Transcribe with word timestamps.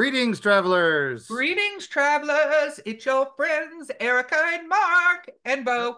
Greetings, 0.00 0.38
travelers. 0.40 1.26
Greetings, 1.26 1.86
travelers. 1.86 2.78
It's 2.84 3.06
your 3.06 3.28
friends, 3.34 3.90
Erika 3.98 4.36
and 4.52 4.68
Mark 4.68 5.30
and 5.46 5.64
Beau. 5.64 5.96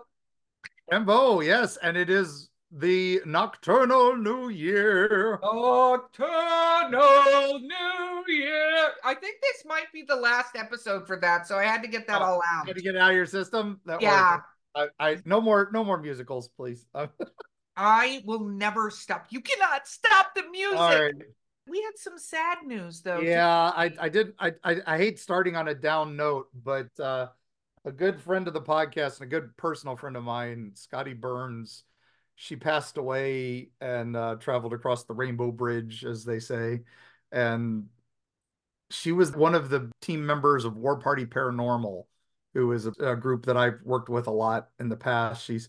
And 0.93 1.05
Beau, 1.05 1.41
yes, 1.41 1.77
and 1.79 1.97
it 1.97 2.09
is 2.09 2.49
the 2.71 3.21
nocturnal 3.27 4.17
new 4.17 4.51
year. 4.51 5.41
Nocturnal 5.43 7.01
new 7.59 8.25
year. 8.29 8.89
I 9.03 9.15
think 9.15 9.39
this 9.43 9.65
might 9.67 9.93
be 9.93 10.05
the 10.07 10.15
last 10.15 10.55
episode 10.55 11.05
for 11.05 11.19
that, 11.19 11.49
so 11.49 11.59
I 11.59 11.65
had 11.65 11.83
to 11.83 11.89
get 11.89 12.07
that 12.07 12.23
Oh, 12.23 12.25
all 12.25 12.43
out. 12.49 12.69
Had 12.69 12.77
to 12.77 12.83
get 12.83 12.95
it 12.95 13.01
out 13.01 13.11
of 13.11 13.17
your 13.17 13.27
system. 13.27 13.81
That 13.85 14.01
Yeah. 14.01 14.43
I, 14.77 14.87
I 15.01 15.17
no 15.25 15.41
more 15.41 15.71
no 15.73 15.83
more 15.83 15.99
musicals, 16.01 16.47
please. 16.57 16.87
I 17.77 18.23
will 18.25 18.45
never 18.45 18.91
stop. 18.91 19.27
You 19.31 19.41
cannot 19.41 19.89
stop 19.89 20.37
the 20.37 20.49
music. 20.53 20.79
right. 20.79 21.15
We 21.69 21.83
had 21.83 21.97
some 21.97 22.19
sad 22.19 22.59
news 22.67 23.03
though. 23.03 23.21
Yeah, 23.21 23.49
I 23.49 23.93
I 24.01 24.09
did 24.09 24.35
I, 24.39 24.53
I 24.65 24.77
I 24.87 24.97
hate 24.97 25.19
starting 25.19 25.57
on 25.57 25.69
a 25.69 25.75
down 25.75 26.17
note, 26.17 26.49
but 26.55 26.89
uh 27.01 27.29
a 27.85 27.93
good 27.93 28.21
friend 28.21 28.49
of 28.49 28.55
the 28.55 28.61
podcast 28.61 29.21
and 29.21 29.23
a 29.23 29.27
good 29.27 29.57
personal 29.57 29.97
friend 29.97 30.17
of 30.17 30.25
mine, 30.25 30.73
Scotty 30.75 31.15
Burns, 31.15 31.85
she 32.37 32.57
passed 32.57 32.97
away 32.97 33.71
and 33.81 34.17
uh 34.17 34.37
traveled 34.37 34.73
across 34.73 35.05
the 35.05 35.15
Rainbow 35.15 35.53
Bridge, 35.53 36.05
as 36.05 36.25
they 36.25 36.41
say. 36.41 36.83
And 37.33 37.89
she 38.91 39.13
was 39.13 39.33
one 39.33 39.55
of 39.55 39.69
the 39.69 39.91
team 40.01 40.25
members 40.25 40.65
of 40.65 40.77
War 40.77 40.99
Party 40.99 41.27
Paranormal, 41.27 42.05
who 42.55 42.73
is 42.73 42.87
a, 42.87 42.93
a 43.01 43.17
group 43.17 43.47
that 43.47 43.57
I've 43.57 43.81
worked 43.85 44.09
with 44.09 44.27
a 44.27 44.33
lot 44.33 44.71
in 44.81 44.89
the 44.89 44.97
past. 44.97 45.45
She's 45.45 45.69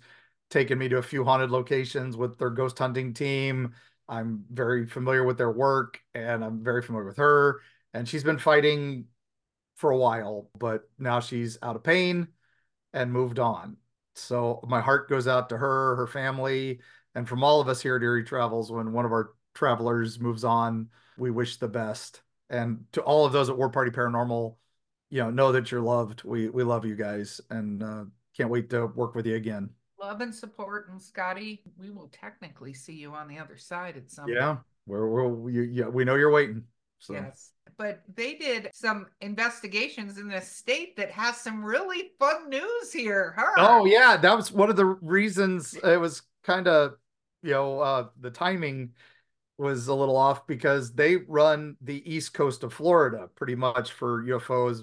taken 0.49 0.77
me 0.79 0.89
to 0.89 0.97
a 0.97 1.03
few 1.03 1.23
haunted 1.23 1.51
locations 1.51 2.15
with 2.17 2.37
their 2.37 2.49
ghost 2.49 2.79
hunting 2.79 3.13
team. 3.13 3.73
I'm 4.09 4.43
very 4.51 4.85
familiar 4.87 5.23
with 5.23 5.37
their 5.37 5.51
work 5.51 6.01
and 6.15 6.43
I'm 6.43 6.63
very 6.63 6.81
familiar 6.81 7.07
with 7.07 7.17
her. 7.17 7.61
And 7.93 8.07
she's 8.07 8.23
been 8.23 8.39
fighting 8.39 9.05
for 9.75 9.91
a 9.91 9.97
while, 9.97 10.49
but 10.57 10.89
now 10.97 11.19
she's 11.19 11.57
out 11.63 11.75
of 11.75 11.83
pain 11.83 12.27
and 12.93 13.13
moved 13.13 13.39
on. 13.39 13.77
So 14.15 14.59
my 14.67 14.81
heart 14.81 15.09
goes 15.09 15.27
out 15.27 15.49
to 15.49 15.57
her, 15.57 15.95
her 15.95 16.07
family, 16.07 16.79
and 17.15 17.27
from 17.27 17.43
all 17.43 17.61
of 17.61 17.69
us 17.69 17.81
here 17.81 17.95
at 17.95 18.03
Eerie 18.03 18.23
Travels, 18.23 18.71
when 18.71 18.91
one 18.91 19.05
of 19.05 19.11
our 19.11 19.33
travelers 19.53 20.19
moves 20.19 20.43
on, 20.43 20.89
we 21.17 21.31
wish 21.31 21.57
the 21.57 21.67
best. 21.67 22.21
And 22.49 22.85
to 22.93 23.01
all 23.01 23.25
of 23.25 23.31
those 23.31 23.49
at 23.49 23.57
War 23.57 23.69
Party 23.69 23.91
Paranormal, 23.91 24.55
you 25.09 25.19
know, 25.19 25.29
know 25.29 25.51
that 25.51 25.71
you're 25.71 25.81
loved. 25.81 26.23
We 26.23 26.49
we 26.49 26.63
love 26.63 26.85
you 26.85 26.95
guys 26.95 27.41
and 27.49 27.83
uh, 27.83 28.05
can't 28.35 28.49
wait 28.49 28.69
to 28.71 28.87
work 28.87 29.15
with 29.15 29.25
you 29.25 29.35
again. 29.35 29.69
Love 29.99 30.21
and 30.21 30.33
support, 30.33 30.89
and 30.89 31.01
Scotty, 31.01 31.61
we 31.77 31.89
will 31.89 32.09
technically 32.13 32.73
see 32.73 32.93
you 32.93 33.11
on 33.13 33.27
the 33.27 33.37
other 33.37 33.57
side 33.57 33.97
at 33.97 34.09
some 34.09 34.29
Yeah, 34.29 34.57
we're, 34.85 35.07
we're 35.07 35.49
you, 35.49 35.61
yeah, 35.63 35.87
we 35.87 36.05
know 36.05 36.15
you're 36.15 36.31
waiting. 36.31 36.63
So 36.99 37.13
Yes. 37.13 37.51
But 37.77 38.01
they 38.13 38.35
did 38.35 38.69
some 38.73 39.07
investigations 39.21 40.17
in 40.17 40.31
a 40.31 40.41
state 40.41 40.97
that 40.97 41.11
has 41.11 41.37
some 41.37 41.63
really 41.63 42.11
fun 42.19 42.49
news 42.49 42.91
here. 42.91 43.33
Huh? 43.37 43.53
Oh 43.57 43.85
yeah, 43.85 44.17
that 44.17 44.35
was 44.35 44.51
one 44.51 44.69
of 44.69 44.75
the 44.75 44.85
reasons 44.85 45.73
it 45.75 45.99
was 45.99 46.23
kind 46.43 46.67
of, 46.67 46.95
you 47.41 47.51
know, 47.51 47.79
uh 47.79 48.07
the 48.19 48.31
timing 48.31 48.91
was 49.57 49.87
a 49.87 49.93
little 49.93 50.17
off 50.17 50.47
because 50.47 50.93
they 50.93 51.17
run 51.17 51.75
the 51.81 52.09
east 52.09 52.33
coast 52.33 52.63
of 52.63 52.73
Florida 52.73 53.29
pretty 53.35 53.55
much 53.55 53.91
for 53.91 54.23
UFOs 54.23 54.81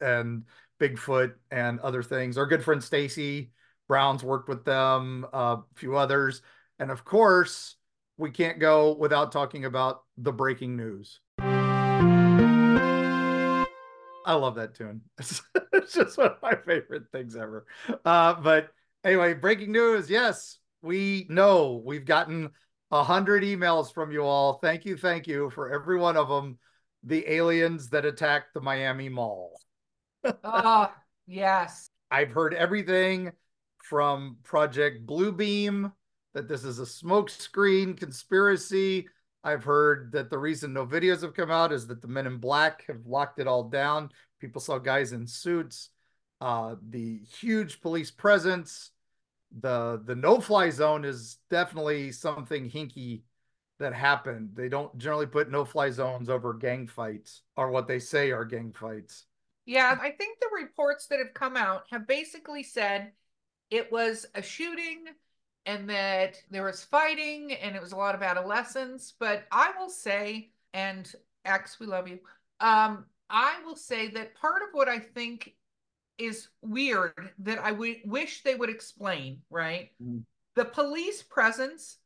and 0.00 0.44
Bigfoot 0.80 1.34
and 1.50 1.80
other 1.80 2.02
things. 2.02 2.36
Our 2.36 2.46
good 2.46 2.64
friend 2.64 2.82
Stacy 2.82 3.50
Brown's 3.88 4.24
worked 4.24 4.48
with 4.48 4.64
them, 4.64 5.26
uh, 5.32 5.56
a 5.58 5.64
few 5.74 5.96
others, 5.96 6.42
and 6.78 6.90
of 6.90 7.04
course, 7.04 7.76
we 8.18 8.30
can't 8.30 8.58
go 8.58 8.94
without 8.94 9.32
talking 9.32 9.64
about 9.64 10.02
the 10.16 10.32
breaking 10.32 10.76
news. 10.76 11.20
I 14.26 14.34
love 14.34 14.56
that 14.56 14.74
tune. 14.74 15.02
It's, 15.18 15.40
it's 15.72 15.94
just 15.94 16.18
one 16.18 16.32
of 16.32 16.42
my 16.42 16.56
favorite 16.56 17.04
things 17.12 17.36
ever. 17.36 17.66
Uh, 18.04 18.34
but 18.34 18.70
anyway, 19.04 19.34
breaking 19.34 19.70
news. 19.72 20.10
Yes, 20.10 20.58
we 20.82 21.26
know 21.28 21.80
we've 21.84 22.04
gotten 22.04 22.50
a 22.90 23.04
hundred 23.04 23.44
emails 23.44 23.92
from 23.92 24.10
you 24.10 24.24
all. 24.24 24.54
Thank 24.54 24.84
you, 24.84 24.96
thank 24.96 25.26
you 25.26 25.50
for 25.50 25.72
every 25.72 25.98
one 25.98 26.16
of 26.16 26.28
them. 26.28 26.58
The 27.04 27.30
aliens 27.30 27.90
that 27.90 28.04
attacked 28.04 28.52
the 28.52 28.60
Miami 28.60 29.08
Mall. 29.08 29.60
Oh, 30.42 30.92
yes. 31.26 31.88
I've 32.10 32.32
heard 32.32 32.54
everything 32.54 33.32
from 33.88 34.36
Project 34.42 35.06
Bluebeam 35.06 35.92
that 36.34 36.48
this 36.48 36.64
is 36.64 36.80
a 36.80 36.82
smokescreen 36.82 37.96
conspiracy. 37.96 39.08
I've 39.44 39.64
heard 39.64 40.10
that 40.12 40.28
the 40.28 40.38
reason 40.38 40.72
no 40.72 40.84
videos 40.84 41.22
have 41.22 41.34
come 41.34 41.50
out 41.50 41.72
is 41.72 41.86
that 41.86 42.02
the 42.02 42.08
men 42.08 42.26
in 42.26 42.38
black 42.38 42.84
have 42.88 43.06
locked 43.06 43.38
it 43.38 43.46
all 43.46 43.64
down. 43.64 44.10
People 44.40 44.60
saw 44.60 44.78
guys 44.78 45.12
in 45.12 45.26
suits, 45.26 45.90
uh, 46.40 46.74
the 46.88 47.20
huge 47.38 47.80
police 47.80 48.10
presence, 48.10 48.90
the 49.60 50.02
the 50.04 50.16
no 50.16 50.40
fly 50.40 50.68
zone 50.70 51.04
is 51.04 51.38
definitely 51.48 52.10
something 52.10 52.68
hinky 52.68 53.22
that 53.78 53.94
happened. 53.94 54.50
They 54.54 54.68
don't 54.68 54.96
generally 54.98 55.26
put 55.26 55.50
no 55.50 55.64
fly 55.64 55.90
zones 55.90 56.28
over 56.28 56.54
gang 56.54 56.88
fights 56.88 57.42
or 57.56 57.70
what 57.70 57.86
they 57.86 58.00
say 58.00 58.32
are 58.32 58.44
gang 58.44 58.72
fights. 58.72 59.26
Yeah, 59.64 59.96
I 60.00 60.10
think 60.10 60.38
the 60.40 60.50
reports 60.60 61.06
that 61.06 61.18
have 61.18 61.34
come 61.34 61.56
out 61.56 61.84
have 61.90 62.06
basically 62.06 62.62
said 62.62 63.12
it 63.70 63.90
was 63.90 64.26
a 64.34 64.42
shooting 64.42 65.04
and 65.64 65.90
that 65.90 66.40
there 66.50 66.64
was 66.64 66.84
fighting 66.84 67.52
and 67.52 67.74
it 67.74 67.82
was 67.82 67.92
a 67.92 67.96
lot 67.96 68.14
of 68.14 68.22
adolescents. 68.22 69.14
But 69.18 69.44
I 69.50 69.72
will 69.78 69.90
say, 69.90 70.50
and 70.72 71.10
X, 71.44 71.80
we 71.80 71.86
love 71.86 72.08
you. 72.08 72.20
Um, 72.60 73.06
I 73.28 73.56
will 73.64 73.76
say 73.76 74.08
that 74.08 74.34
part 74.36 74.62
of 74.62 74.68
what 74.72 74.88
I 74.88 74.98
think 75.00 75.54
is 76.18 76.48
weird 76.62 77.12
that 77.40 77.58
I 77.58 77.70
w- 77.70 78.00
wish 78.04 78.42
they 78.42 78.54
would 78.54 78.70
explain, 78.70 79.42
right? 79.50 79.90
Mm. 80.02 80.22
The 80.54 80.64
police 80.64 81.22
presence 81.22 81.98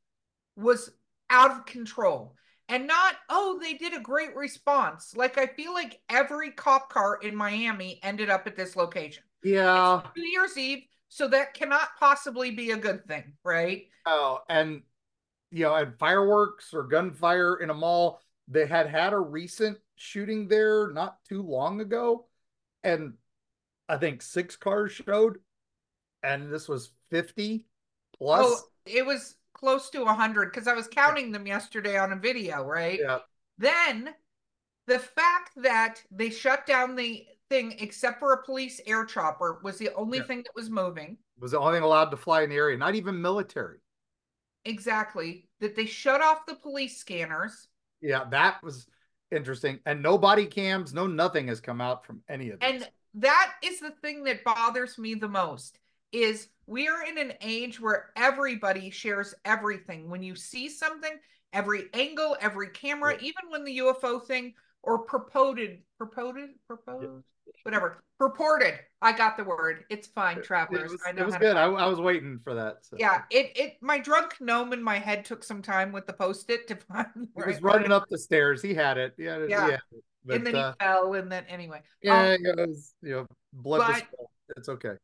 was 0.56 0.90
out 1.28 1.50
of 1.50 1.66
control 1.66 2.34
and 2.68 2.86
not, 2.86 3.14
oh, 3.28 3.58
they 3.60 3.74
did 3.74 3.94
a 3.94 4.00
great 4.00 4.34
response. 4.34 5.14
Like, 5.16 5.38
I 5.38 5.46
feel 5.46 5.74
like 5.74 6.00
every 6.08 6.50
cop 6.52 6.88
car 6.88 7.18
in 7.22 7.36
Miami 7.36 8.00
ended 8.02 8.30
up 8.30 8.46
at 8.46 8.56
this 8.56 8.76
location. 8.76 9.22
Yeah. 9.42 10.02
New 10.16 10.24
Year's 10.24 10.56
Eve, 10.56 10.84
so 11.10 11.28
that 11.28 11.52
cannot 11.54 11.90
possibly 11.98 12.50
be 12.52 12.70
a 12.70 12.78
good 12.78 13.06
thing, 13.06 13.34
right? 13.44 13.88
Oh, 14.06 14.40
and 14.48 14.82
you 15.50 15.64
know, 15.64 15.74
and 15.74 15.98
fireworks 15.98 16.72
or 16.74 16.84
gunfire 16.84 17.56
in 17.56 17.70
a 17.70 17.74
mall. 17.74 18.22
They 18.48 18.66
had 18.66 18.88
had 18.88 19.12
a 19.12 19.18
recent 19.18 19.78
shooting 19.96 20.48
there 20.48 20.90
not 20.90 21.22
too 21.28 21.42
long 21.42 21.80
ago, 21.80 22.26
and 22.82 23.14
I 23.88 23.96
think 23.98 24.22
six 24.22 24.56
cars 24.56 24.92
showed, 24.92 25.38
and 26.22 26.52
this 26.52 26.68
was 26.68 26.92
fifty 27.10 27.66
plus. 28.16 28.46
Oh, 28.46 28.68
it 28.86 29.04
was 29.04 29.36
close 29.52 29.90
to 29.90 30.04
100 30.04 30.52
because 30.52 30.66
I 30.66 30.74
was 30.74 30.88
counting 30.88 31.32
them 31.32 31.46
yesterday 31.46 31.98
on 31.98 32.12
a 32.12 32.16
video, 32.16 32.64
right? 32.64 33.00
yeah, 33.00 33.18
Then 33.58 34.14
the 34.86 34.98
fact 34.98 35.52
that 35.56 36.02
they 36.10 36.30
shut 36.30 36.66
down 36.66 36.96
the 36.96 37.26
thing 37.50 37.74
except 37.80 38.18
for 38.18 38.32
a 38.32 38.42
police 38.42 38.80
air 38.86 39.04
chopper 39.04 39.60
was 39.62 39.76
the 39.76 39.92
only 39.94 40.18
Yeah. 40.18 40.24
thing 40.24 40.38
that 40.44 40.54
was 40.54 40.70
moving. 40.70 41.18
was 41.38 41.52
the 41.52 41.58
only 41.58 41.74
thing 41.78 41.82
allowed 41.82 42.10
to 42.10 42.16
fly 42.18 42.42
in 42.42 42.50
the 42.50 42.56
area, 42.56 42.76
not 42.76 42.94
even 42.94 43.20
military. 43.20 43.78
Exactly. 44.66 45.48
That 45.60 45.74
they 45.74 45.86
shut 45.86 46.20
off 46.20 46.44
the 46.46 46.54
police 46.54 46.98
scanners. 46.98 47.68
Yeah, 48.02 48.24
that 48.30 48.62
was 48.62 48.86
interesting, 49.30 49.80
and 49.86 50.02
no 50.02 50.18
body 50.18 50.44
cams, 50.46 50.92
no 50.92 51.06
nothing 51.06 51.48
has 51.48 51.60
come 51.60 51.80
out 51.80 52.04
from 52.04 52.22
any 52.28 52.50
of 52.50 52.60
this. 52.60 52.70
And 52.70 52.90
that 53.14 53.54
is 53.62 53.80
the 53.80 53.92
thing 54.02 54.24
that 54.24 54.44
bothers 54.44 54.98
me 54.98 55.14
the 55.14 55.28
most 55.28 55.78
is 56.12 56.48
we 56.66 56.88
are 56.88 57.04
in 57.04 57.16
an 57.16 57.32
age 57.40 57.80
where 57.80 58.10
everybody 58.16 58.90
shares 58.90 59.34
everything. 59.46 60.10
When 60.10 60.22
you 60.22 60.34
see 60.36 60.68
something, 60.68 61.18
every 61.54 61.88
angle, 61.94 62.36
every 62.40 62.68
camera, 62.68 63.14
Yeah. 63.14 63.28
even 63.28 63.48
when 63.50 63.64
the 63.64 63.78
UFO 63.78 64.18
thing 64.26 64.54
or 64.82 64.98
purported, 65.04 65.82
purported, 65.98 66.50
proposed, 66.66 67.24
whatever, 67.64 68.02
purported. 68.18 68.74
I 69.02 69.12
got 69.12 69.36
the 69.36 69.44
word. 69.44 69.84
It's 69.90 70.06
fine, 70.08 70.38
it 70.38 70.44
travelers. 70.44 70.90
was, 70.92 71.00
I 71.06 71.10
it 71.10 71.24
was 71.24 71.36
good. 71.36 71.56
I, 71.56 71.64
I 71.64 71.86
was 71.86 72.00
waiting 72.00 72.38
for 72.44 72.54
that. 72.54 72.78
So. 72.82 72.96
yeah, 72.98 73.22
it 73.30 73.52
it 73.56 73.76
my 73.80 73.98
drunk 73.98 74.34
gnome 74.40 74.72
in 74.72 74.82
my 74.82 74.98
head 74.98 75.24
took 75.24 75.42
some 75.42 75.62
time 75.62 75.90
with 75.92 76.06
the 76.06 76.12
post-it 76.12 76.68
to 76.68 76.76
find 76.88 77.06
he 77.16 77.26
right 77.36 77.46
was 77.48 77.62
running 77.62 77.90
word. 77.90 77.96
up 77.96 78.04
the 78.10 78.18
stairs. 78.18 78.60
He 78.62 78.74
had 78.74 78.98
it. 78.98 79.14
It. 79.18 79.48
Yeah. 79.50 79.60
had 79.62 79.70
it. 79.74 79.80
But, 80.24 80.36
and 80.36 80.46
then 80.46 80.54
uh, 80.56 80.72
he 80.78 80.84
fell, 80.84 81.14
and 81.14 81.32
then 81.32 81.44
anyway. 81.48 81.80
yeah, 82.02 82.34
Um, 82.34 82.44
it 82.44 82.68
was, 82.68 82.94
you 83.02 83.10
know, 83.12 83.26
blood. 83.54 84.02
but- 84.10 84.28
It's 84.58 84.68
okay. 84.68 84.94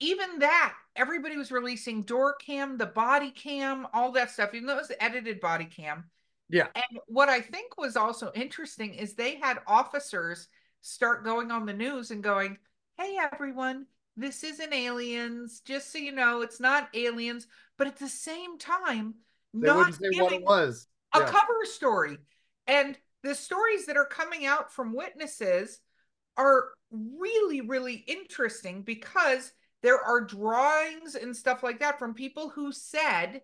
even 0.00 0.40
that, 0.40 0.74
everybody 0.96 1.36
was 1.36 1.52
releasing 1.52 2.02
door 2.02 2.34
cam, 2.34 2.76
the 2.76 2.86
body 2.86 3.30
cam, 3.30 3.86
all 3.92 4.10
that 4.12 4.30
stuff, 4.32 4.52
even 4.52 4.66
though 4.66 4.74
it 4.74 4.88
was 4.88 4.92
edited 5.00 5.40
body 5.40 5.66
cam. 5.66 6.10
Yeah. 6.50 6.66
And 6.74 6.98
what 7.06 7.28
I 7.28 7.40
think 7.40 7.78
was 7.78 7.96
also 7.96 8.32
interesting 8.34 8.94
is 8.94 9.14
they 9.14 9.36
had 9.36 9.58
officers 9.66 10.48
start 10.84 11.24
going 11.24 11.50
on 11.50 11.64
the 11.64 11.72
news 11.72 12.10
and 12.10 12.22
going, 12.22 12.58
Hey, 12.98 13.16
everyone, 13.32 13.86
this 14.16 14.44
isn't 14.44 14.72
aliens. 14.72 15.60
Just 15.64 15.90
so 15.90 15.98
you 15.98 16.12
know, 16.12 16.42
it's 16.42 16.60
not 16.60 16.88
aliens. 16.94 17.46
But 17.78 17.86
at 17.86 17.96
the 17.96 18.08
same 18.08 18.58
time, 18.58 19.14
They 19.52 19.66
not 19.66 19.94
say 19.94 20.10
what 20.20 20.32
it 20.32 20.44
was. 20.44 20.86
a 21.14 21.22
cover 21.22 21.64
story. 21.64 22.18
And 22.66 22.96
the 23.22 23.34
stories 23.34 23.86
that 23.86 23.96
are 23.96 24.06
coming 24.06 24.46
out 24.46 24.72
from 24.72 24.94
witnesses 24.94 25.80
are 26.36 26.68
really, 26.90 27.62
really 27.62 28.04
interesting 28.06 28.82
because 28.82 29.52
there 29.82 30.00
are 30.00 30.20
drawings 30.20 31.14
and 31.14 31.34
stuff 31.34 31.62
like 31.62 31.80
that 31.80 31.98
from 31.98 32.14
people 32.14 32.50
who 32.50 32.72
said 32.72 33.40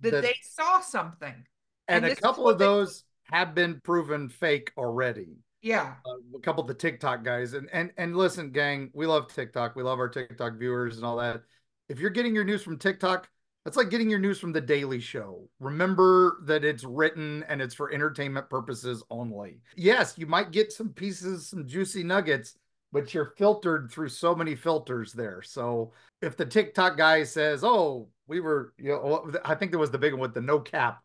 that, 0.00 0.10
that 0.10 0.22
they 0.22 0.36
saw 0.42 0.80
something. 0.80 1.46
And, 1.88 2.04
and 2.04 2.12
a 2.12 2.16
couple 2.16 2.48
of 2.48 2.58
those 2.58 3.04
they... 3.30 3.38
have 3.38 3.54
been 3.54 3.80
proven 3.82 4.28
fake 4.28 4.72
already. 4.76 5.36
Yeah. 5.62 5.94
Uh, 6.06 6.36
a 6.36 6.40
couple 6.40 6.62
of 6.62 6.68
the 6.68 6.74
TikTok 6.74 7.22
guys. 7.22 7.52
And 7.52 7.68
and 7.72 7.92
and 7.96 8.16
listen, 8.16 8.50
gang, 8.50 8.90
we 8.94 9.06
love 9.06 9.32
TikTok. 9.32 9.76
We 9.76 9.82
love 9.82 9.98
our 9.98 10.08
TikTok 10.08 10.58
viewers 10.58 10.96
and 10.96 11.04
all 11.04 11.16
that. 11.16 11.42
If 11.88 11.98
you're 11.98 12.10
getting 12.10 12.34
your 12.34 12.44
news 12.44 12.62
from 12.62 12.78
TikTok, 12.78 13.28
that's 13.64 13.76
like 13.76 13.90
getting 13.90 14.08
your 14.08 14.18
news 14.18 14.38
from 14.38 14.52
the 14.52 14.60
Daily 14.60 15.00
Show. 15.00 15.48
Remember 15.58 16.38
that 16.44 16.64
it's 16.64 16.84
written 16.84 17.44
and 17.48 17.60
it's 17.60 17.74
for 17.74 17.92
entertainment 17.92 18.48
purposes 18.48 19.02
only. 19.10 19.60
Yes, 19.76 20.14
you 20.16 20.26
might 20.26 20.50
get 20.50 20.72
some 20.72 20.90
pieces, 20.90 21.48
some 21.48 21.66
juicy 21.66 22.02
nuggets, 22.02 22.54
but 22.92 23.12
you're 23.12 23.34
filtered 23.36 23.90
through 23.90 24.08
so 24.08 24.34
many 24.34 24.54
filters 24.54 25.12
there. 25.12 25.42
So 25.42 25.92
if 26.22 26.36
the 26.36 26.46
TikTok 26.46 26.96
guy 26.96 27.22
says, 27.24 27.62
"Oh, 27.62 28.08
we 28.26 28.40
were," 28.40 28.72
you 28.78 28.90
know, 28.90 29.30
I 29.44 29.54
think 29.54 29.72
there 29.72 29.80
was 29.80 29.90
the 29.90 29.98
big 29.98 30.14
one 30.14 30.20
with 30.22 30.34
the 30.34 30.40
no 30.40 30.60
cap, 30.60 31.02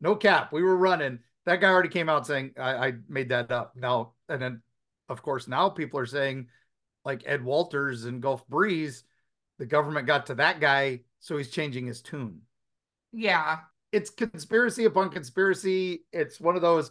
no 0.00 0.14
cap, 0.14 0.52
we 0.52 0.62
were 0.62 0.76
running. 0.76 1.20
That 1.46 1.60
guy 1.60 1.68
already 1.68 1.88
came 1.88 2.08
out 2.08 2.26
saying, 2.26 2.52
"I, 2.58 2.88
I 2.88 2.92
made 3.08 3.28
that 3.30 3.52
up." 3.52 3.76
Now, 3.76 4.12
and 4.28 4.40
then, 4.40 4.62
of 5.08 5.22
course, 5.22 5.48
now 5.48 5.68
people 5.68 6.00
are 6.00 6.06
saying, 6.06 6.48
like 7.04 7.22
Ed 7.26 7.44
Walters 7.44 8.04
and 8.04 8.22
Gulf 8.22 8.46
Breeze, 8.48 9.04
the 9.58 9.66
government 9.66 10.06
got 10.06 10.26
to 10.26 10.34
that 10.36 10.60
guy, 10.60 11.00
so 11.20 11.36
he's 11.36 11.50
changing 11.50 11.86
his 11.86 12.00
tune. 12.00 12.40
Yeah, 13.12 13.58
it's 13.92 14.10
conspiracy 14.10 14.84
upon 14.84 15.10
conspiracy. 15.10 16.04
It's 16.12 16.40
one 16.40 16.56
of 16.56 16.62
those 16.62 16.90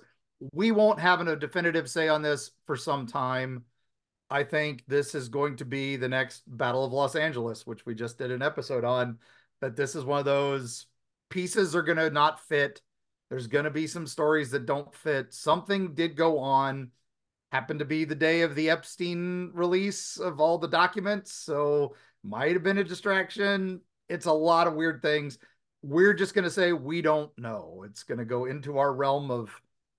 we 0.52 0.72
won't 0.72 1.00
have 1.00 1.22
a 1.22 1.36
definitive 1.36 1.90
say 1.90 2.10
on 2.10 2.22
this 2.22 2.52
for 2.66 2.76
some 2.76 3.08
time 3.08 3.64
I 4.34 4.44
think 4.44 4.84
this 4.88 5.14
is 5.14 5.30
going 5.30 5.58
to 5.58 5.66
be 5.66 5.96
the 5.96 6.10
next 6.10 6.42
Battle 6.48 6.84
of 6.84 6.92
Los 6.92 7.16
Angeles, 7.16 7.68
which 7.68 7.86
we 7.86 7.94
just 7.94 8.18
did 8.18 8.32
an 8.32 8.42
episode 8.42 8.84
on. 8.84 9.20
That 9.62 9.76
this 9.76 9.96
is 9.96 10.06
one 10.06 10.18
of 10.18 10.26
those 10.26 10.88
pieces 11.30 11.76
are 11.76 11.84
going 11.84 12.00
to 12.00 12.10
not 12.10 12.40
fit. 12.48 12.82
There's 13.33 13.47
going 13.47 13.65
to 13.65 13.71
be 13.71 13.88
some 13.88 14.06
stories 14.06 14.51
that 14.51 14.68
don't 14.68 14.94
fit. 14.94 15.33
Something 15.33 15.95
did 15.95 16.15
go 16.15 16.38
on. 16.38 16.91
Happened 17.51 17.80
to 17.80 17.85
be 17.85 18.06
the 18.06 18.13
day 18.13 18.41
of 18.41 18.53
the 18.53 18.69
Epstein 18.69 19.50
release 19.56 20.19
of 20.19 20.39
all 20.39 20.59
the 20.59 20.68
documents. 20.68 21.33
So 21.33 21.95
might 22.24 22.51
have 22.51 22.62
been 22.62 22.77
a 22.77 22.83
distraction. 22.83 23.81
It's 24.07 24.27
a 24.27 24.31
lot 24.31 24.68
of 24.68 24.75
weird 24.75 25.01
things. 25.01 25.39
We're 25.81 26.13
just 26.13 26.35
going 26.35 26.44
to 26.44 26.51
say 26.51 26.74
we 26.74 27.01
don't 27.01 27.35
know. 27.35 27.83
It's 27.88 28.03
going 28.03 28.19
to 28.19 28.25
go 28.25 28.45
into 28.45 28.77
our 28.77 28.94
realm 28.94 29.31
of 29.31 29.50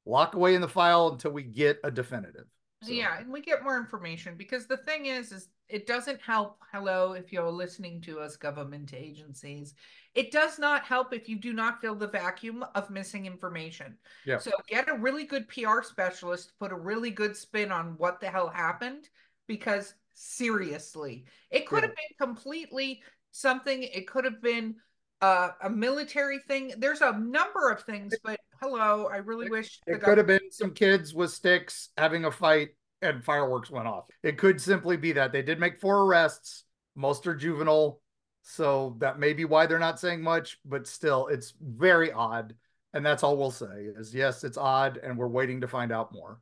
lock 0.06 0.36
away 0.36 0.54
in 0.54 0.60
the 0.60 0.68
file 0.68 1.08
until 1.08 1.32
we 1.32 1.42
get 1.42 1.80
a 1.82 1.90
definitive. 1.90 2.46
So. 2.84 2.92
Yeah, 2.92 3.18
and 3.18 3.32
we 3.32 3.40
get 3.40 3.62
more 3.62 3.78
information 3.78 4.34
because 4.36 4.66
the 4.66 4.76
thing 4.76 5.06
is, 5.06 5.32
is 5.32 5.48
it 5.68 5.86
doesn't 5.86 6.20
help. 6.20 6.58
Hello, 6.72 7.12
if 7.12 7.32
you're 7.32 7.50
listening 7.50 8.00
to 8.02 8.20
us, 8.20 8.36
government 8.36 8.92
agencies, 8.94 9.74
it 10.14 10.30
does 10.30 10.58
not 10.58 10.84
help 10.84 11.12
if 11.12 11.28
you 11.28 11.36
do 11.36 11.52
not 11.52 11.80
fill 11.80 11.94
the 11.94 12.06
vacuum 12.06 12.64
of 12.74 12.90
missing 12.90 13.26
information. 13.26 13.96
Yeah. 14.26 14.38
So 14.38 14.52
get 14.68 14.88
a 14.88 14.94
really 14.94 15.24
good 15.24 15.48
PR 15.48 15.82
specialist, 15.82 16.48
to 16.48 16.54
put 16.60 16.72
a 16.72 16.76
really 16.76 17.10
good 17.10 17.36
spin 17.36 17.72
on 17.72 17.94
what 17.98 18.20
the 18.20 18.28
hell 18.28 18.48
happened, 18.48 19.08
because 19.46 19.94
seriously, 20.14 21.24
it 21.50 21.66
could 21.66 21.82
yeah. 21.82 21.88
have 21.88 21.96
been 21.96 22.26
completely 22.26 23.02
something. 23.30 23.82
It 23.82 24.06
could 24.06 24.24
have 24.24 24.42
been 24.42 24.76
uh, 25.20 25.50
a 25.62 25.70
military 25.70 26.38
thing. 26.38 26.72
There's 26.78 27.00
a 27.00 27.12
number 27.18 27.70
of 27.70 27.82
things, 27.82 28.14
but 28.22 28.40
hello, 28.60 29.08
I 29.12 29.16
really 29.18 29.48
wish 29.48 29.80
it 29.86 30.02
could 30.02 30.18
have 30.18 30.26
been 30.26 30.50
some 30.50 30.72
kids 30.72 31.14
with 31.14 31.30
sticks 31.30 31.90
having 31.96 32.24
a 32.24 32.30
fight 32.30 32.70
and 33.02 33.24
fireworks 33.24 33.70
went 33.70 33.86
off. 33.86 34.04
It 34.22 34.38
could 34.38 34.60
simply 34.60 34.96
be 34.96 35.12
that 35.12 35.32
they 35.32 35.42
did 35.42 35.60
make 35.60 35.80
four 35.80 36.02
arrests. 36.02 36.64
Most 36.96 37.26
are 37.26 37.34
juvenile, 37.34 38.00
so 38.42 38.96
that 38.98 39.18
may 39.18 39.32
be 39.32 39.44
why 39.44 39.66
they're 39.66 39.78
not 39.78 40.00
saying 40.00 40.22
much. 40.22 40.58
But 40.64 40.86
still, 40.86 41.26
it's 41.28 41.54
very 41.60 42.12
odd, 42.12 42.54
and 42.92 43.04
that's 43.04 43.22
all 43.22 43.36
we'll 43.36 43.50
say 43.50 43.88
is 43.96 44.14
yes, 44.14 44.44
it's 44.44 44.58
odd, 44.58 44.98
and 45.02 45.18
we're 45.18 45.28
waiting 45.28 45.60
to 45.60 45.68
find 45.68 45.92
out 45.92 46.12
more. 46.12 46.40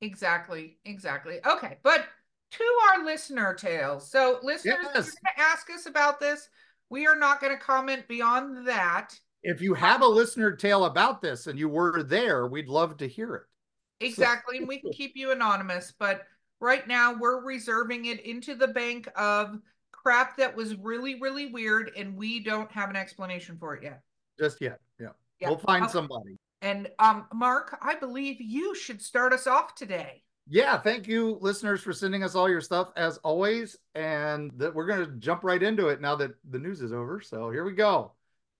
Exactly, 0.00 0.78
exactly. 0.84 1.38
Okay, 1.46 1.78
but 1.82 2.06
to 2.52 2.64
our 2.90 3.04
listener 3.04 3.54
tales. 3.54 4.10
So, 4.10 4.38
listeners, 4.42 4.76
yes. 4.84 4.94
you're 4.94 5.02
going 5.02 5.36
to 5.36 5.40
ask 5.40 5.70
us 5.70 5.86
about 5.86 6.20
this 6.20 6.48
we 6.92 7.06
are 7.06 7.16
not 7.16 7.40
going 7.40 7.56
to 7.56 7.58
comment 7.58 8.06
beyond 8.06 8.68
that. 8.68 9.18
If 9.42 9.62
you 9.62 9.72
have 9.72 10.02
a 10.02 10.06
listener 10.06 10.54
tale 10.54 10.84
about 10.84 11.22
this 11.22 11.46
and 11.46 11.58
you 11.58 11.68
were 11.68 12.02
there, 12.02 12.46
we'd 12.46 12.68
love 12.68 12.98
to 12.98 13.08
hear 13.08 13.34
it. 13.34 14.04
Exactly. 14.04 14.56
So. 14.56 14.60
and 14.60 14.68
we 14.68 14.78
can 14.78 14.92
keep 14.92 15.12
you 15.16 15.32
anonymous, 15.32 15.94
but 15.98 16.26
right 16.60 16.86
now 16.86 17.14
we're 17.14 17.42
reserving 17.42 18.04
it 18.04 18.20
into 18.26 18.54
the 18.54 18.68
bank 18.68 19.08
of 19.16 19.58
crap 19.90 20.36
that 20.36 20.54
was 20.54 20.76
really, 20.76 21.18
really 21.18 21.46
weird, 21.46 21.92
and 21.96 22.14
we 22.14 22.40
don't 22.40 22.70
have 22.70 22.90
an 22.90 22.96
explanation 22.96 23.56
for 23.58 23.74
it 23.74 23.82
yet. 23.82 24.02
Just 24.38 24.60
yet. 24.60 24.78
Yeah. 25.00 25.08
yeah. 25.40 25.48
We'll 25.48 25.58
find 25.58 25.84
okay. 25.84 25.92
somebody. 25.92 26.36
And 26.60 26.90
um, 26.98 27.24
Mark, 27.32 27.78
I 27.80 27.94
believe 27.94 28.36
you 28.38 28.74
should 28.74 29.00
start 29.00 29.32
us 29.32 29.46
off 29.46 29.74
today 29.74 30.22
yeah, 30.48 30.78
thank 30.78 31.06
you, 31.06 31.38
listeners, 31.40 31.80
for 31.80 31.92
sending 31.92 32.22
us 32.22 32.34
all 32.34 32.48
your 32.48 32.60
stuff 32.60 32.90
as 32.96 33.18
always. 33.18 33.76
And 33.94 34.50
that 34.56 34.74
we're 34.74 34.86
going 34.86 35.04
to 35.04 35.12
jump 35.18 35.44
right 35.44 35.62
into 35.62 35.88
it 35.88 36.00
now 36.00 36.16
that 36.16 36.32
the 36.50 36.58
news 36.58 36.80
is 36.80 36.92
over. 36.92 37.20
So 37.20 37.50
here 37.50 37.64
we 37.64 37.72
go. 37.72 38.12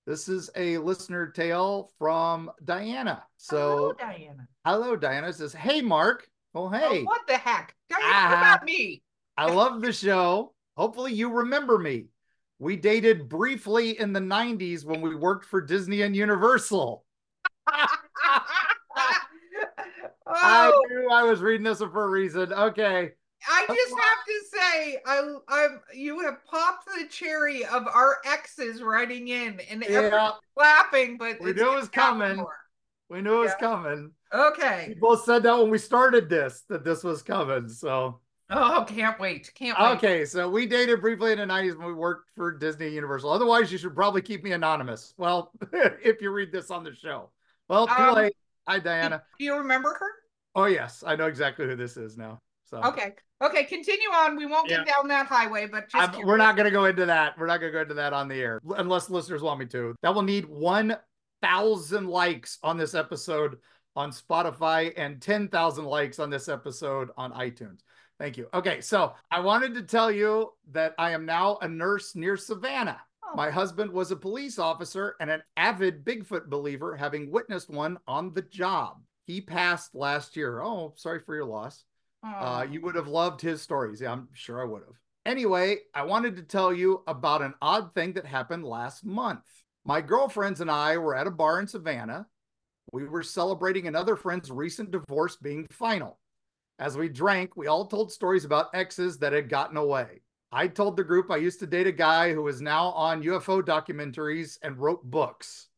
This 0.06 0.28
is 0.28 0.50
a 0.56 0.78
listener 0.78 1.28
tale 1.28 1.92
from 1.98 2.50
Diana. 2.64 3.22
So, 3.36 3.56
hello, 3.56 3.92
Diana. 3.92 4.48
Hello, 4.64 4.96
Diana 4.96 5.32
says, 5.32 5.52
Hey, 5.52 5.80
Mark. 5.80 6.28
Oh, 6.54 6.68
hey. 6.68 7.00
Oh, 7.00 7.04
what 7.04 7.20
the 7.28 7.36
heck? 7.36 7.74
Diana, 7.88 8.34
uh, 8.34 8.38
about 8.38 8.64
me? 8.64 9.02
I 9.36 9.50
love 9.50 9.80
the 9.80 9.92
show. 9.92 10.54
Hopefully, 10.76 11.12
you 11.12 11.30
remember 11.30 11.78
me. 11.78 12.06
We 12.58 12.76
dated 12.76 13.28
briefly 13.28 13.98
in 13.98 14.12
the 14.12 14.20
90s 14.20 14.84
when 14.84 15.00
we 15.00 15.14
worked 15.16 15.46
for 15.46 15.60
Disney 15.60 16.02
and 16.02 16.14
Universal. 16.14 17.04
Oh. 20.26 20.32
I 20.34 20.72
knew 20.88 21.08
I 21.10 21.22
was 21.22 21.40
reading 21.40 21.64
this 21.64 21.78
for 21.78 22.04
a 22.04 22.08
reason. 22.08 22.52
Okay. 22.52 23.10
I 23.48 23.66
just 23.66 23.94
have 23.94 24.24
to 24.26 24.40
say, 24.52 24.98
I, 25.04 25.34
I'm 25.48 25.80
you 25.94 26.20
have 26.20 26.44
popped 26.44 26.86
the 26.86 27.06
cherry 27.08 27.64
of 27.64 27.86
our 27.88 28.18
exes 28.24 28.82
writing 28.82 29.28
in 29.28 29.60
and 29.68 29.84
yeah. 29.88 30.32
laughing, 30.56 31.18
but 31.18 31.40
we 31.40 31.52
knew 31.52 31.72
it 31.72 31.76
was 31.76 31.88
coming. 31.88 32.36
More. 32.36 32.56
We 33.08 33.20
knew 33.20 33.38
it 33.38 33.40
was 33.40 33.52
yeah. 33.60 33.66
coming. 33.66 34.10
Okay. 34.32 34.86
We 34.88 34.94
both 34.94 35.24
said 35.24 35.42
that 35.42 35.58
when 35.58 35.70
we 35.70 35.78
started 35.78 36.28
this 36.28 36.62
that 36.68 36.84
this 36.84 37.02
was 37.02 37.22
coming. 37.22 37.68
So. 37.68 38.20
Oh, 38.54 38.84
can't 38.86 39.18
wait! 39.18 39.50
Can't 39.54 39.78
wait. 39.78 39.96
Okay, 39.96 40.24
so 40.26 40.48
we 40.48 40.66
dated 40.66 41.00
briefly 41.00 41.32
in 41.32 41.38
the 41.38 41.44
'90s 41.44 41.78
when 41.78 41.86
we 41.86 41.94
worked 41.94 42.30
for 42.36 42.52
Disney 42.52 42.90
Universal. 42.90 43.30
Otherwise, 43.30 43.72
you 43.72 43.78
should 43.78 43.94
probably 43.94 44.20
keep 44.20 44.44
me 44.44 44.52
anonymous. 44.52 45.14
Well, 45.16 45.52
if 45.72 46.20
you 46.20 46.30
read 46.30 46.52
this 46.52 46.70
on 46.70 46.84
the 46.84 46.94
show. 46.94 47.30
Well, 47.68 47.86
too 47.86 47.94
um, 47.94 48.14
late. 48.14 48.34
Hi, 48.68 48.78
Diana. 48.78 49.22
Do 49.38 49.44
you 49.44 49.56
remember 49.56 49.94
her? 49.98 50.06
Oh 50.54 50.66
yes, 50.66 51.02
I 51.06 51.16
know 51.16 51.26
exactly 51.26 51.66
who 51.66 51.76
this 51.76 51.96
is 51.96 52.16
now. 52.16 52.38
So 52.64 52.82
okay, 52.84 53.14
okay, 53.42 53.64
continue 53.64 54.08
on. 54.08 54.36
We 54.36 54.46
won't 54.46 54.70
yeah. 54.70 54.78
get 54.78 54.94
down 54.94 55.08
that 55.08 55.26
highway, 55.26 55.66
but 55.66 55.90
we're 56.24 56.36
not 56.36 56.56
going 56.56 56.64
to 56.64 56.70
go 56.70 56.84
into 56.86 57.06
that. 57.06 57.38
We're 57.38 57.46
not 57.46 57.60
going 57.60 57.72
to 57.72 57.76
go 57.76 57.82
into 57.82 57.94
that 57.94 58.12
on 58.12 58.28
the 58.28 58.36
air 58.36 58.60
unless 58.76 59.10
listeners 59.10 59.42
want 59.42 59.60
me 59.60 59.66
to. 59.66 59.94
That 60.02 60.14
will 60.14 60.22
need 60.22 60.46
one 60.46 60.96
thousand 61.42 62.06
likes 62.08 62.58
on 62.62 62.76
this 62.76 62.94
episode 62.94 63.58
on 63.96 64.10
Spotify 64.10 64.92
and 64.96 65.20
ten 65.20 65.48
thousand 65.48 65.84
likes 65.84 66.18
on 66.18 66.30
this 66.30 66.48
episode 66.48 67.10
on 67.16 67.32
iTunes. 67.32 67.80
Thank 68.18 68.36
you. 68.36 68.48
Okay, 68.54 68.80
so 68.80 69.14
I 69.30 69.40
wanted 69.40 69.74
to 69.74 69.82
tell 69.82 70.10
you 70.10 70.52
that 70.70 70.94
I 70.98 71.10
am 71.10 71.26
now 71.26 71.58
a 71.60 71.68
nurse 71.68 72.14
near 72.14 72.36
Savannah. 72.36 73.00
Oh. 73.32 73.36
My 73.36 73.50
husband 73.50 73.90
was 73.90 74.10
a 74.10 74.16
police 74.16 74.58
officer 74.58 75.16
and 75.20 75.30
an 75.30 75.42
avid 75.56 76.04
Bigfoot 76.04 76.48
believer, 76.48 76.96
having 76.96 77.30
witnessed 77.30 77.70
one 77.70 77.98
on 78.06 78.34
the 78.34 78.42
job. 78.42 79.02
He 79.26 79.40
passed 79.40 79.94
last 79.94 80.36
year. 80.36 80.60
Oh, 80.60 80.92
sorry 80.96 81.20
for 81.24 81.34
your 81.34 81.46
loss. 81.46 81.84
Uh, 82.24 82.66
you 82.70 82.80
would 82.82 82.94
have 82.94 83.08
loved 83.08 83.40
his 83.40 83.62
stories. 83.62 84.00
Yeah, 84.00 84.12
I'm 84.12 84.28
sure 84.32 84.60
I 84.60 84.64
would 84.64 84.82
have. 84.82 84.96
Anyway, 85.24 85.78
I 85.94 86.02
wanted 86.02 86.36
to 86.36 86.42
tell 86.42 86.72
you 86.72 87.02
about 87.06 87.42
an 87.42 87.54
odd 87.60 87.94
thing 87.94 88.12
that 88.14 88.26
happened 88.26 88.64
last 88.64 89.04
month. 89.04 89.44
My 89.84 90.00
girlfriends 90.00 90.60
and 90.60 90.70
I 90.70 90.98
were 90.98 91.16
at 91.16 91.26
a 91.26 91.30
bar 91.30 91.58
in 91.60 91.66
Savannah. 91.66 92.26
We 92.92 93.04
were 93.04 93.22
celebrating 93.22 93.86
another 93.86 94.16
friend's 94.16 94.50
recent 94.50 94.90
divorce 94.90 95.36
being 95.36 95.66
final. 95.70 96.18
As 96.78 96.96
we 96.96 97.08
drank, 97.08 97.56
we 97.56 97.66
all 97.68 97.86
told 97.86 98.12
stories 98.12 98.44
about 98.44 98.74
exes 98.74 99.18
that 99.18 99.32
had 99.32 99.48
gotten 99.48 99.76
away. 99.76 100.21
I 100.54 100.68
told 100.68 100.96
the 100.96 101.04
group 101.04 101.30
I 101.30 101.38
used 101.38 101.60
to 101.60 101.66
date 101.66 101.86
a 101.86 101.92
guy 101.92 102.34
who 102.34 102.46
is 102.46 102.60
now 102.60 102.88
on 102.88 103.22
UFO 103.22 103.62
documentaries 103.62 104.58
and 104.62 104.78
wrote 104.78 105.02
books. 105.02 105.68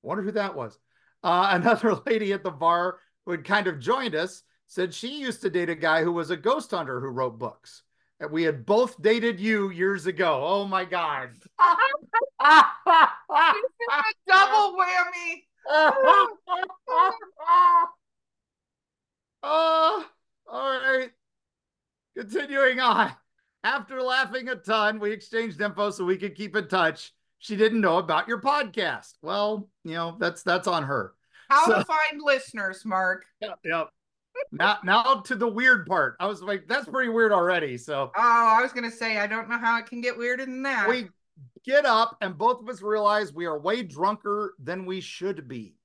Wonder 0.00 0.22
who 0.22 0.32
that 0.32 0.54
was. 0.54 0.78
Uh, 1.22 1.48
another 1.62 1.94
lady 2.06 2.32
at 2.32 2.42
the 2.42 2.50
bar 2.50 2.98
who 3.26 3.32
had 3.32 3.44
kind 3.44 3.66
of 3.66 3.78
joined 3.78 4.14
us 4.14 4.42
said 4.68 4.94
she 4.94 5.20
used 5.20 5.42
to 5.42 5.50
date 5.50 5.68
a 5.68 5.74
guy 5.74 6.02
who 6.02 6.12
was 6.12 6.30
a 6.30 6.36
ghost 6.36 6.70
hunter 6.70 6.98
who 6.98 7.08
wrote 7.08 7.38
books. 7.38 7.82
And 8.20 8.30
we 8.30 8.44
had 8.44 8.64
both 8.64 9.00
dated 9.02 9.38
you 9.38 9.70
years 9.70 10.06
ago. 10.06 10.42
Oh 10.42 10.64
my 10.66 10.86
God. 10.86 11.30
double 14.26 14.78
whammy. 14.78 15.42
Oh, 19.42 20.06
all 20.46 20.70
right. 20.70 21.10
Continuing 22.16 22.80
on. 22.80 23.12
After 23.64 24.02
laughing 24.02 24.48
a 24.48 24.56
ton, 24.56 24.98
we 24.98 25.12
exchanged 25.12 25.60
info 25.60 25.90
so 25.90 26.04
we 26.04 26.16
could 26.16 26.34
keep 26.34 26.56
in 26.56 26.66
touch. 26.68 27.12
She 27.38 27.56
didn't 27.56 27.80
know 27.80 27.98
about 27.98 28.26
your 28.26 28.40
podcast. 28.40 29.12
Well, 29.22 29.68
you 29.84 29.94
know, 29.94 30.16
that's 30.18 30.42
that's 30.42 30.66
on 30.66 30.82
her. 30.84 31.14
How 31.48 31.66
so, 31.66 31.78
to 31.78 31.84
find 31.84 32.20
listeners, 32.22 32.84
Mark. 32.84 33.24
Yep. 33.40 33.58
yep. 33.64 33.88
now, 34.52 34.78
now 34.84 35.22
to 35.26 35.36
the 35.36 35.46
weird 35.46 35.86
part. 35.86 36.16
I 36.18 36.26
was 36.26 36.42
like, 36.42 36.66
that's 36.66 36.88
pretty 36.88 37.10
weird 37.10 37.30
already. 37.30 37.76
So, 37.76 38.10
oh, 38.16 38.56
I 38.58 38.60
was 38.62 38.72
gonna 38.72 38.90
say, 38.90 39.18
I 39.18 39.26
don't 39.26 39.48
know 39.48 39.58
how 39.58 39.78
it 39.78 39.86
can 39.86 40.00
get 40.00 40.16
weirder 40.16 40.46
than 40.46 40.62
that. 40.62 40.88
We 40.88 41.08
get 41.64 41.84
up, 41.84 42.16
and 42.20 42.36
both 42.36 42.60
of 42.60 42.68
us 42.68 42.82
realize 42.82 43.32
we 43.32 43.46
are 43.46 43.58
way 43.58 43.82
drunker 43.82 44.54
than 44.62 44.86
we 44.86 45.00
should 45.00 45.46
be. 45.46 45.76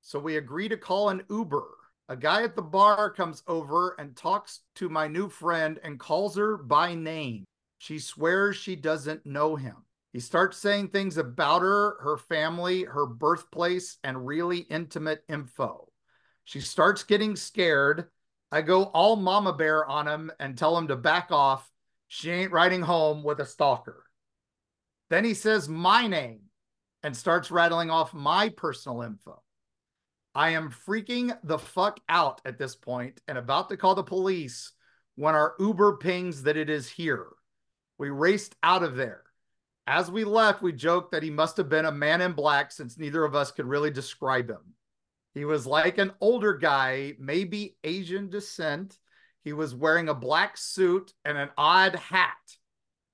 So 0.00 0.18
we 0.18 0.36
agree 0.36 0.68
to 0.68 0.76
call 0.76 1.08
an 1.08 1.22
Uber. 1.30 1.66
A 2.08 2.16
guy 2.16 2.42
at 2.42 2.54
the 2.54 2.62
bar 2.62 3.10
comes 3.10 3.42
over 3.46 3.96
and 3.98 4.14
talks 4.14 4.60
to 4.74 4.90
my 4.90 5.08
new 5.08 5.30
friend 5.30 5.80
and 5.82 5.98
calls 5.98 6.36
her 6.36 6.58
by 6.58 6.94
name. 6.94 7.44
She 7.78 7.98
swears 7.98 8.56
she 8.56 8.76
doesn't 8.76 9.24
know 9.24 9.56
him. 9.56 9.76
He 10.12 10.20
starts 10.20 10.58
saying 10.58 10.88
things 10.88 11.16
about 11.16 11.62
her, 11.62 11.96
her 12.00 12.18
family, 12.18 12.84
her 12.84 13.06
birthplace, 13.06 13.98
and 14.04 14.26
really 14.26 14.58
intimate 14.58 15.24
info. 15.28 15.88
She 16.44 16.60
starts 16.60 17.04
getting 17.04 17.36
scared. 17.36 18.08
I 18.52 18.60
go 18.60 18.84
all 18.84 19.16
mama 19.16 19.54
bear 19.54 19.86
on 19.86 20.06
him 20.06 20.30
and 20.38 20.56
tell 20.56 20.76
him 20.76 20.88
to 20.88 20.96
back 20.96 21.32
off. 21.32 21.68
She 22.08 22.30
ain't 22.30 22.52
riding 22.52 22.82
home 22.82 23.24
with 23.24 23.40
a 23.40 23.46
stalker. 23.46 24.04
Then 25.08 25.24
he 25.24 25.34
says 25.34 25.68
my 25.68 26.06
name 26.06 26.42
and 27.02 27.16
starts 27.16 27.50
rattling 27.50 27.90
off 27.90 28.14
my 28.14 28.50
personal 28.50 29.02
info. 29.02 29.43
I 30.34 30.50
am 30.50 30.70
freaking 30.70 31.36
the 31.44 31.58
fuck 31.58 32.00
out 32.08 32.40
at 32.44 32.58
this 32.58 32.74
point 32.74 33.20
and 33.28 33.38
about 33.38 33.68
to 33.68 33.76
call 33.76 33.94
the 33.94 34.02
police 34.02 34.72
when 35.14 35.34
our 35.34 35.54
Uber 35.60 35.98
pings 35.98 36.42
that 36.42 36.56
it 36.56 36.68
is 36.68 36.88
here. 36.88 37.26
We 37.98 38.10
raced 38.10 38.56
out 38.62 38.82
of 38.82 38.96
there. 38.96 39.22
As 39.86 40.10
we 40.10 40.24
left, 40.24 40.62
we 40.62 40.72
joked 40.72 41.12
that 41.12 41.22
he 41.22 41.30
must 41.30 41.56
have 41.58 41.68
been 41.68 41.84
a 41.84 41.92
man 41.92 42.20
in 42.20 42.32
black 42.32 42.72
since 42.72 42.98
neither 42.98 43.24
of 43.24 43.34
us 43.34 43.52
could 43.52 43.66
really 43.66 43.90
describe 43.90 44.50
him. 44.50 44.74
He 45.34 45.44
was 45.44 45.66
like 45.66 45.98
an 45.98 46.12
older 46.20 46.54
guy, 46.54 47.14
maybe 47.18 47.76
Asian 47.84 48.30
descent. 48.30 48.98
He 49.44 49.52
was 49.52 49.74
wearing 49.74 50.08
a 50.08 50.14
black 50.14 50.56
suit 50.56 51.12
and 51.24 51.36
an 51.36 51.50
odd 51.56 51.96
hat. 51.96 52.32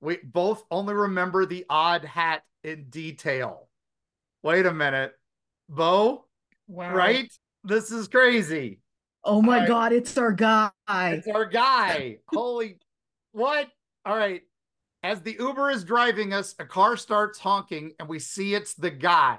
We 0.01 0.19
both 0.23 0.65
only 0.71 0.95
remember 0.95 1.45
the 1.45 1.67
odd 1.69 2.05
hat 2.05 2.45
in 2.63 2.89
detail. 2.89 3.69
Wait 4.43 4.65
a 4.65 4.73
minute. 4.73 5.13
Beau, 5.69 6.27
Wow. 6.71 6.95
Right? 6.95 7.33
This 7.65 7.91
is 7.91 8.07
crazy. 8.07 8.79
Oh 9.25 9.43
my 9.43 9.59
right. 9.59 9.69
God, 9.69 9.93
it's 9.93 10.17
our 10.17 10.31
guy. 10.31 10.71
It's 10.89 11.27
our 11.27 11.45
guy. 11.45 12.19
Holy, 12.29 12.79
what? 13.33 13.67
All 14.07 14.17
right. 14.17 14.43
As 15.03 15.21
the 15.21 15.35
Uber 15.37 15.71
is 15.71 15.83
driving 15.83 16.33
us, 16.33 16.55
a 16.61 16.65
car 16.65 16.97
starts 16.97 17.41
honking 17.41 17.93
and 17.99 18.09
we 18.09 18.21
see 18.21 18.55
it's 18.55 18.75
the 18.75 18.91
guy. 18.91 19.39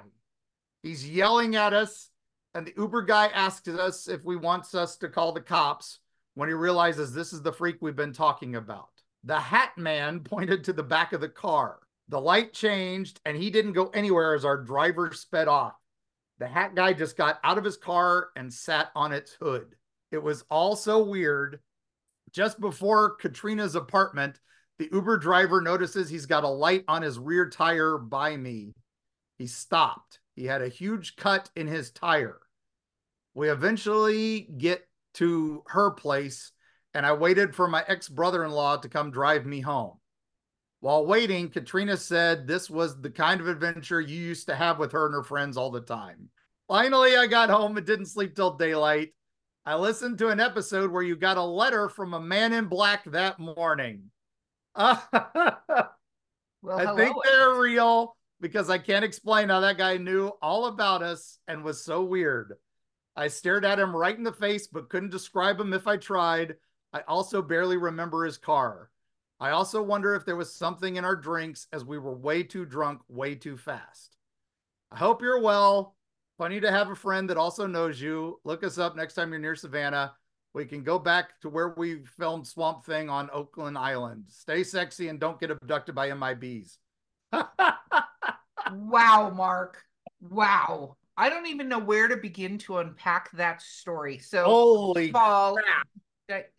He's 0.82 1.08
yelling 1.08 1.56
at 1.56 1.72
us. 1.72 2.10
And 2.54 2.66
the 2.66 2.74
Uber 2.76 3.02
guy 3.02 3.28
asks 3.28 3.66
us 3.66 4.08
if 4.08 4.24
we 4.26 4.36
wants 4.36 4.74
us 4.74 4.98
to 4.98 5.08
call 5.08 5.32
the 5.32 5.40
cops 5.40 6.00
when 6.34 6.50
he 6.50 6.54
realizes 6.54 7.14
this 7.14 7.32
is 7.32 7.40
the 7.40 7.52
freak 7.52 7.76
we've 7.80 7.96
been 7.96 8.12
talking 8.12 8.56
about. 8.56 8.90
The 9.24 9.40
hat 9.40 9.78
man 9.78 10.20
pointed 10.24 10.64
to 10.64 10.74
the 10.74 10.82
back 10.82 11.14
of 11.14 11.22
the 11.22 11.30
car. 11.30 11.78
The 12.08 12.20
light 12.20 12.52
changed 12.52 13.22
and 13.24 13.38
he 13.38 13.48
didn't 13.48 13.72
go 13.72 13.86
anywhere 13.88 14.34
as 14.34 14.44
our 14.44 14.58
driver 14.58 15.12
sped 15.14 15.48
off. 15.48 15.76
The 16.42 16.48
hat 16.48 16.74
guy 16.74 16.92
just 16.92 17.16
got 17.16 17.38
out 17.44 17.56
of 17.56 17.62
his 17.62 17.76
car 17.76 18.30
and 18.34 18.52
sat 18.52 18.90
on 18.96 19.12
its 19.12 19.30
hood. 19.40 19.76
It 20.10 20.20
was 20.20 20.42
all 20.50 20.74
so 20.74 21.00
weird. 21.04 21.60
Just 22.32 22.58
before 22.58 23.14
Katrina's 23.14 23.76
apartment, 23.76 24.40
the 24.80 24.88
Uber 24.90 25.18
driver 25.18 25.60
notices 25.60 26.10
he's 26.10 26.26
got 26.26 26.42
a 26.42 26.48
light 26.48 26.82
on 26.88 27.02
his 27.02 27.16
rear 27.16 27.48
tire 27.48 27.96
by 27.96 28.36
me. 28.36 28.74
He 29.38 29.46
stopped. 29.46 30.18
He 30.34 30.44
had 30.44 30.62
a 30.62 30.68
huge 30.68 31.14
cut 31.14 31.48
in 31.54 31.68
his 31.68 31.92
tire. 31.92 32.40
We 33.34 33.48
eventually 33.48 34.48
get 34.58 34.88
to 35.14 35.62
her 35.68 35.92
place, 35.92 36.50
and 36.92 37.06
I 37.06 37.12
waited 37.12 37.54
for 37.54 37.68
my 37.68 37.84
ex 37.86 38.08
brother 38.08 38.44
in 38.44 38.50
law 38.50 38.78
to 38.78 38.88
come 38.88 39.12
drive 39.12 39.46
me 39.46 39.60
home. 39.60 39.98
While 40.82 41.06
waiting, 41.06 41.48
Katrina 41.48 41.96
said 41.96 42.44
this 42.44 42.68
was 42.68 43.00
the 43.00 43.08
kind 43.08 43.40
of 43.40 43.46
adventure 43.46 44.00
you 44.00 44.20
used 44.20 44.48
to 44.48 44.56
have 44.56 44.80
with 44.80 44.90
her 44.90 45.06
and 45.06 45.14
her 45.14 45.22
friends 45.22 45.56
all 45.56 45.70
the 45.70 45.80
time. 45.80 46.28
Finally, 46.66 47.16
I 47.16 47.28
got 47.28 47.50
home 47.50 47.76
and 47.76 47.86
didn't 47.86 48.06
sleep 48.06 48.34
till 48.34 48.56
daylight. 48.56 49.10
I 49.64 49.76
listened 49.76 50.18
to 50.18 50.30
an 50.30 50.40
episode 50.40 50.90
where 50.90 51.04
you 51.04 51.14
got 51.14 51.36
a 51.36 51.42
letter 51.44 51.88
from 51.88 52.14
a 52.14 52.20
man 52.20 52.52
in 52.52 52.64
black 52.64 53.04
that 53.12 53.38
morning. 53.38 54.10
well, 54.74 55.06
I 56.68 56.96
think 56.96 57.14
they're 57.22 57.60
real 57.60 58.16
because 58.40 58.68
I 58.68 58.78
can't 58.78 59.04
explain 59.04 59.50
how 59.50 59.60
that 59.60 59.78
guy 59.78 59.98
knew 59.98 60.32
all 60.42 60.66
about 60.66 61.04
us 61.04 61.38
and 61.46 61.62
was 61.62 61.84
so 61.84 62.02
weird. 62.02 62.54
I 63.14 63.28
stared 63.28 63.64
at 63.64 63.78
him 63.78 63.94
right 63.94 64.18
in 64.18 64.24
the 64.24 64.32
face, 64.32 64.66
but 64.66 64.88
couldn't 64.88 65.10
describe 65.10 65.60
him 65.60 65.74
if 65.74 65.86
I 65.86 65.96
tried. 65.96 66.56
I 66.92 67.02
also 67.02 67.40
barely 67.40 67.76
remember 67.76 68.24
his 68.24 68.36
car. 68.36 68.90
I 69.42 69.50
also 69.50 69.82
wonder 69.82 70.14
if 70.14 70.24
there 70.24 70.36
was 70.36 70.54
something 70.54 70.94
in 70.94 71.04
our 71.04 71.16
drinks 71.16 71.66
as 71.72 71.84
we 71.84 71.98
were 71.98 72.14
way 72.14 72.44
too 72.44 72.64
drunk, 72.64 73.00
way 73.08 73.34
too 73.34 73.56
fast. 73.56 74.16
I 74.92 74.98
hope 74.98 75.20
you're 75.20 75.42
well. 75.42 75.96
Funny 76.38 76.60
to 76.60 76.70
have 76.70 76.90
a 76.90 76.94
friend 76.94 77.28
that 77.28 77.36
also 77.36 77.66
knows 77.66 78.00
you. 78.00 78.38
Look 78.44 78.62
us 78.62 78.78
up 78.78 78.94
next 78.94 79.14
time 79.14 79.32
you're 79.32 79.40
near 79.40 79.56
Savannah. 79.56 80.12
We 80.54 80.64
can 80.64 80.84
go 80.84 80.96
back 80.96 81.40
to 81.40 81.48
where 81.48 81.74
we 81.76 82.04
filmed 82.16 82.46
Swamp 82.46 82.86
Thing 82.86 83.10
on 83.10 83.30
Oatland 83.30 83.76
Island. 83.76 84.26
Stay 84.28 84.62
sexy 84.62 85.08
and 85.08 85.18
don't 85.18 85.40
get 85.40 85.50
abducted 85.50 85.96
by 85.96 86.10
MIBs. 86.10 86.76
wow, 87.32 89.32
Mark. 89.34 89.82
Wow. 90.20 90.98
I 91.16 91.28
don't 91.28 91.48
even 91.48 91.68
know 91.68 91.80
where 91.80 92.06
to 92.06 92.16
begin 92.16 92.58
to 92.58 92.78
unpack 92.78 93.32
that 93.32 93.60
story. 93.60 94.18
So, 94.18 94.44
holy 94.44 95.10
Paul, 95.10 95.54
crap. 95.54 95.88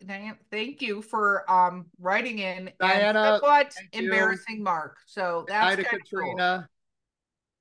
Diana, 0.04 0.36
thank 0.50 0.82
you 0.82 1.02
for 1.02 1.50
um 1.50 1.86
writing 1.98 2.38
in. 2.38 2.70
Diana, 2.80 3.38
what 3.40 3.74
embarrassing 3.92 4.58
you. 4.58 4.64
Mark. 4.64 4.98
So 5.06 5.44
that's 5.48 5.76
Hi 5.76 5.82
Katrina. 5.82 6.68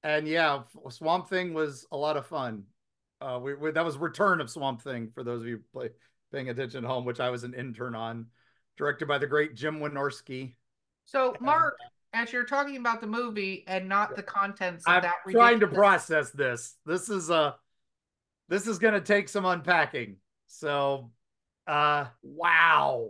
Cool. 0.04 0.12
And 0.12 0.28
yeah, 0.28 0.64
Swamp 0.90 1.30
Thing 1.30 1.54
was 1.54 1.86
a 1.92 1.98
lot 1.98 2.18
of 2.18 2.26
fun. 2.26 2.64
Uh, 3.22 3.40
we, 3.42 3.54
we, 3.54 3.72
that 3.72 3.86
was 3.86 3.98
Return 3.98 4.42
of 4.42 4.50
Swamp 4.50 4.82
Thing 4.82 5.10
for 5.16 5.24
those 5.24 5.42
of 5.42 5.48
you 5.48 5.62
play, 5.72 5.92
paying 6.34 6.50
attention 6.50 6.84
at 6.84 6.90
home, 6.90 7.06
which 7.06 7.22
I 7.22 7.30
was 7.30 7.46
an 7.46 7.54
intern 7.54 7.96
on, 7.96 8.26
directed 8.78 9.08
by 9.08 9.18
the 9.18 9.28
great 9.28 9.56
Jim 9.56 9.80
Wynorski. 9.80 10.56
So, 11.06 11.34
Mark, 11.40 11.78
and, 12.14 12.22
as 12.22 12.34
you're 12.34 12.44
talking 12.44 12.76
about 12.76 13.00
the 13.00 13.08
movie 13.08 13.64
and 13.66 13.88
not 13.88 14.18
the 14.18 14.24
contents 14.24 14.84
I'm 14.86 15.04
that, 15.04 15.16
trying 15.30 15.62
to 15.62 15.68
process 15.68 16.32
this. 16.32 16.76
This 16.86 17.10
is 17.10 17.30
a, 17.30 17.36
uh, 17.36 17.54
this 18.50 18.68
is 18.68 18.80
going 18.80 18.94
to 18.96 19.02
take 19.02 19.30
some 19.30 19.46
unpacking. 19.46 20.18
So 20.48 21.12
uh, 21.68 22.06
wow. 22.22 23.10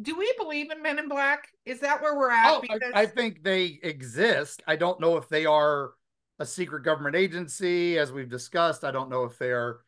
Do 0.00 0.16
we 0.16 0.32
believe 0.38 0.70
in 0.70 0.82
Men 0.82 0.98
in 0.98 1.08
Black? 1.08 1.48
Is 1.64 1.80
that 1.80 2.00
where 2.00 2.16
we're 2.16 2.30
at? 2.30 2.50
Oh, 2.50 2.60
because... 2.60 2.80
I, 2.94 3.02
I 3.02 3.06
think 3.06 3.42
they 3.42 3.80
exist. 3.82 4.62
I 4.66 4.76
don't 4.76 5.00
know 5.00 5.16
if 5.16 5.28
they 5.28 5.46
are 5.46 5.90
a 6.38 6.46
secret 6.46 6.84
government 6.84 7.16
agency, 7.16 7.98
as 7.98 8.12
we've 8.12 8.30
discussed. 8.30 8.84
I 8.84 8.90
don't 8.90 9.10
know 9.10 9.24
if 9.24 9.36
they 9.38 9.50
are 9.50 9.80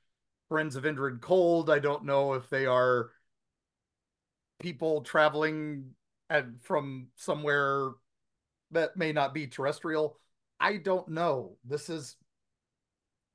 friends 0.49 0.77
of 0.77 0.85
Indrid 0.85 1.21
Cold. 1.21 1.71
I 1.71 1.79
don't 1.79 2.05
know 2.05 2.35
if 2.35 2.51
they 2.51 2.67
are 2.67 3.11
people 4.61 5.01
traveling 5.01 5.95
at, 6.29 6.47
from 6.61 7.09
somewhere 7.17 7.93
that 8.73 8.97
may 8.97 9.13
not 9.13 9.33
be 9.33 9.47
terrestrial. 9.47 10.19
I 10.61 10.77
don't 10.77 11.09
know. 11.09 11.57
This 11.65 11.89
is 11.89 12.17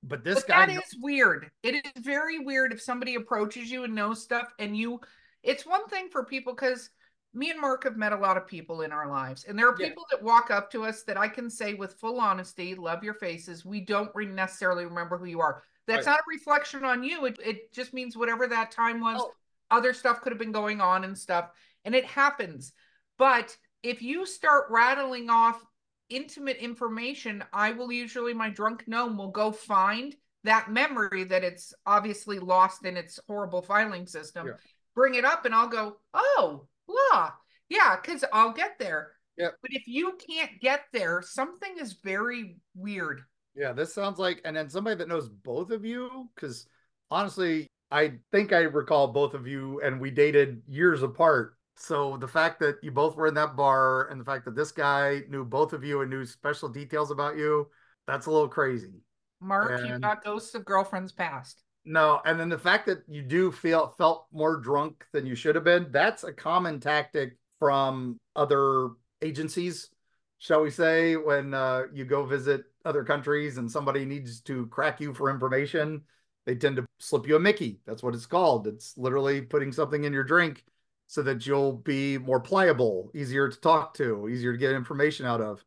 but 0.04 0.24
this 0.24 0.42
but 0.42 0.48
guy 0.48 0.66
that 0.68 0.76
is 0.76 0.96
weird. 1.02 1.50
It 1.64 1.76
is 1.76 2.04
very 2.04 2.40
weird 2.40 2.72
if 2.72 2.82
somebody 2.82 3.16
approaches 3.16 3.70
you 3.70 3.84
and 3.84 3.96
knows 3.96 4.22
stuff 4.22 4.54
and 4.60 4.76
you 4.76 5.02
it's 5.44 5.66
one 5.66 5.88
thing 5.88 6.10
for 6.10 6.26
people 6.26 6.54
because 6.54 6.90
me 7.34 7.52
and 7.52 7.62
Mark 7.62 7.84
have 7.84 7.98
met 7.98 8.14
a 8.14 8.18
lot 8.18 8.38
of 8.38 8.48
people 8.48 8.82
in 8.82 8.92
our 8.92 9.08
lives, 9.08 9.46
and 9.46 9.58
there 9.58 9.68
are 9.68 9.76
people 9.76 10.04
yeah. 10.12 10.18
that 10.18 10.26
walk 10.26 10.50
up 10.50 10.72
to 10.72 10.84
us 10.84 11.04
that 11.04 11.18
I 11.18 11.28
can 11.28 11.50
say 11.50 11.74
with 11.74 11.94
full 11.94 12.20
honesty, 12.20 12.74
love 12.74 13.04
your 13.04 13.14
faces. 13.14 13.64
We 13.64 13.82
don't 13.82 14.12
necessarily 14.34 14.86
remember 14.86 15.18
who 15.18 15.26
you 15.26 15.40
are. 15.40 15.64
That's 15.86 16.08
right. 16.08 16.14
not 16.14 16.20
a 16.20 16.30
reflection 16.30 16.84
on 16.84 17.04
you. 17.04 17.26
It, 17.26 17.38
it 17.44 17.74
just 17.74 17.94
means 17.94 18.18
whatever 18.18 18.48
that 18.48 18.72
time 18.72 19.00
was, 19.02 19.22
oh. 19.22 19.32
other 19.70 19.94
stuff 19.94 20.22
could 20.22 20.32
have 20.32 20.40
been 20.40 20.52
going 20.52 20.82
on 20.82 21.04
and 21.04 21.18
stuff, 21.18 21.52
and 21.86 21.94
it 21.94 22.06
happens. 22.06 22.74
But 23.18 23.56
if 23.84 24.02
you 24.02 24.26
start 24.26 24.66
rattling 24.70 25.30
off 25.30 25.64
intimate 26.10 26.58
information, 26.58 27.44
I 27.54 27.72
will 27.72 27.92
usually, 27.92 28.34
my 28.34 28.50
drunk 28.50 28.84
gnome 28.88 29.18
will 29.18 29.32
go 29.32 29.52
find 29.52 30.16
that 30.44 30.72
memory 30.72 31.26
that 31.26 31.44
it's 31.44 31.74
obviously 31.86 32.40
lost 32.40 32.86
in 32.86 32.96
its 32.96 33.20
horrible 33.28 33.62
filing 33.62 34.06
system, 34.06 34.48
yeah. 34.48 34.54
bring 34.96 35.16
it 35.16 35.26
up, 35.26 35.46
and 35.46 35.54
I'll 35.54 35.68
go, 35.68 35.98
oh, 36.14 36.68
blah. 36.88 37.32
Yeah, 37.70 37.98
because 38.02 38.24
I'll 38.32 38.54
get 38.54 38.80
there. 38.80 39.12
Yeah. 39.38 39.50
But 39.62 39.72
if 39.74 39.88
you 39.88 40.18
can't 40.30 40.60
get 40.62 40.86
there, 40.94 41.22
something 41.22 41.76
is 41.80 41.98
very 42.04 42.58
weird. 42.76 43.22
Yeah, 43.56 43.74
this 43.74 43.94
sounds 43.94 44.20
like, 44.20 44.42
and 44.46 44.56
then 44.56 44.70
somebody 44.70 44.96
that 44.98 45.08
knows 45.08 45.28
both 45.30 45.72
of 45.72 45.84
you, 45.84 46.30
because 46.36 46.68
honestly, 47.12 47.68
I 47.92 48.14
think 48.32 48.54
I 48.54 48.60
recall 48.60 49.08
both 49.10 49.34
of 49.34 49.48
you, 49.48 49.82
and 49.82 50.00
we 50.00 50.12
dated 50.12 50.62
years 50.68 51.04
apart. 51.04 51.57
So 51.78 52.18
the 52.18 52.28
fact 52.28 52.60
that 52.60 52.78
you 52.82 52.92
both 52.92 53.16
were 53.16 53.28
in 53.28 53.36
that 53.36 53.56
bar 53.56 54.08
and 54.10 54.20
the 54.20 54.26
fact 54.26 54.46
that 54.46 54.56
this 54.56 54.72
guy 54.72 55.22
knew 55.30 55.46
both 55.46 55.74
of 55.74 55.84
you 55.84 56.02
and 56.02 56.10
knew 56.10 56.26
special 56.26 56.70
details 56.70 57.12
about 57.12 57.38
you, 57.38 57.70
that's 58.08 58.26
a 58.26 58.32
little 58.32 58.48
crazy. 58.48 59.02
Mark, 59.40 59.80
you 59.86 59.94
And- 59.94 60.04
got 60.04 60.24
ghosts 60.24 60.56
of 60.56 60.66
girlfriends 60.66 61.12
past. 61.12 61.64
No, 61.86 62.20
and 62.26 62.38
then 62.38 62.50
the 62.50 62.58
fact 62.58 62.86
that 62.88 63.04
you 63.08 63.22
do 63.22 63.50
feel 63.52 63.88
felt 63.98 64.28
more 64.34 64.58
drunk 64.58 65.06
than 65.14 65.26
you 65.26 65.36
should 65.36 65.56
have 65.56 65.64
been, 65.64 65.88
that's 65.92 66.26
a 66.26 66.34
common 66.34 66.82
tactic 66.82 67.38
from 67.60 68.18
other 68.36 68.90
agencies, 69.22 69.90
shall 70.38 70.62
we 70.62 70.70
say, 70.70 71.16
when 71.16 71.54
uh, 71.54 71.84
you 71.94 72.04
go 72.04 72.26
visit 72.26 72.66
other 72.84 73.04
countries 73.04 73.58
and 73.58 73.72
somebody 73.72 74.04
needs 74.04 74.42
to 74.42 74.66
crack 74.68 75.00
you 75.00 75.14
for 75.14 75.30
information, 75.30 76.02
they 76.46 76.56
tend 76.56 76.76
to 76.76 76.86
slip 77.00 77.26
you 77.28 77.36
a 77.36 77.40
Mickey. 77.40 77.80
That's 77.86 78.04
what 78.04 78.16
it's 78.16 78.26
called. 78.26 78.68
It's 78.68 78.98
literally 78.98 79.42
putting 79.42 79.72
something 79.72 80.04
in 80.04 80.12
your 80.12 80.24
drink 80.24 80.66
so 81.08 81.24
that 81.24 81.48
you'll 81.48 81.74
be 81.74 82.18
more 82.18 82.40
pliable, 82.40 83.10
easier 83.16 83.50
to 83.50 83.60
talk 83.60 83.94
to, 83.96 84.28
easier 84.28 84.52
to 84.52 84.58
get 84.58 84.74
information 84.74 85.26
out 85.26 85.42
of, 85.42 85.64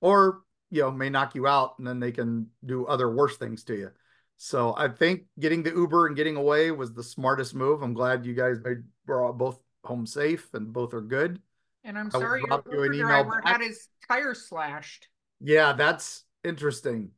or 0.00 0.40
you 0.70 0.82
know, 0.82 0.90
may 0.90 1.08
knock 1.08 1.34
you 1.34 1.46
out 1.46 1.74
and 1.78 1.86
then 1.86 2.00
they 2.00 2.12
can 2.12 2.46
do 2.64 2.86
other 2.86 3.14
worse 3.14 3.36
things 3.36 3.64
to 3.64 3.74
you. 3.74 3.90
So 4.36 4.74
I 4.76 4.88
think 4.88 5.22
getting 5.38 5.62
the 5.62 5.70
Uber 5.70 6.06
and 6.06 6.16
getting 6.16 6.36
away 6.36 6.70
was 6.70 6.92
the 6.92 7.02
smartest 7.02 7.54
move. 7.54 7.82
I'm 7.82 7.94
glad 7.94 8.24
you 8.24 8.34
guys 8.34 8.58
made 8.62 8.78
were 9.06 9.24
all 9.24 9.32
both 9.32 9.58
home 9.84 10.06
safe 10.06 10.52
and 10.54 10.72
both 10.72 10.94
are 10.94 11.00
good. 11.00 11.40
And 11.84 11.98
I'm 11.98 12.10
sorry 12.10 12.42
your 12.48 12.62
Uber 12.70 12.92
email 12.94 13.06
driver 13.06 13.40
back. 13.42 13.60
had 13.60 13.60
his 13.62 13.88
tire 14.06 14.34
slashed. 14.34 15.08
Yeah, 15.40 15.72
that's 15.72 16.24
interesting. 16.44 17.10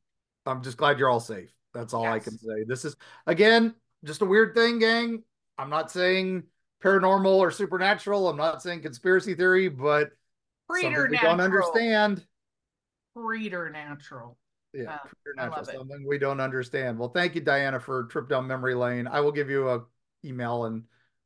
I'm 0.46 0.62
just 0.62 0.76
glad 0.76 0.98
you're 0.98 1.10
all 1.10 1.20
safe. 1.20 1.52
That's 1.74 1.92
all 1.92 2.06
I 2.06 2.18
can 2.18 2.38
say. 2.38 2.64
This 2.66 2.84
is 2.84 2.96
again 3.26 3.74
just 4.04 4.22
a 4.22 4.26
weird 4.26 4.54
thing, 4.54 4.78
gang. 4.78 5.22
I'm 5.58 5.70
not 5.70 5.90
saying 5.90 6.44
paranormal 6.82 7.36
or 7.36 7.50
supernatural. 7.50 8.28
I'm 8.28 8.36
not 8.36 8.62
saying 8.62 8.82
conspiracy 8.82 9.34
theory, 9.34 9.68
but 9.68 10.10
something 10.68 11.10
we 11.10 11.18
don't 11.18 11.40
understand. 11.40 12.24
Preternatural. 13.14 14.38
Yeah, 14.72 14.94
Uh, 14.94 14.98
preternatural, 15.24 15.64
something 15.64 16.06
we 16.06 16.18
don't 16.18 16.40
understand. 16.40 16.98
Well, 16.98 17.08
thank 17.08 17.34
you, 17.34 17.40
Diana, 17.40 17.80
for 17.80 18.00
a 18.00 18.08
trip 18.08 18.28
down 18.28 18.46
memory 18.46 18.74
lane. 18.74 19.06
I 19.06 19.20
will 19.20 19.32
give 19.32 19.50
you 19.50 19.68
a 19.68 19.84
email 20.24 20.66
and 20.66 20.84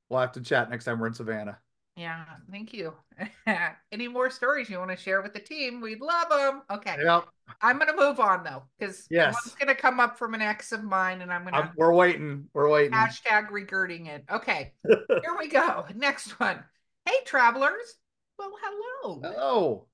we'll 0.08 0.20
have 0.20 0.32
to 0.32 0.40
chat 0.40 0.70
next 0.70 0.84
time 0.84 0.98
we're 0.98 1.08
in 1.08 1.14
Savannah. 1.14 1.58
Yeah, 1.96 2.24
thank 2.50 2.72
you. 2.72 2.92
Any 3.92 4.08
more 4.08 4.28
stories 4.28 4.68
you 4.68 4.78
want 4.78 4.90
to 4.90 4.96
share 4.96 5.22
with 5.22 5.32
the 5.32 5.38
team? 5.40 5.80
We'd 5.80 6.00
love 6.00 6.28
them. 6.28 6.62
Okay. 6.70 6.96
Yep, 7.04 7.24
I'm 7.62 7.78
going 7.78 7.90
to 7.90 7.96
move 7.96 8.18
on 8.18 8.42
though, 8.42 8.64
because 8.78 9.06
Yes. 9.10 9.34
one's 9.34 9.54
going 9.54 9.68
to 9.74 9.80
come 9.80 10.00
up 10.00 10.18
from 10.18 10.34
an 10.34 10.42
ex 10.42 10.72
of 10.72 10.82
mine 10.82 11.22
and 11.22 11.32
I'm 11.32 11.42
going 11.42 11.54
to. 11.54 11.70
we're 11.76 11.94
waiting. 11.94 12.46
We're 12.52 12.68
waiting. 12.68 12.92
hashtag 12.92 13.48
regurging 13.50 14.08
it. 14.08 14.24
Okay. 14.30 14.72
Here 14.88 15.36
we 15.38 15.46
go. 15.48 15.86
Next 15.94 16.40
one. 16.40 16.64
Hey, 17.06 17.14
travelers. 17.24 17.96
Well, 18.38 18.50
hello. 18.60 19.20
Hello. 19.22 19.86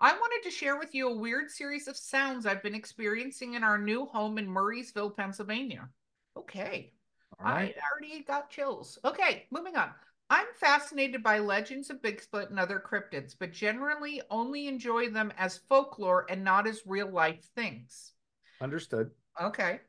I 0.00 0.12
wanted 0.12 0.42
to 0.44 0.50
share 0.50 0.78
with 0.78 0.94
you 0.94 1.08
a 1.08 1.16
weird 1.16 1.50
series 1.50 1.88
of 1.88 1.96
sounds 1.96 2.44
I've 2.44 2.62
been 2.62 2.74
experiencing 2.74 3.54
in 3.54 3.64
our 3.64 3.78
new 3.78 4.04
home 4.04 4.36
in 4.36 4.46
Murrysville, 4.46 5.16
Pennsylvania. 5.16 5.88
Okay. 6.36 6.92
right. 7.40 7.74
I 7.74 7.80
already 7.90 8.22
got 8.24 8.50
chills. 8.50 8.98
Okay, 9.04 9.46
moving 9.50 9.76
on. 9.76 9.88
I'm 10.30 10.46
fascinated 10.56 11.22
by 11.22 11.38
legends 11.38 11.90
of 11.90 12.00
Bigfoot 12.00 12.50
and 12.50 12.58
other 12.58 12.80
cryptids, 12.80 13.34
but 13.38 13.52
generally 13.52 14.22
only 14.30 14.66
enjoy 14.66 15.10
them 15.10 15.32
as 15.36 15.58
folklore 15.58 16.26
and 16.30 16.42
not 16.42 16.66
as 16.66 16.86
real 16.86 17.10
life 17.10 17.44
things. 17.54 18.12
Understood. 18.60 19.10
Okay. 19.40 19.80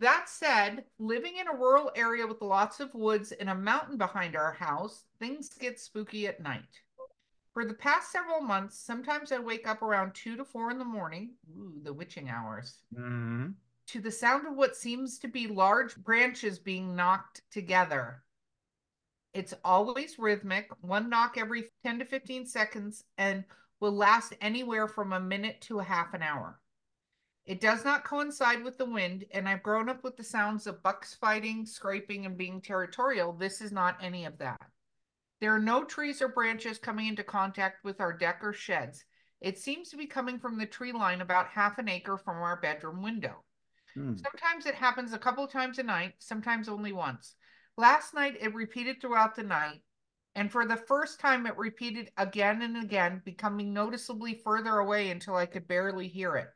That 0.00 0.28
said, 0.28 0.84
living 0.98 1.36
in 1.36 1.48
a 1.48 1.54
rural 1.56 1.90
area 1.94 2.26
with 2.26 2.42
lots 2.42 2.80
of 2.80 2.94
woods 2.94 3.32
and 3.32 3.48
a 3.48 3.54
mountain 3.54 3.96
behind 3.96 4.36
our 4.36 4.52
house, 4.52 5.04
things 5.18 5.48
get 5.48 5.80
spooky 5.80 6.26
at 6.26 6.42
night. 6.42 6.82
For 7.54 7.64
the 7.64 7.72
past 7.72 8.12
several 8.12 8.42
months, 8.42 8.78
sometimes 8.78 9.32
I 9.32 9.38
wake 9.38 9.66
up 9.66 9.80
around 9.80 10.14
two 10.14 10.36
to 10.36 10.44
four 10.44 10.70
in 10.70 10.78
the 10.78 10.84
morning, 10.84 11.36
ooh, 11.56 11.80
the 11.82 11.94
witching 11.94 12.28
hours, 12.28 12.82
Mhm. 12.92 13.54
to 13.86 14.00
the 14.02 14.10
sound 14.10 14.46
of 14.46 14.54
what 14.54 14.76
seems 14.76 15.18
to 15.20 15.28
be 15.28 15.46
large 15.46 15.96
branches 15.96 16.58
being 16.58 16.94
knocked 16.94 17.40
together. 17.50 18.22
It's 19.36 19.52
always 19.62 20.18
rhythmic, 20.18 20.70
one 20.80 21.10
knock 21.10 21.36
every 21.36 21.64
10 21.84 21.98
to 21.98 22.06
15 22.06 22.46
seconds, 22.46 23.04
and 23.18 23.44
will 23.80 23.92
last 23.92 24.32
anywhere 24.40 24.88
from 24.88 25.12
a 25.12 25.20
minute 25.20 25.60
to 25.62 25.78
a 25.78 25.84
half 25.84 26.14
an 26.14 26.22
hour. 26.22 26.58
It 27.44 27.60
does 27.60 27.84
not 27.84 28.02
coincide 28.02 28.64
with 28.64 28.78
the 28.78 28.86
wind, 28.86 29.26
and 29.32 29.46
I've 29.46 29.62
grown 29.62 29.90
up 29.90 30.02
with 30.02 30.16
the 30.16 30.24
sounds 30.24 30.66
of 30.66 30.82
bucks 30.82 31.12
fighting, 31.12 31.66
scraping, 31.66 32.24
and 32.24 32.38
being 32.38 32.62
territorial. 32.62 33.34
This 33.34 33.60
is 33.60 33.72
not 33.72 33.98
any 34.00 34.24
of 34.24 34.38
that. 34.38 34.70
There 35.42 35.54
are 35.54 35.60
no 35.60 35.84
trees 35.84 36.22
or 36.22 36.28
branches 36.28 36.78
coming 36.78 37.06
into 37.06 37.22
contact 37.22 37.84
with 37.84 38.00
our 38.00 38.14
deck 38.14 38.38
or 38.42 38.54
sheds. 38.54 39.04
It 39.42 39.58
seems 39.58 39.90
to 39.90 39.98
be 39.98 40.06
coming 40.06 40.38
from 40.38 40.56
the 40.56 40.64
tree 40.64 40.92
line 40.92 41.20
about 41.20 41.48
half 41.48 41.76
an 41.76 41.90
acre 41.90 42.16
from 42.16 42.38
our 42.38 42.56
bedroom 42.56 43.02
window. 43.02 43.44
Hmm. 43.92 44.14
Sometimes 44.16 44.64
it 44.64 44.76
happens 44.76 45.12
a 45.12 45.18
couple 45.18 45.46
times 45.46 45.78
a 45.78 45.82
night, 45.82 46.14
sometimes 46.20 46.70
only 46.70 46.92
once. 46.92 47.34
Last 47.76 48.14
night 48.14 48.36
it 48.40 48.54
repeated 48.54 49.00
throughout 49.00 49.34
the 49.34 49.42
night, 49.42 49.82
and 50.34 50.50
for 50.50 50.66
the 50.66 50.76
first 50.76 51.20
time 51.20 51.46
it 51.46 51.56
repeated 51.56 52.10
again 52.16 52.62
and 52.62 52.76
again, 52.76 53.22
becoming 53.24 53.72
noticeably 53.72 54.34
further 54.34 54.78
away 54.78 55.10
until 55.10 55.36
I 55.36 55.46
could 55.46 55.68
barely 55.68 56.08
hear 56.08 56.36
it. 56.36 56.48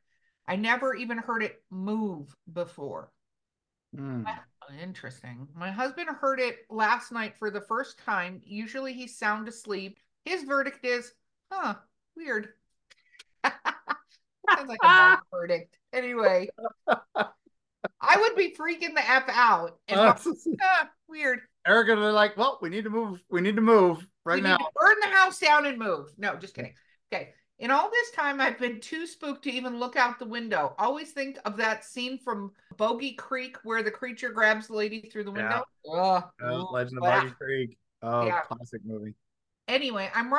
I 0.47 0.57
never 0.57 0.95
even 0.95 1.19
heard 1.19 1.43
it 1.43 1.63
move 1.71 2.35
before. 2.53 3.13
Hmm. 3.95 4.25
Interesting. 4.81 5.49
My 5.55 5.71
husband 5.71 6.09
heard 6.09 6.39
it 6.39 6.59
last 6.71 7.11
night 7.11 7.35
for 7.39 7.51
the 7.51 7.61
first 7.61 7.99
time. 7.99 8.41
Usually 8.45 8.93
he's 8.93 9.19
sound 9.19 9.49
asleep. 9.49 9.99
His 10.25 10.45
verdict 10.45 10.85
is, 10.85 11.13
huh, 11.51 11.75
weird. 12.17 12.51
Sounds 13.45 14.69
like 14.69 14.79
a 14.85 15.19
verdict. 15.31 15.77
Anyway, 15.93 16.49
I 18.01 18.17
would 18.17 18.35
be 18.37 18.55
freaking 18.55 18.95
the 18.95 19.09
F 19.09 19.25
out. 19.29 19.79
And 19.89 20.01
Uh, 20.01 20.15
ah, 20.63 20.91
weird. 21.09 21.41
Erika, 21.67 21.95
they're 21.97 22.13
like, 22.13 22.37
well, 22.37 22.59
we 22.63 22.71
need 22.71 22.85
to 22.85 22.91
move. 22.91 23.23
We 23.31 23.41
need 23.41 23.57
to 23.57 23.63
move 23.63 24.07
right 24.25 24.37
we 24.37 24.41
now. 24.43 24.57
need 24.57 24.65
to 24.65 24.71
burn 24.75 24.97
the 25.03 25.09
house 25.09 25.39
down 25.39 25.67
and 25.67 25.79
move. 25.79 26.09
No, 26.17 26.37
just 26.37 26.55
kidding. 26.55 26.75
Okay. 27.13 27.35
In 27.59 27.71
all 27.71 27.91
this 27.91 28.11
time, 28.13 28.41
I've 28.41 28.59
been 28.59 28.81
too 28.81 29.07
spooked 29.07 29.45
to 29.45 29.51
even 29.53 29.79
look 29.79 29.95
out 29.95 30.19
the 30.19 30.25
window. 30.25 30.75
Always 30.79 31.11
think 31.13 31.39
of 31.45 31.59
that 31.59 31.85
scene 31.85 32.19
from 32.19 32.53
Boggy 32.79 33.13
Creek 33.13 33.59
where 33.65 33.83
the 33.83 33.91
creature 33.91 34.31
grabs 34.31 34.69
the 34.69 34.75
lady 34.75 35.11
through 35.13 35.25
the 35.25 35.31
window. 35.31 35.63
Ugh. 35.93 36.25
Uh, 36.43 36.65
Legend 36.71 36.99
of. 36.99 37.03
Boggy 37.03 37.31
Creek. 37.33 37.77
Oh, 38.03 38.25
Yeah. 38.25 38.41
classic 38.41 38.81
movie. 38.83 39.15
Anyway, 39.71 40.11
I'm 40.17 40.35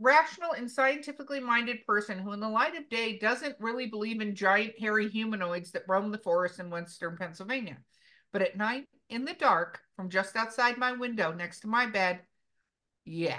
rational 0.00 0.52
and 0.52 0.68
scientifically 0.68 1.38
minded 1.38 1.86
person 1.86 2.18
who, 2.18 2.32
in 2.32 2.40
the 2.40 2.48
light 2.48 2.76
of 2.76 2.88
day, 2.88 3.16
doesn't 3.16 3.54
really 3.60 3.86
believe 3.86 4.20
in 4.20 4.34
giant 4.34 4.76
hairy 4.80 5.08
humanoids 5.08 5.70
that 5.70 5.84
roam 5.86 6.10
the 6.10 6.18
forest 6.18 6.58
in 6.58 6.68
western 6.68 7.16
Pennsylvania. 7.16 7.76
But 8.32 8.42
at 8.42 8.56
night, 8.56 8.88
in 9.10 9.24
the 9.24 9.34
dark, 9.34 9.78
from 9.94 10.10
just 10.10 10.34
outside 10.34 10.76
my 10.76 10.90
window 10.90 11.32
next 11.32 11.60
to 11.60 11.68
my 11.68 11.86
bed, 11.86 12.20
yeah. 13.04 13.38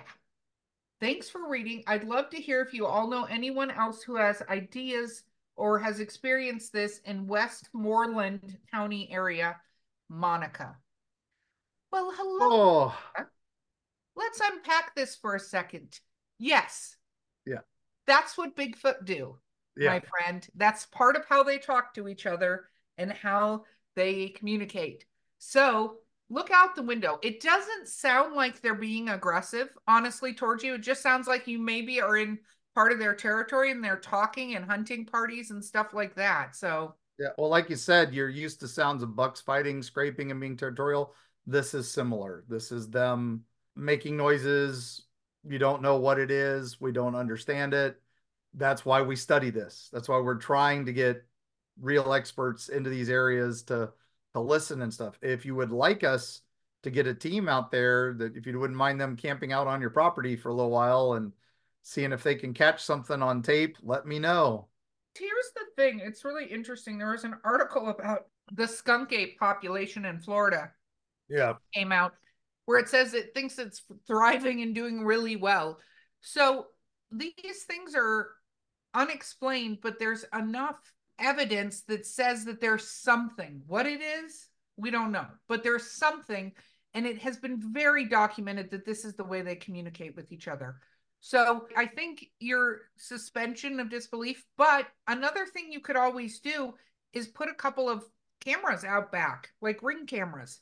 Thanks 1.02 1.30
for 1.30 1.50
reading. 1.50 1.84
I'd 1.86 2.06
love 2.06 2.30
to 2.30 2.38
hear 2.38 2.62
if 2.62 2.74
you 2.74 2.86
all 2.86 3.10
know 3.10 3.26
anyone 3.26 3.72
else 3.72 4.02
who 4.02 4.16
has 4.16 4.42
ideas 4.50 5.24
or 5.58 5.80
has 5.80 6.00
experienced 6.00 6.72
this 6.72 7.02
in 7.04 7.28
Westmoreland 7.28 8.58
County 8.72 9.10
area, 9.12 9.58
Monica. 10.08 10.78
Well, 11.92 12.14
hello. 12.16 12.94
Oh, 13.18 13.26
Let's 14.20 14.42
unpack 14.44 14.96
this 14.96 15.16
for 15.16 15.36
a 15.36 15.40
second. 15.40 15.98
Yes. 16.40 16.98
Yeah. 17.46 17.62
That's 18.06 18.38
what 18.38 18.56
Bigfoot 18.58 19.06
do, 19.06 19.38
yeah. 19.78 19.92
my 19.92 20.02
friend. 20.02 20.46
That's 20.56 20.86
part 20.88 21.16
of 21.16 21.24
how 21.30 21.44
they 21.44 21.58
talk 21.58 21.94
to 21.94 22.10
each 22.10 22.26
other 22.26 22.66
and 22.98 23.14
how 23.14 23.64
they 23.96 24.28
communicate. 24.30 25.06
So 25.38 26.00
look 26.30 26.52
out 26.52 26.76
the 26.76 26.84
window. 26.84 27.20
It 27.24 27.40
doesn't 27.42 27.88
sound 27.88 28.36
like 28.36 28.62
they're 28.62 28.76
being 28.76 29.08
aggressive, 29.08 29.70
honestly, 29.88 30.34
towards 30.34 30.64
you. 30.66 30.76
It 30.76 30.82
just 30.82 31.02
sounds 31.02 31.26
like 31.28 31.48
you 31.48 31.58
maybe 31.60 32.02
are 32.02 32.18
in 32.18 32.40
part 32.76 32.92
of 32.92 33.00
their 33.00 33.16
territory 33.16 33.72
and 33.72 33.82
they're 33.84 33.98
talking 34.00 34.56
and 34.56 34.66
hunting 34.66 35.06
parties 35.06 35.52
and 35.52 35.64
stuff 35.64 35.94
like 35.94 36.16
that. 36.16 36.56
So 36.56 36.96
Yeah. 37.18 37.30
Well, 37.38 37.50
like 37.50 37.70
you 37.70 37.76
said, 37.76 38.14
you're 38.14 38.30
used 38.30 38.60
to 38.62 38.68
sounds 38.68 39.04
of 39.04 39.16
bucks 39.16 39.42
fighting, 39.42 39.82
scraping, 39.84 40.32
and 40.32 40.40
being 40.40 40.58
territorial. 40.58 41.14
This 41.46 41.74
is 41.74 41.90
similar. 41.92 42.44
This 42.48 42.72
is 42.72 42.90
them 42.90 43.44
making 43.80 44.18
noises. 44.18 45.06
You 45.48 45.58
don't 45.58 45.82
know 45.82 45.98
what 45.98 46.20
it 46.20 46.32
is. 46.32 46.80
We 46.82 46.92
don't 46.92 47.16
understand 47.16 47.74
it. 47.74 48.00
That's 48.54 48.86
why 48.86 49.02
we 49.02 49.16
study 49.16 49.50
this. 49.50 49.90
That's 49.94 50.10
why 50.10 50.20
we're 50.20 50.36
trying 50.36 50.86
to 50.86 50.94
get 50.94 51.24
real 51.80 52.14
experts 52.14 52.70
into 52.70 52.90
these 52.90 53.10
areas 53.10 53.64
to 53.64 53.92
to 54.34 54.40
listen 54.40 54.82
and 54.82 54.94
stuff. 54.94 55.18
If 55.22 55.46
you 55.46 55.56
would 55.56 55.72
like 55.72 56.04
us 56.04 56.42
to 56.84 56.92
get 56.92 57.08
a 57.08 57.14
team 57.14 57.50
out 57.50 57.72
there 57.72 58.14
that 58.14 58.36
if 58.38 58.46
you 58.46 58.60
wouldn't 58.60 58.78
mind 58.78 59.02
them 59.02 59.16
camping 59.16 59.52
out 59.52 59.68
on 59.68 59.82
your 59.82 59.90
property 59.90 60.36
for 60.36 60.50
a 60.50 60.54
little 60.54 60.72
while 60.72 61.14
and 61.14 61.32
seeing 61.82 62.12
if 62.12 62.24
they 62.24 62.36
can 62.36 62.54
catch 62.54 62.84
something 62.84 63.22
on 63.22 63.42
tape, 63.42 63.78
let 63.82 64.06
me 64.06 64.20
know. 64.20 64.68
Here's 65.18 65.52
the 65.56 65.66
thing. 65.76 66.00
It's 66.04 66.24
really 66.24 66.46
interesting. 66.46 66.98
There 66.98 67.12
was 67.12 67.24
an 67.24 67.36
article 67.44 67.90
about 67.90 68.28
the 68.54 68.68
skunk 68.68 69.12
ape 69.12 69.40
population 69.40 70.06
in 70.06 70.20
Florida. 70.20 70.72
Yeah. 71.28 71.54
came 71.74 71.92
out 71.92 72.14
where 72.70 72.78
it 72.78 72.88
says 72.88 73.16
it 73.16 73.34
thinks 73.34 73.58
it's 73.58 73.82
thriving 74.06 74.62
and 74.62 74.76
doing 74.76 75.04
really 75.04 75.36
well. 75.36 75.80
So 76.22 76.68
these 77.12 77.64
things 77.68 77.96
are 77.96 78.28
unexplained, 78.94 79.80
but 79.82 79.98
there's 79.98 80.24
enough 80.38 80.76
evidence 81.18 81.82
that 81.88 82.06
says 82.06 82.46
that 82.46 82.62
there's 82.62 82.88
something. 82.88 83.64
What 83.66 83.88
it 83.88 84.02
is, 84.02 84.50
we 84.78 84.92
don't 84.92 85.12
know, 85.12 85.26
but 85.48 85.64
there's 85.64 85.90
something. 85.94 86.52
And 86.94 87.08
it 87.08 87.18
has 87.24 87.38
been 87.38 87.58
very 87.60 88.08
documented 88.08 88.70
that 88.70 88.86
this 88.86 89.04
is 89.04 89.16
the 89.16 89.24
way 89.24 89.42
they 89.42 89.56
communicate 89.56 90.16
with 90.16 90.32
each 90.32 90.48
other. 90.48 90.76
So 91.22 91.66
I 91.76 91.88
think 91.88 92.24
your 92.40 92.82
suspension 92.98 93.80
of 93.80 93.90
disbelief, 93.90 94.46
but 94.60 94.86
another 95.08 95.48
thing 95.48 95.72
you 95.72 95.80
could 95.80 95.98
always 95.98 96.40
do 96.40 96.76
is 97.14 97.30
put 97.30 97.50
a 97.50 97.56
couple 97.56 97.90
of 97.90 98.04
cameras 98.42 98.84
out 98.84 99.12
back, 99.12 99.50
like 99.60 99.82
ring 99.82 100.06
cameras, 100.06 100.60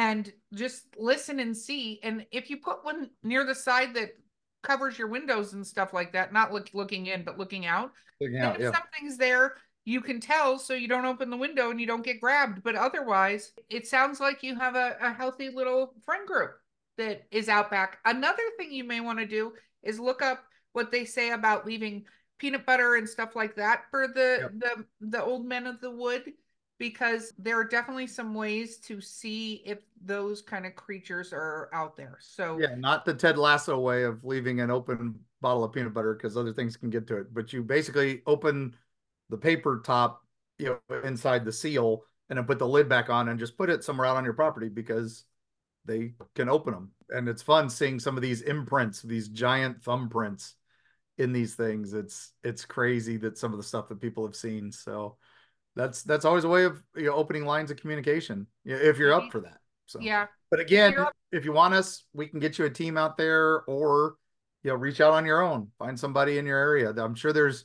and 0.00 0.32
just 0.54 0.84
listen 0.96 1.40
and 1.40 1.54
see. 1.54 2.00
And 2.02 2.24
if 2.32 2.48
you 2.48 2.56
put 2.56 2.86
one 2.86 3.10
near 3.22 3.44
the 3.44 3.54
side 3.54 3.92
that 3.96 4.12
covers 4.62 4.98
your 4.98 5.08
windows 5.08 5.52
and 5.52 5.66
stuff 5.66 5.92
like 5.92 6.14
that, 6.14 6.32
not 6.32 6.54
look, 6.54 6.70
looking 6.72 7.04
in, 7.04 7.22
but 7.22 7.38
looking 7.38 7.66
out, 7.66 7.92
looking 8.18 8.38
out 8.38 8.56
if 8.56 8.62
yeah. 8.62 8.72
something's 8.72 9.18
there, 9.18 9.56
you 9.84 10.00
can 10.00 10.18
tell 10.18 10.58
so 10.58 10.72
you 10.72 10.88
don't 10.88 11.04
open 11.04 11.28
the 11.28 11.36
window 11.36 11.70
and 11.70 11.78
you 11.78 11.86
don't 11.86 12.04
get 12.04 12.18
grabbed. 12.18 12.62
But 12.62 12.76
otherwise, 12.76 13.52
it 13.68 13.86
sounds 13.86 14.20
like 14.20 14.42
you 14.42 14.54
have 14.56 14.74
a, 14.74 14.96
a 15.02 15.12
healthy 15.12 15.50
little 15.50 15.92
friend 16.06 16.26
group 16.26 16.52
that 16.96 17.26
is 17.30 17.50
out 17.50 17.70
back. 17.70 17.98
Another 18.06 18.42
thing 18.56 18.72
you 18.72 18.84
may 18.84 19.00
want 19.00 19.18
to 19.18 19.26
do 19.26 19.52
is 19.82 20.00
look 20.00 20.22
up 20.22 20.42
what 20.72 20.90
they 20.90 21.04
say 21.04 21.32
about 21.32 21.66
leaving 21.66 22.06
peanut 22.38 22.64
butter 22.64 22.94
and 22.94 23.06
stuff 23.06 23.36
like 23.36 23.54
that 23.56 23.82
for 23.90 24.08
the 24.08 24.38
Yep. 24.40 24.52
the 24.56 24.84
the 25.08 25.22
old 25.22 25.44
men 25.44 25.66
of 25.66 25.78
the 25.82 25.90
wood 25.90 26.32
because 26.80 27.34
there 27.38 27.60
are 27.60 27.64
definitely 27.64 28.06
some 28.06 28.34
ways 28.34 28.78
to 28.78 29.02
see 29.02 29.62
if 29.66 29.80
those 30.02 30.40
kind 30.40 30.64
of 30.64 30.74
creatures 30.74 31.30
are 31.30 31.68
out 31.74 31.94
there. 31.94 32.16
So 32.20 32.58
Yeah, 32.58 32.74
not 32.76 33.04
the 33.04 33.12
Ted 33.12 33.36
Lasso 33.36 33.78
way 33.78 34.02
of 34.04 34.24
leaving 34.24 34.60
an 34.60 34.70
open 34.70 35.14
bottle 35.42 35.62
of 35.62 35.72
peanut 35.72 35.92
butter 35.92 36.14
because 36.14 36.38
other 36.38 36.54
things 36.54 36.78
can 36.78 36.88
get 36.88 37.06
to 37.08 37.18
it. 37.18 37.34
But 37.34 37.52
you 37.52 37.62
basically 37.62 38.22
open 38.26 38.74
the 39.28 39.36
paper 39.36 39.82
top, 39.84 40.24
you 40.58 40.80
know, 40.88 41.00
inside 41.02 41.44
the 41.44 41.52
seal, 41.52 42.02
and 42.30 42.38
then 42.38 42.46
put 42.46 42.58
the 42.58 42.66
lid 42.66 42.88
back 42.88 43.10
on 43.10 43.28
and 43.28 43.38
just 43.38 43.58
put 43.58 43.68
it 43.68 43.84
somewhere 43.84 44.06
out 44.06 44.16
on 44.16 44.24
your 44.24 44.32
property 44.32 44.70
because 44.70 45.24
they 45.84 46.14
can 46.34 46.48
open 46.48 46.72
them. 46.72 46.92
And 47.10 47.28
it's 47.28 47.42
fun 47.42 47.68
seeing 47.68 48.00
some 48.00 48.16
of 48.16 48.22
these 48.22 48.40
imprints, 48.40 49.02
these 49.02 49.28
giant 49.28 49.82
thumbprints 49.82 50.54
in 51.18 51.34
these 51.34 51.56
things. 51.56 51.92
It's 51.92 52.32
it's 52.42 52.64
crazy 52.64 53.18
that 53.18 53.36
some 53.36 53.52
of 53.52 53.58
the 53.58 53.64
stuff 53.64 53.88
that 53.88 54.00
people 54.00 54.24
have 54.24 54.36
seen. 54.36 54.72
So 54.72 55.18
that's 55.76 56.02
that's 56.02 56.24
always 56.24 56.44
a 56.44 56.48
way 56.48 56.64
of 56.64 56.82
you 56.96 57.06
know 57.06 57.14
opening 57.14 57.44
lines 57.44 57.70
of 57.70 57.76
communication 57.76 58.46
if 58.64 58.98
you're 58.98 59.12
up 59.12 59.30
for 59.30 59.40
that. 59.40 59.58
So 59.86 60.00
yeah, 60.00 60.26
but 60.50 60.60
again, 60.60 60.92
you're 60.92 61.12
if 61.32 61.44
you 61.44 61.52
want 61.52 61.74
us, 61.74 62.04
we 62.12 62.26
can 62.26 62.40
get 62.40 62.58
you 62.58 62.64
a 62.64 62.70
team 62.70 62.96
out 62.96 63.16
there 63.16 63.62
or 63.62 64.16
you 64.62 64.70
know, 64.70 64.76
reach 64.76 65.00
out 65.00 65.12
on 65.12 65.24
your 65.24 65.40
own. 65.40 65.68
Find 65.78 65.98
somebody 65.98 66.38
in 66.38 66.44
your 66.44 66.58
area. 66.58 66.90
I'm 66.90 67.14
sure 67.14 67.32
there's 67.32 67.64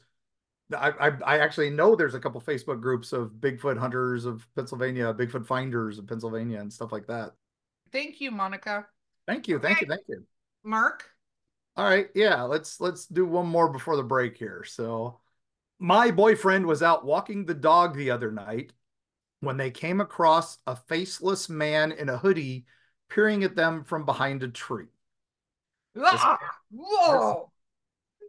I 0.76 0.90
I, 0.92 1.08
I 1.26 1.40
actually 1.40 1.70
know 1.70 1.96
there's 1.96 2.16
a 2.16 2.20
couple 2.20 2.42
Facebook 2.42 2.82
groups 2.82 3.14
of 3.14 3.32
Bigfoot 3.40 3.78
hunters 3.78 4.26
of 4.26 4.48
Pennsylvania, 4.56 5.14
Bigfoot 5.14 5.46
finders 5.46 6.00
of 6.00 6.08
Pennsylvania 6.08 6.60
and 6.60 6.72
stuff 6.72 6.92
like 6.92 7.08
that. 7.08 7.32
thank 7.92 8.22
you, 8.22 8.32
Monica. 8.32 8.88
Thank 9.28 9.48
you. 9.48 9.60
Thank 9.60 9.78
Okay. 9.78 9.86
you. 9.86 9.90
Thank 9.90 10.04
you. 10.08 10.24
Mark, 10.64 11.10
All 11.78 11.86
right, 11.86 12.08
yeah, 12.16 12.42
let's 12.44 12.80
let's 12.80 13.06
do 13.06 13.26
one 13.26 13.48
more 13.48 13.70
before 13.70 13.98
the 13.98 14.04
break 14.04 14.38
here. 14.38 14.64
So, 14.64 15.20
my 15.80 16.12
boyfriend 16.12 16.66
was 16.66 16.82
out 16.84 17.06
walking 17.06 17.46
the 17.46 17.54
dog 17.54 17.96
the 17.96 18.12
other 18.12 18.32
night 18.32 18.74
when 19.42 19.58
they 19.58 19.72
came 19.72 20.02
across 20.02 20.58
a 20.68 20.76
faceless 20.76 21.50
man 21.50 21.92
in 21.92 22.10
a 22.10 22.18
hoodie 22.18 22.66
peering 23.10 23.44
at 23.44 23.56
them 23.56 23.84
from 23.84 24.06
behind 24.06 24.44
a 24.44 24.48
tree. 24.48 24.88
ah, 25.98 26.38
whoa, 26.72 27.52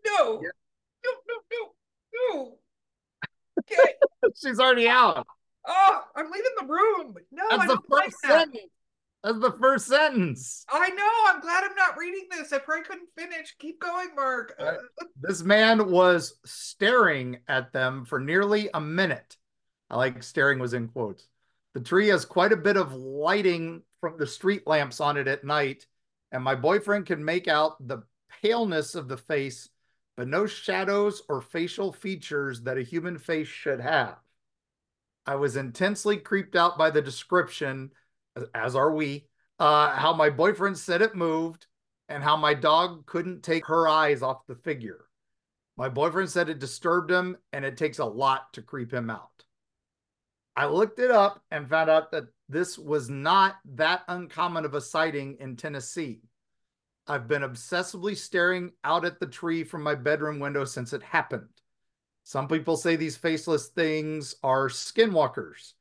no, 0.04 0.40
Yeah. 0.42 0.50
no, 1.04 1.10
no, 1.28 1.34
no, 1.52 1.74
no. 2.34 2.58
Okay. 3.60 3.94
She's 4.36 4.60
already 4.60 4.88
out. 4.88 5.26
Oh, 5.66 6.02
I'm 6.14 6.30
leaving 6.30 6.52
the 6.60 6.66
room. 6.66 7.16
No, 7.32 7.44
I 7.48 7.56
That's 7.56 7.68
the 7.68 7.68
don't 7.68 7.90
like 7.90 8.04
first 8.04 8.22
that. 8.22 8.30
sentence. 8.38 8.70
That's 9.26 9.40
the 9.40 9.58
first 9.58 9.88
sentence. 9.88 10.64
I 10.70 10.88
know. 10.90 11.10
I'm 11.26 11.40
glad 11.40 11.64
I'm 11.64 11.74
not 11.74 11.98
reading 11.98 12.28
this. 12.30 12.52
I 12.52 12.58
probably 12.58 12.84
couldn't 12.84 13.08
finish. 13.18 13.56
Keep 13.58 13.80
going, 13.80 14.14
Mark. 14.14 14.54
Right. 14.56 14.78
This 15.20 15.42
man 15.42 15.90
was 15.90 16.38
staring 16.44 17.38
at 17.48 17.72
them 17.72 18.04
for 18.04 18.20
nearly 18.20 18.70
a 18.72 18.80
minute. 18.80 19.36
I 19.90 19.96
like 19.96 20.22
staring 20.22 20.60
was 20.60 20.74
in 20.74 20.86
quotes. 20.86 21.26
The 21.74 21.80
tree 21.80 22.06
has 22.06 22.24
quite 22.24 22.52
a 22.52 22.56
bit 22.56 22.76
of 22.76 22.94
lighting 22.94 23.82
from 24.00 24.16
the 24.16 24.28
street 24.28 24.64
lamps 24.64 25.00
on 25.00 25.16
it 25.16 25.26
at 25.26 25.42
night, 25.42 25.86
and 26.30 26.44
my 26.44 26.54
boyfriend 26.54 27.06
can 27.06 27.24
make 27.24 27.48
out 27.48 27.84
the 27.84 28.04
paleness 28.42 28.94
of 28.94 29.08
the 29.08 29.16
face, 29.16 29.68
but 30.16 30.28
no 30.28 30.46
shadows 30.46 31.24
or 31.28 31.40
facial 31.40 31.92
features 31.92 32.62
that 32.62 32.78
a 32.78 32.82
human 32.82 33.18
face 33.18 33.48
should 33.48 33.80
have. 33.80 34.18
I 35.26 35.34
was 35.34 35.56
intensely 35.56 36.16
creeped 36.16 36.54
out 36.54 36.78
by 36.78 36.90
the 36.90 37.02
description, 37.02 37.90
as 38.54 38.76
are 38.76 38.92
we, 38.92 39.26
uh, 39.58 39.90
how 39.90 40.12
my 40.12 40.30
boyfriend 40.30 40.78
said 40.78 41.02
it 41.02 41.14
moved, 41.14 41.66
and 42.08 42.22
how 42.22 42.36
my 42.36 42.54
dog 42.54 43.06
couldn't 43.06 43.42
take 43.42 43.66
her 43.66 43.88
eyes 43.88 44.22
off 44.22 44.46
the 44.46 44.54
figure. 44.54 45.06
My 45.76 45.88
boyfriend 45.88 46.30
said 46.30 46.48
it 46.48 46.58
disturbed 46.58 47.10
him 47.10 47.36
and 47.52 47.64
it 47.64 47.76
takes 47.76 47.98
a 47.98 48.04
lot 48.04 48.52
to 48.54 48.62
creep 48.62 48.92
him 48.92 49.10
out. 49.10 49.44
I 50.54 50.66
looked 50.66 50.98
it 50.98 51.10
up 51.10 51.42
and 51.50 51.68
found 51.68 51.90
out 51.90 52.10
that 52.12 52.28
this 52.48 52.78
was 52.78 53.10
not 53.10 53.56
that 53.74 54.04
uncommon 54.08 54.64
of 54.64 54.74
a 54.74 54.80
sighting 54.80 55.36
in 55.38 55.56
Tennessee. 55.56 56.22
I've 57.06 57.28
been 57.28 57.42
obsessively 57.42 58.16
staring 58.16 58.72
out 58.82 59.04
at 59.04 59.20
the 59.20 59.26
tree 59.26 59.64
from 59.64 59.82
my 59.82 59.94
bedroom 59.94 60.40
window 60.40 60.64
since 60.64 60.92
it 60.92 61.02
happened. 61.02 61.48
Some 62.24 62.48
people 62.48 62.76
say 62.76 62.96
these 62.96 63.16
faceless 63.16 63.68
things 63.68 64.34
are 64.42 64.68
skinwalkers. 64.68 65.74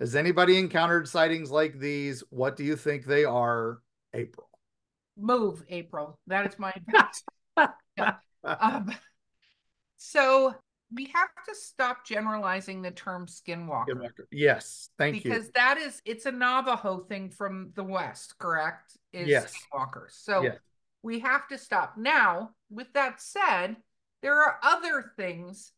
Has 0.00 0.16
anybody 0.16 0.58
encountered 0.58 1.06
sightings 1.08 1.50
like 1.50 1.78
these? 1.78 2.24
What 2.30 2.56
do 2.56 2.64
you 2.64 2.74
think 2.74 3.04
they 3.04 3.24
are, 3.24 3.80
April? 4.14 4.48
Move, 5.18 5.62
April. 5.68 6.18
That 6.26 6.46
is 6.46 6.58
my 6.58 6.72
advice. 6.88 7.72
Yeah. 7.98 8.14
Um, 8.42 8.90
so 9.98 10.54
we 10.94 11.04
have 11.14 11.28
to 11.48 11.54
stop 11.54 12.06
generalizing 12.06 12.80
the 12.82 12.90
term 12.90 13.26
skinwalker 13.26 13.88
Skinwalker. 13.90 14.24
Yes, 14.32 14.88
thank 14.98 15.16
you. 15.16 15.30
because 15.30 15.50
that 15.50 15.76
is 15.76 16.00
it's 16.06 16.24
a 16.26 16.32
Navajo 16.32 17.00
thing 17.00 17.30
from 17.30 17.72
the 17.74 17.84
West, 17.84 18.38
correct? 18.38 18.96
Is 19.12 19.28
Yes. 19.28 19.54
skinwalkers. 19.54 20.12
So 20.12 20.42
Yes. 20.42 20.58
we 21.02 21.18
have 21.20 21.46
to 21.48 21.58
stop. 21.58 21.98
Now, 21.98 22.50
with 22.70 22.90
that 22.94 23.20
said, 23.20 23.76
there 24.22 24.42
are 24.42 24.58
other 24.62 25.12
things 25.16 25.72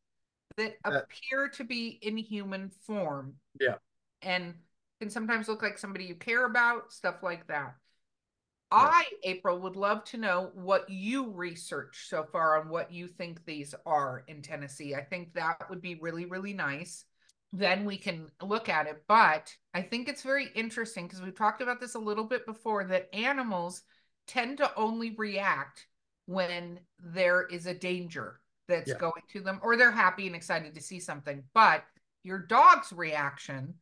that 0.57 0.77
Uh, 0.85 1.01
appear 1.01 1.49
to 1.49 1.65
be 1.65 1.89
in 2.03 2.17
human 2.17 2.71
form. 2.87 3.35
Yeah. 3.61 3.77
And 4.23 4.55
can 5.01 5.11
sometimes 5.11 5.49
look 5.49 5.63
like 5.63 5.79
somebody 5.79 6.05
you 6.05 6.15
care 6.15 6.47
about, 6.47 6.93
stuff 6.93 7.23
like 7.23 7.47
that. 7.49 7.75
Yeah. 8.71 8.79
I, 8.79 9.05
April, 9.25 9.59
would 9.61 9.77
love 9.77 10.05
to 10.05 10.17
know 10.17 10.51
what 10.55 10.89
you 10.89 11.31
researched 11.31 12.09
so 12.09 12.25
far 12.25 12.61
on 12.61 12.69
what 12.69 12.91
you 12.93 13.07
think 13.07 13.45
these 13.45 13.75
are 13.85 14.25
in 14.29 14.41
Tennessee. 14.41 14.95
I 14.95 15.03
think 15.03 15.35
that 15.35 15.69
would 15.69 15.83
be 15.83 15.97
really, 15.97 16.25
really 16.25 16.55
nice. 16.55 17.05
Then 17.53 17.85
we 17.85 17.99
can 17.99 18.31
look 18.41 18.71
at 18.71 18.87
it. 18.87 19.03
But 19.09 19.55
I 19.75 19.83
think 19.83 20.09
it's 20.09 20.23
very 20.23 20.49
interesting 20.55 21.07
because 21.07 21.21
we've 21.21 21.37
talked 21.37 21.61
about 21.61 21.81
this 21.81 21.97
a 21.97 21.99
little 21.99 22.25
bit 22.25 22.47
before 22.47 22.85
that 22.85 23.15
animals 23.15 23.83
tend 24.27 24.59
to 24.59 24.75
only 24.77 25.15
react 25.17 25.87
when 26.27 26.79
there 26.99 27.43
is 27.43 27.67
a 27.67 27.75
danger 27.75 28.41
that's 28.69 28.91
Yeah. 28.91 28.99
going 28.99 29.23
to 29.33 29.41
them 29.41 29.59
or 29.63 29.77
they're 29.77 29.91
happy 29.91 30.27
and 30.29 30.37
excited 30.37 30.75
to 30.77 30.81
see 30.81 31.01
something. 31.01 31.43
But 31.53 31.85
your 32.23 32.39
dog's 32.39 32.93
reaction 32.93 33.75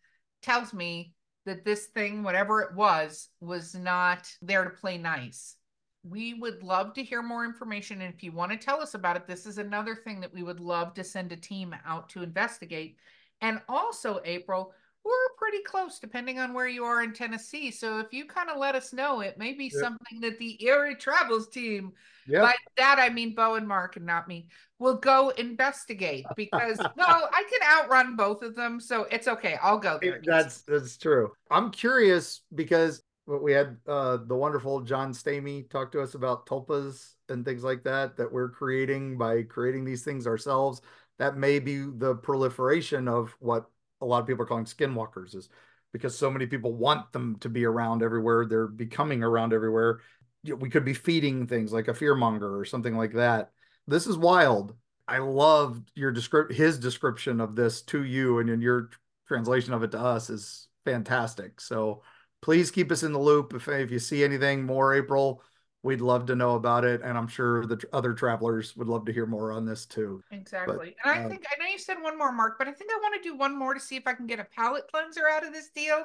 tells 0.42 0.72
me 0.72 1.14
that 1.46 1.64
this 1.64 1.86
thing, 1.86 2.22
whatever 2.22 2.60
it 2.60 2.74
was, 2.74 3.28
was 3.40 3.74
not 3.74 4.30
there 4.42 4.64
to 4.64 4.70
play 4.70 4.98
nice. 4.98 5.56
We 6.02 6.34
would 6.34 6.62
love 6.62 6.94
to 6.94 7.02
hear 7.02 7.22
more 7.22 7.44
information. 7.44 8.00
And 8.00 8.14
if 8.14 8.22
you 8.22 8.32
want 8.32 8.52
to 8.52 8.58
tell 8.58 8.80
us 8.80 8.94
about 8.94 9.16
it, 9.16 9.26
this 9.26 9.46
is 9.46 9.58
another 9.58 9.94
thing 9.94 10.20
that 10.20 10.32
we 10.32 10.42
would 10.42 10.60
love 10.60 10.94
to 10.94 11.04
send 11.04 11.32
a 11.32 11.36
team 11.36 11.74
out 11.86 12.08
to 12.10 12.22
investigate. 12.22 12.96
And 13.40 13.60
also, 13.68 14.20
April, 14.24 14.72
we're 15.04 15.12
pretty 15.38 15.62
close 15.64 15.98
depending 15.98 16.38
on 16.38 16.52
where 16.54 16.68
you 16.68 16.84
are 16.84 17.02
in 17.02 17.12
Tennessee. 17.12 17.70
So 17.70 17.98
if 17.98 18.12
you 18.12 18.26
kind 18.26 18.50
of 18.50 18.58
let 18.58 18.74
us 18.74 18.92
know, 18.92 19.20
it 19.20 19.38
may 19.38 19.52
be 19.52 19.70
Yep. 19.70 19.80
something 19.80 20.20
that 20.20 20.38
the 20.38 20.62
Eerie 20.64 20.94
Travels 20.96 21.48
team 21.48 21.92
Yep. 22.26 22.42
by 22.42 22.54
that 22.76 22.98
I 22.98 23.08
mean 23.10 23.34
Beau 23.34 23.54
and 23.54 23.66
Mark 23.66 23.96
and 23.96 24.06
not 24.06 24.28
me. 24.28 24.46
Will 24.78 24.96
go 24.96 25.30
investigate 25.30 26.26
because 26.36 26.78
no, 26.96 27.04
I 27.06 27.44
can 27.50 27.60
outrun 27.84 28.16
both 28.16 28.42
of 28.42 28.54
them, 28.54 28.80
so 28.80 29.04
it's 29.10 29.28
okay. 29.28 29.58
I'll 29.62 29.78
go 29.78 29.98
there. 30.00 30.20
That's 30.24 30.62
that's 30.62 30.96
true. 30.96 31.32
I'm 31.50 31.70
curious 31.70 32.42
because 32.54 33.02
we 33.26 33.52
had 33.52 33.76
uh, 33.86 34.18
the 34.26 34.34
wonderful 34.34 34.80
John 34.80 35.12
Stamey 35.12 35.68
talk 35.68 35.92
to 35.92 36.00
us 36.00 36.14
about 36.14 36.46
tulpas 36.46 37.14
and 37.28 37.44
things 37.44 37.62
like 37.62 37.84
that 37.84 38.16
that 38.16 38.32
we're 38.32 38.48
creating 38.48 39.18
by 39.18 39.42
creating 39.42 39.84
these 39.84 40.02
things 40.02 40.26
ourselves. 40.26 40.80
That 41.18 41.36
may 41.36 41.58
be 41.58 41.78
the 41.78 42.14
proliferation 42.14 43.06
of 43.06 43.34
what 43.40 43.66
a 44.00 44.06
lot 44.06 44.20
of 44.20 44.26
people 44.26 44.42
are 44.42 44.46
calling 44.46 44.64
skinwalkers 44.64 45.34
is 45.34 45.48
because 45.92 46.16
so 46.16 46.30
many 46.30 46.46
people 46.46 46.74
want 46.74 47.12
them 47.12 47.36
to 47.40 47.48
be 47.48 47.64
around 47.64 48.02
everywhere. 48.02 48.46
They're 48.46 48.66
becoming 48.66 49.22
around 49.22 49.52
everywhere. 49.52 50.00
We 50.44 50.70
could 50.70 50.84
be 50.84 50.94
feeding 50.94 51.46
things 51.46 51.72
like 51.72 51.88
a 51.88 51.94
fear 51.94 52.14
monger 52.14 52.58
or 52.58 52.64
something 52.64 52.96
like 52.96 53.14
that. 53.14 53.50
This 53.86 54.06
is 54.06 54.16
wild. 54.16 54.74
I 55.08 55.18
loved 55.18 55.90
your 55.94 56.14
his 56.50 56.78
description 56.78 57.40
of 57.40 57.56
this 57.56 57.82
to 57.82 58.04
you 58.04 58.38
and 58.38 58.48
in 58.48 58.60
your 58.60 58.90
translation 59.26 59.74
of 59.74 59.82
it 59.82 59.90
to 59.92 59.98
us 59.98 60.30
is 60.30 60.68
fantastic. 60.84 61.60
So 61.60 62.02
please 62.40 62.70
keep 62.70 62.90
us 62.92 63.02
in 63.02 63.12
the 63.12 63.18
loop. 63.18 63.52
If, 63.54 63.68
if 63.68 63.90
you 63.90 63.98
see 63.98 64.22
anything 64.22 64.64
more, 64.64 64.94
April, 64.94 65.42
we'd 65.82 66.00
love 66.00 66.26
to 66.26 66.36
know 66.36 66.54
about 66.54 66.84
it. 66.84 67.00
And 67.02 67.16
I'm 67.16 67.28
sure 67.28 67.64
the 67.66 67.82
other 67.92 68.12
travelers 68.12 68.76
would 68.76 68.88
love 68.88 69.04
to 69.06 69.12
hear 69.12 69.26
more 69.26 69.52
on 69.52 69.64
this 69.64 69.86
too. 69.86 70.22
Exactly. 70.30 70.94
But, 71.04 71.10
and 71.10 71.20
I 71.20 71.24
uh, 71.24 71.28
think, 71.28 71.44
I 71.50 71.62
know 71.62 71.70
you 71.70 71.78
said 71.78 71.96
one 72.00 72.18
more, 72.18 72.32
Mark, 72.32 72.58
but 72.58 72.68
I 72.68 72.72
think 72.72 72.90
I 72.92 72.98
want 73.00 73.22
to 73.22 73.28
do 73.28 73.36
one 73.36 73.58
more 73.58 73.74
to 73.74 73.80
see 73.80 73.96
if 73.96 74.06
I 74.06 74.14
can 74.14 74.26
get 74.26 74.40
a 74.40 74.44
palate 74.44 74.84
cleanser 74.92 75.28
out 75.28 75.46
of 75.46 75.52
this 75.52 75.70
deal 75.70 76.04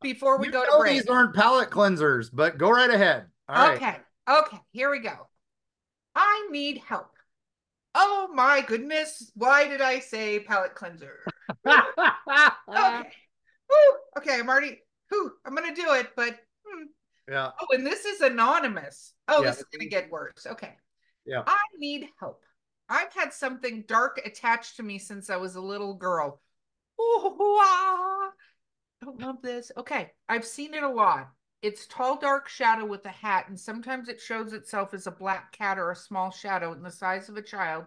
before 0.00 0.38
we 0.38 0.48
go 0.48 0.64
to 0.64 0.78
break. 0.78 0.94
These 0.94 1.06
aren't 1.08 1.34
palate 1.34 1.70
cleansers, 1.70 2.30
but 2.32 2.58
go 2.58 2.70
right 2.70 2.90
ahead. 2.90 3.26
All 3.48 3.70
okay. 3.72 3.84
Right. 4.28 4.38
Okay. 4.46 4.58
Here 4.70 4.90
we 4.90 4.98
go. 4.98 5.28
I 6.14 6.48
need 6.50 6.78
help. 6.78 7.10
Oh 7.94 8.28
my 8.34 8.62
goodness. 8.62 9.30
Why 9.34 9.68
did 9.68 9.80
I 9.80 10.00
say 10.00 10.40
palate 10.40 10.74
cleanser? 10.74 11.20
okay. 11.66 11.82
Woo. 12.68 13.98
Okay. 14.18 14.38
I'm 14.38 14.48
already, 14.48 14.80
whew, 15.10 15.32
I'm 15.44 15.54
going 15.54 15.72
to 15.74 15.80
do 15.80 15.92
it, 15.94 16.08
but 16.16 16.36
hmm. 16.66 16.84
Yeah. 17.28 17.50
Oh, 17.60 17.66
and 17.70 17.86
this 17.86 18.04
is 18.04 18.20
anonymous. 18.20 19.14
Oh, 19.28 19.42
yeah. 19.42 19.50
this 19.50 19.58
is 19.58 19.66
going 19.72 19.80
to 19.80 19.88
get 19.88 20.10
worse. 20.10 20.46
Okay. 20.46 20.74
Yeah. 21.24 21.42
I 21.46 21.56
need 21.78 22.08
help. 22.18 22.42
I've 22.88 23.12
had 23.12 23.32
something 23.32 23.84
dark 23.86 24.20
attached 24.24 24.76
to 24.76 24.82
me 24.82 24.98
since 24.98 25.30
I 25.30 25.36
was 25.36 25.54
a 25.54 25.60
little 25.60 25.94
girl. 25.94 26.40
Ooh, 27.00 27.36
ah. 27.60 28.30
Don't 29.02 29.20
love 29.20 29.42
this. 29.42 29.72
Okay. 29.76 30.10
I've 30.28 30.44
seen 30.44 30.74
it 30.74 30.82
a 30.82 30.88
lot. 30.88 31.28
It's 31.62 31.86
tall, 31.86 32.18
dark 32.18 32.48
shadow 32.48 32.84
with 32.84 33.06
a 33.06 33.10
hat, 33.10 33.46
and 33.48 33.58
sometimes 33.58 34.08
it 34.08 34.20
shows 34.20 34.52
itself 34.52 34.94
as 34.94 35.06
a 35.06 35.12
black 35.12 35.52
cat 35.52 35.78
or 35.78 35.92
a 35.92 35.96
small 35.96 36.32
shadow 36.32 36.72
in 36.72 36.82
the 36.82 36.90
size 36.90 37.28
of 37.28 37.36
a 37.36 37.42
child, 37.42 37.84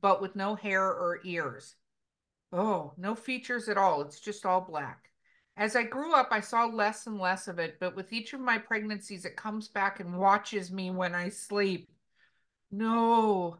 but 0.00 0.20
with 0.20 0.34
no 0.34 0.56
hair 0.56 0.82
or 0.82 1.20
ears. 1.24 1.76
Oh, 2.52 2.92
no 2.96 3.14
features 3.14 3.68
at 3.68 3.78
all. 3.78 4.02
It's 4.02 4.18
just 4.18 4.44
all 4.44 4.60
black. 4.60 5.10
As 5.56 5.76
I 5.76 5.84
grew 5.84 6.12
up, 6.12 6.28
I 6.32 6.40
saw 6.40 6.64
less 6.64 7.06
and 7.06 7.18
less 7.18 7.46
of 7.46 7.58
it, 7.60 7.78
but 7.78 7.94
with 7.94 8.12
each 8.12 8.32
of 8.32 8.40
my 8.40 8.58
pregnancies, 8.58 9.24
it 9.24 9.36
comes 9.36 9.68
back 9.68 10.00
and 10.00 10.18
watches 10.18 10.72
me 10.72 10.90
when 10.90 11.14
I 11.14 11.28
sleep. 11.28 11.90
No. 12.72 13.58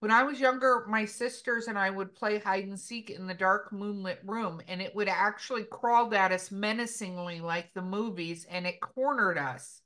When 0.00 0.10
I 0.10 0.24
was 0.24 0.40
younger, 0.40 0.84
my 0.88 1.06
sisters 1.06 1.68
and 1.68 1.78
I 1.78 1.88
would 1.88 2.14
play 2.14 2.38
hide 2.38 2.64
and 2.64 2.78
seek 2.78 3.08
in 3.08 3.26
the 3.26 3.34
dark 3.34 3.72
moonlit 3.72 4.20
room, 4.26 4.60
and 4.68 4.82
it 4.82 4.94
would 4.94 5.08
actually 5.08 5.64
crawl 5.64 6.12
at 6.14 6.32
us 6.32 6.50
menacingly 6.50 7.40
like 7.40 7.72
the 7.72 7.82
movies, 7.82 8.44
and 8.50 8.66
it 8.66 8.80
cornered 8.80 9.38
us. 9.38 9.80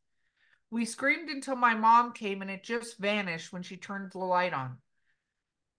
We 0.70 0.84
screamed 0.84 1.28
until 1.28 1.54
my 1.54 1.74
mom 1.74 2.12
came, 2.12 2.42
and 2.42 2.50
it 2.50 2.64
just 2.64 2.98
vanished 2.98 3.52
when 3.52 3.62
she 3.62 3.76
turned 3.76 4.10
the 4.10 4.18
light 4.18 4.52
on. 4.52 4.78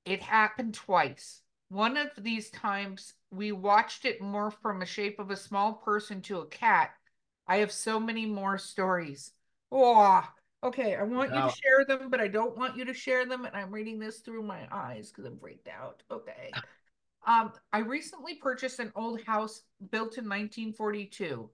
It 0.05 0.21
happened 0.21 0.75
twice. 0.75 1.41
One 1.69 1.97
of 1.97 2.11
these 2.17 2.49
times, 2.49 3.13
we 3.31 3.51
watched 3.51 4.05
it 4.05 4.21
morph 4.21 4.55
from 4.61 4.81
a 4.81 4.85
shape 4.85 5.19
of 5.19 5.31
a 5.31 5.35
small 5.35 5.73
person 5.73 6.21
to 6.23 6.39
a 6.39 6.47
cat. 6.47 6.91
I 7.47 7.57
have 7.57 7.71
so 7.71 7.99
many 7.99 8.25
more 8.25 8.57
stories. 8.57 9.31
Oh, 9.71 10.23
Okay, 10.63 10.95
I 10.95 11.03
want 11.03 11.33
you 11.33 11.39
to 11.39 11.55
share 11.55 11.85
them, 11.85 12.09
but 12.09 12.19
I 12.19 12.27
don't 12.27 12.57
want 12.57 12.75
you 12.75 12.85
to 12.85 12.93
share 12.93 13.25
them. 13.25 13.45
And 13.45 13.55
I'm 13.55 13.71
reading 13.71 13.99
this 13.99 14.19
through 14.19 14.41
my 14.41 14.67
eyes 14.71 15.09
because 15.09 15.25
I'm 15.25 15.37
freaked 15.37 15.67
out. 15.67 16.01
Okay. 16.09 16.51
Um, 17.25 17.51
I 17.73 17.79
recently 17.79 18.35
purchased 18.35 18.79
an 18.79 18.91
old 18.95 19.21
house 19.21 19.61
built 19.91 20.17
in 20.17 20.23
1942. 20.23 21.49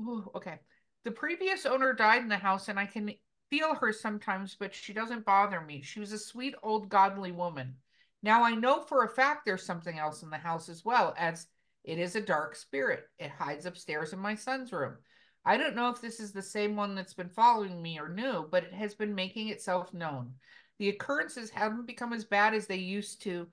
Ooh, 0.00 0.30
okay. 0.36 0.60
The 1.04 1.10
previous 1.10 1.66
owner 1.66 1.92
died 1.92 2.22
in 2.22 2.28
the 2.28 2.36
house, 2.36 2.68
and 2.68 2.78
I 2.78 2.86
can 2.86 3.12
feel 3.50 3.74
her 3.74 3.92
sometimes, 3.92 4.54
but 4.58 4.74
she 4.74 4.92
doesn't 4.92 5.24
bother 5.24 5.60
me. 5.60 5.82
She 5.82 5.98
was 5.98 6.12
a 6.12 6.18
sweet, 6.18 6.54
old, 6.62 6.88
godly 6.88 7.32
woman. 7.32 7.74
Now 8.22 8.42
I 8.42 8.54
know 8.54 8.82
for 8.82 9.04
a 9.04 9.08
fact 9.08 9.44
there's 9.44 9.64
something 9.64 9.98
else 9.98 10.22
in 10.22 10.30
the 10.30 10.38
house 10.38 10.68
as 10.68 10.84
well, 10.84 11.14
as 11.16 11.46
it 11.84 11.98
is 11.98 12.16
a 12.16 12.20
dark 12.20 12.56
spirit. 12.56 13.04
It 13.18 13.30
hides 13.30 13.66
upstairs 13.66 14.12
in 14.12 14.18
my 14.18 14.34
son's 14.34 14.72
room. 14.72 14.96
I 15.44 15.56
don't 15.56 15.76
know 15.76 15.88
if 15.88 16.00
this 16.00 16.20
is 16.20 16.32
the 16.32 16.42
same 16.42 16.76
one 16.76 16.94
that's 16.94 17.14
been 17.14 17.30
following 17.30 17.80
me 17.80 17.98
or 17.98 18.08
new, 18.08 18.46
but 18.50 18.64
it 18.64 18.74
has 18.74 18.94
been 18.94 19.14
making 19.14 19.48
itself 19.48 19.94
known. 19.94 20.32
The 20.78 20.90
occurrences 20.90 21.50
haven't 21.50 21.86
become 21.86 22.12
as 22.12 22.24
bad 22.24 22.54
as 22.54 22.66
they 22.66 22.76
used 22.76 23.22
to 23.22 23.48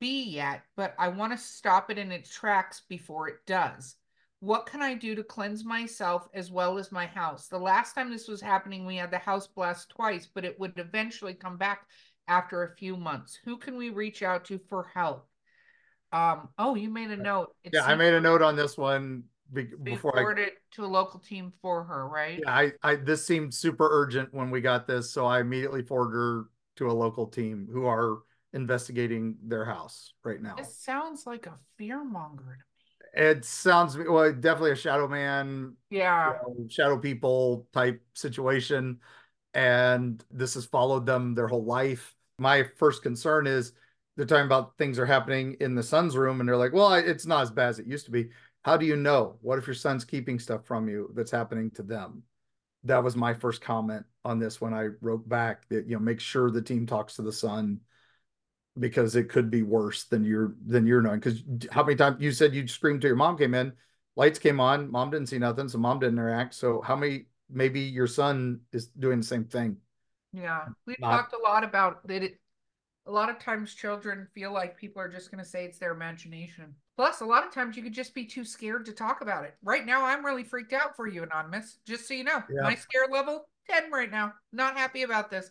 be 0.00 0.24
yet, 0.24 0.62
but 0.76 0.94
I 0.98 1.08
want 1.08 1.32
to 1.32 1.38
stop 1.38 1.90
it 1.90 1.98
in 1.98 2.12
its 2.12 2.30
tracks 2.30 2.82
before 2.88 3.28
it 3.28 3.46
does. 3.46 3.96
What 4.40 4.66
can 4.66 4.80
I 4.80 4.94
do 4.94 5.14
to 5.14 5.22
cleanse 5.22 5.64
myself 5.64 6.26
as 6.32 6.50
well 6.50 6.78
as 6.78 6.90
my 6.90 7.06
house? 7.06 7.48
The 7.48 7.58
last 7.58 7.94
time 7.94 8.10
this 8.10 8.26
was 8.26 8.40
happening, 8.40 8.86
we 8.86 8.96
had 8.96 9.10
the 9.10 9.18
house 9.18 9.46
blessed 9.46 9.90
twice, 9.90 10.26
but 10.26 10.46
it 10.46 10.58
would 10.58 10.78
eventually 10.78 11.34
come 11.34 11.58
back 11.58 11.86
after 12.28 12.62
a 12.62 12.76
few 12.76 12.96
months. 12.96 13.38
Who 13.44 13.56
can 13.56 13.76
we 13.76 13.90
reach 13.90 14.22
out 14.22 14.44
to 14.46 14.60
for 14.68 14.88
help? 14.94 15.26
Um, 16.12 16.48
oh, 16.58 16.74
you 16.74 16.90
made 16.90 17.10
a 17.10 17.16
note. 17.16 17.54
It 17.62 17.72
yeah, 17.74 17.84
I 17.84 17.94
made 17.94 18.14
a 18.14 18.20
note 18.20 18.42
on 18.42 18.56
this 18.56 18.76
one 18.76 19.24
be, 19.52 19.68
before 19.82 20.12
I 20.14 20.20
forwarded 20.20 20.48
it 20.48 20.54
to 20.72 20.84
a 20.84 20.86
local 20.86 21.20
team 21.20 21.52
for 21.62 21.84
her, 21.84 22.08
right? 22.08 22.40
Yeah, 22.44 22.52
I, 22.52 22.72
I 22.82 22.96
this 22.96 23.24
seemed 23.24 23.54
super 23.54 23.88
urgent 23.90 24.32
when 24.32 24.50
we 24.50 24.60
got 24.60 24.86
this, 24.86 25.12
so 25.12 25.26
I 25.26 25.40
immediately 25.40 25.82
forwarded 25.82 26.14
her 26.14 26.44
to 26.76 26.90
a 26.90 26.92
local 26.92 27.26
team 27.26 27.68
who 27.72 27.86
are 27.86 28.18
investigating 28.52 29.36
their 29.44 29.64
house 29.64 30.14
right 30.24 30.40
now. 30.40 30.56
This 30.56 30.76
sounds 30.76 31.26
like 31.26 31.46
a 31.46 31.54
fear 31.76 32.02
monger 32.04 32.58
to 32.58 33.20
me. 33.20 33.28
It 33.28 33.44
sounds 33.44 33.96
well, 33.96 34.32
definitely 34.32 34.72
a 34.72 34.76
shadow 34.76 35.08
man, 35.08 35.76
yeah, 35.90 36.32
you 36.46 36.62
know, 36.62 36.68
shadow 36.68 36.98
people 36.98 37.68
type 37.72 38.00
situation, 38.14 38.98
and 39.54 40.24
this 40.30 40.54
has 40.54 40.66
followed 40.66 41.06
them 41.06 41.34
their 41.34 41.48
whole 41.48 41.64
life. 41.64 42.14
My 42.38 42.64
first 42.76 43.02
concern 43.02 43.46
is 43.46 43.72
they're 44.16 44.26
talking 44.26 44.46
about 44.46 44.76
things 44.78 44.98
are 44.98 45.06
happening 45.06 45.56
in 45.60 45.74
the 45.74 45.82
son's 45.82 46.16
room, 46.16 46.40
and 46.40 46.48
they're 46.48 46.56
like, 46.56 46.72
"Well, 46.72 46.94
it's 46.94 47.26
not 47.26 47.42
as 47.42 47.50
bad 47.50 47.68
as 47.68 47.78
it 47.78 47.86
used 47.86 48.06
to 48.06 48.10
be." 48.10 48.30
how 48.62 48.76
do 48.76 48.86
you 48.86 48.96
know? 48.96 49.36
What 49.40 49.58
if 49.58 49.66
your 49.66 49.74
son's 49.74 50.04
keeping 50.04 50.38
stuff 50.38 50.66
from 50.66 50.88
you 50.88 51.10
that's 51.14 51.30
happening 51.30 51.70
to 51.72 51.82
them? 51.82 52.22
That 52.84 53.02
was 53.02 53.16
my 53.16 53.34
first 53.34 53.60
comment 53.60 54.04
on 54.24 54.38
this 54.38 54.60
when 54.60 54.74
I 54.74 54.88
wrote 55.00 55.28
back 55.28 55.68
that 55.68 55.86
you 55.86 55.94
know 55.94 56.00
make 56.00 56.20
sure 56.20 56.50
the 56.50 56.62
team 56.62 56.86
talks 56.86 57.16
to 57.16 57.22
the 57.22 57.32
son 57.32 57.80
because 58.78 59.16
it 59.16 59.28
could 59.28 59.50
be 59.50 59.62
worse 59.62 60.04
than 60.04 60.24
you're 60.24 60.54
than 60.66 60.86
you're 60.86 61.02
knowing. 61.02 61.20
Because 61.20 61.42
how 61.70 61.82
many 61.82 61.96
times 61.96 62.20
you 62.20 62.32
said 62.32 62.54
you 62.54 62.66
screamed 62.68 63.02
to 63.02 63.06
your 63.06 63.16
mom 63.16 63.36
came 63.36 63.54
in, 63.54 63.72
lights 64.16 64.38
came 64.38 64.60
on, 64.60 64.90
mom 64.90 65.10
didn't 65.10 65.28
see 65.28 65.38
nothing, 65.38 65.68
so 65.68 65.78
mom 65.78 65.98
didn't 65.98 66.18
interact. 66.18 66.54
So 66.54 66.80
how 66.80 66.96
many 66.96 67.26
maybe 67.52 67.80
your 67.80 68.06
son 68.06 68.60
is 68.72 68.86
doing 68.86 69.20
the 69.20 69.26
same 69.26 69.44
thing? 69.44 69.76
Yeah, 70.32 70.66
we 70.86 70.96
Not, 71.00 71.10
talked 71.10 71.34
a 71.34 71.38
lot 71.38 71.64
about 71.64 72.06
that. 72.06 72.22
It, 72.22 72.40
a 73.06 73.10
lot 73.10 73.30
of 73.30 73.38
times 73.38 73.74
children 73.74 74.28
feel 74.34 74.52
like 74.52 74.76
people 74.76 75.02
are 75.02 75.08
just 75.08 75.30
going 75.30 75.42
to 75.42 75.48
say 75.48 75.64
it's 75.64 75.78
their 75.78 75.92
imagination. 75.92 76.74
Plus, 76.96 77.20
a 77.20 77.24
lot 77.24 77.46
of 77.46 77.52
times 77.52 77.76
you 77.76 77.82
could 77.82 77.94
just 77.94 78.14
be 78.14 78.26
too 78.26 78.44
scared 78.44 78.84
to 78.84 78.92
talk 78.92 79.22
about 79.22 79.44
it. 79.44 79.56
Right 79.62 79.86
now, 79.86 80.04
I'm 80.04 80.24
really 80.24 80.44
freaked 80.44 80.72
out 80.72 80.94
for 80.94 81.08
you, 81.08 81.22
Anonymous. 81.22 81.78
Just 81.86 82.06
so 82.06 82.14
you 82.14 82.24
know, 82.24 82.42
yeah. 82.54 82.62
my 82.62 82.74
scare 82.74 83.06
level 83.10 83.48
10 83.70 83.90
right 83.90 84.10
now. 84.10 84.34
Not 84.52 84.76
happy 84.76 85.02
about 85.02 85.30
this. 85.30 85.50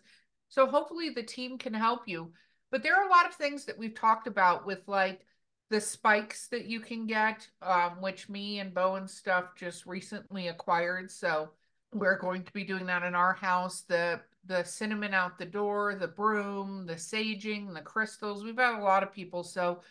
So, 0.50 0.68
hopefully, 0.68 1.10
the 1.10 1.24
team 1.24 1.58
can 1.58 1.74
help 1.74 2.02
you. 2.08 2.32
But 2.72 2.84
there 2.84 2.96
are 2.96 3.08
a 3.08 3.12
lot 3.12 3.26
of 3.26 3.34
things 3.34 3.66
that 3.66 3.78
we've 3.78 3.96
talked 3.96 4.28
about 4.28 4.66
with 4.66 4.88
like 4.88 5.26
the 5.70 5.82
spikes 5.82 6.48
that 6.50 6.66
you 6.66 6.80
can 6.80 7.08
get, 7.08 7.48
um, 7.62 8.00
which 8.00 8.30
me 8.30 8.60
and 8.60 8.74
Bowen 8.74 9.08
stuff 9.08 9.56
just 9.56 9.86
recently 9.86 10.48
acquired. 10.48 11.10
So, 11.12 11.50
we're 11.94 12.18
going 12.18 12.44
to 12.44 12.54
be 12.54 12.64
doing 12.64 12.86
that 12.86 13.04
in 13.04 13.16
our 13.16 13.34
house. 13.34 13.82
The 13.82 14.22
the 14.46 14.64
cinnamon 14.64 15.14
out 15.14 15.38
the 15.38 15.46
door, 15.46 15.96
the 15.96 16.08
broom, 16.08 16.86
the 16.86 16.94
saging, 16.94 17.74
the 17.74 17.82
crystals. 17.82 18.44
We've 18.44 18.58
had 18.58 18.80
a 18.80 18.84
lot 18.84 19.04
of 19.04 19.14
people. 19.14 19.44
So 19.44 19.82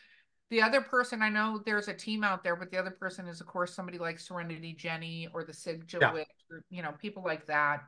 the 0.51 0.63
other 0.63 0.81
person 0.81 1.23
I 1.23 1.29
know 1.29 1.61
there's 1.65 1.89
a 1.89 1.95
team 1.95 2.25
out 2.25 2.43
there, 2.43 2.57
but 2.57 2.71
the 2.71 2.79
other 2.79 2.91
person 2.91 3.29
is 3.29 3.41
of 3.41 3.47
course 3.47 3.75
somebody 3.75 3.99
like 3.99 4.19
Serenity 4.19 4.73
Jenny 4.73 5.29
or 5.35 5.45
the 5.45 5.53
Sigja 5.53 6.01
yeah. 6.01 6.13
Witch 6.13 6.29
or 6.51 6.63
you 6.71 6.83
know, 6.83 6.93
people 7.01 7.23
like 7.25 7.47
that. 7.47 7.83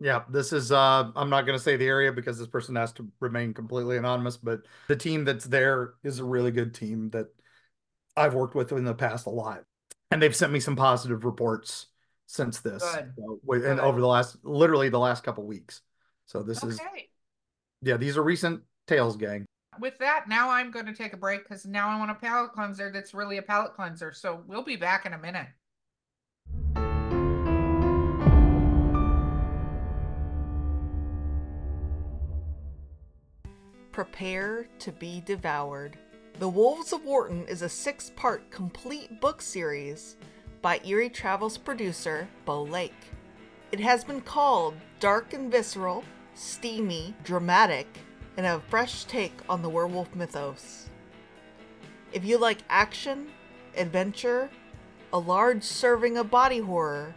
Yeah, 0.00 0.22
this 0.28 0.52
is 0.52 0.72
uh 0.72 1.10
I'm 1.14 1.30
not 1.30 1.42
gonna 1.46 1.58
say 1.58 1.76
the 1.76 1.86
area 1.86 2.12
because 2.12 2.38
this 2.38 2.48
person 2.48 2.76
has 2.76 2.92
to 2.94 3.08
remain 3.20 3.54
completely 3.54 3.96
anonymous, 3.96 4.36
but 4.36 4.62
the 4.88 4.96
team 4.96 5.24
that's 5.24 5.44
there 5.44 5.94
is 6.02 6.18
a 6.18 6.24
really 6.24 6.50
good 6.50 6.74
team 6.74 7.10
that 7.10 7.26
I've 8.16 8.34
worked 8.34 8.54
with 8.54 8.72
in 8.72 8.84
the 8.84 8.94
past 8.94 9.26
a 9.26 9.30
lot. 9.30 9.64
And 10.10 10.20
they've 10.20 10.34
sent 10.34 10.52
me 10.52 10.60
some 10.60 10.76
positive 10.76 11.24
reports 11.24 11.86
since 12.28 12.60
this 12.60 12.82
so, 12.82 13.06
and 13.54 13.80
over 13.80 14.00
the 14.00 14.06
last 14.06 14.36
literally 14.44 14.90
the 14.90 14.98
last 14.98 15.24
couple 15.24 15.44
weeks. 15.46 15.80
So 16.26 16.42
this 16.42 16.62
okay. 16.62 16.68
is 16.68 16.80
yeah, 17.80 17.96
these 17.96 18.16
are 18.16 18.22
recent 18.22 18.62
tales, 18.86 19.16
gang. 19.16 19.46
With 19.80 19.98
that, 19.98 20.28
now 20.28 20.50
I'm 20.50 20.70
going 20.70 20.86
to 20.86 20.92
take 20.92 21.14
a 21.14 21.16
break 21.16 21.44
because 21.44 21.64
now 21.64 21.88
I 21.88 21.98
want 21.98 22.10
a 22.10 22.14
palate 22.14 22.52
cleanser 22.52 22.90
that's 22.90 23.14
really 23.14 23.38
a 23.38 23.42
palate 23.42 23.74
cleanser. 23.74 24.12
So 24.12 24.42
we'll 24.46 24.62
be 24.62 24.76
back 24.76 25.06
in 25.06 25.14
a 25.14 25.18
minute. 25.18 25.46
Prepare 33.92 34.66
to 34.80 34.92
be 34.92 35.22
devoured. 35.24 35.96
The 36.40 36.48
Wolves 36.48 36.92
of 36.92 37.04
Wharton 37.04 37.46
is 37.46 37.62
a 37.62 37.68
six 37.68 38.12
part 38.16 38.50
complete 38.50 39.20
book 39.20 39.40
series 39.40 40.16
by 40.60 40.80
Eerie 40.84 41.10
Travels 41.10 41.56
producer 41.56 42.28
Beau 42.44 42.62
Lake. 42.62 43.12
It 43.70 43.80
has 43.80 44.02
been 44.04 44.20
called 44.20 44.74
dark 44.98 45.32
and 45.32 45.50
visceral, 45.50 46.04
steamy, 46.34 47.14
dramatic, 47.22 47.86
and 48.36 48.46
a 48.46 48.60
fresh 48.68 49.04
take 49.04 49.38
on 49.48 49.62
the 49.62 49.68
werewolf 49.68 50.14
mythos. 50.14 50.88
If 52.12 52.24
you 52.24 52.38
like 52.38 52.58
action, 52.68 53.28
adventure, 53.76 54.50
a 55.12 55.18
large 55.18 55.62
serving 55.62 56.16
of 56.16 56.30
body 56.30 56.58
horror, 56.58 57.14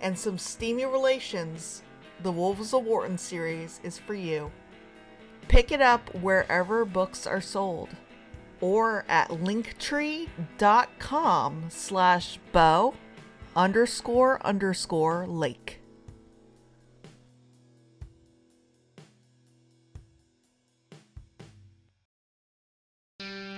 and 0.00 0.18
some 0.18 0.38
steamy 0.38 0.86
relations, 0.86 1.82
the 2.22 2.32
Wolves 2.32 2.72
of 2.72 2.84
Wharton 2.84 3.18
series 3.18 3.80
is 3.82 3.98
for 3.98 4.14
you. 4.14 4.50
Pick 5.48 5.72
it 5.72 5.82
up 5.82 6.14
wherever 6.14 6.84
books 6.84 7.26
are 7.26 7.40
sold 7.40 7.90
or 8.60 9.04
at 9.08 9.28
linktree.com 9.30 10.28
slash 11.68 12.38
beau 12.52 12.94
underscore 13.56 14.44
underscore 14.44 15.26
lake. 15.26 15.80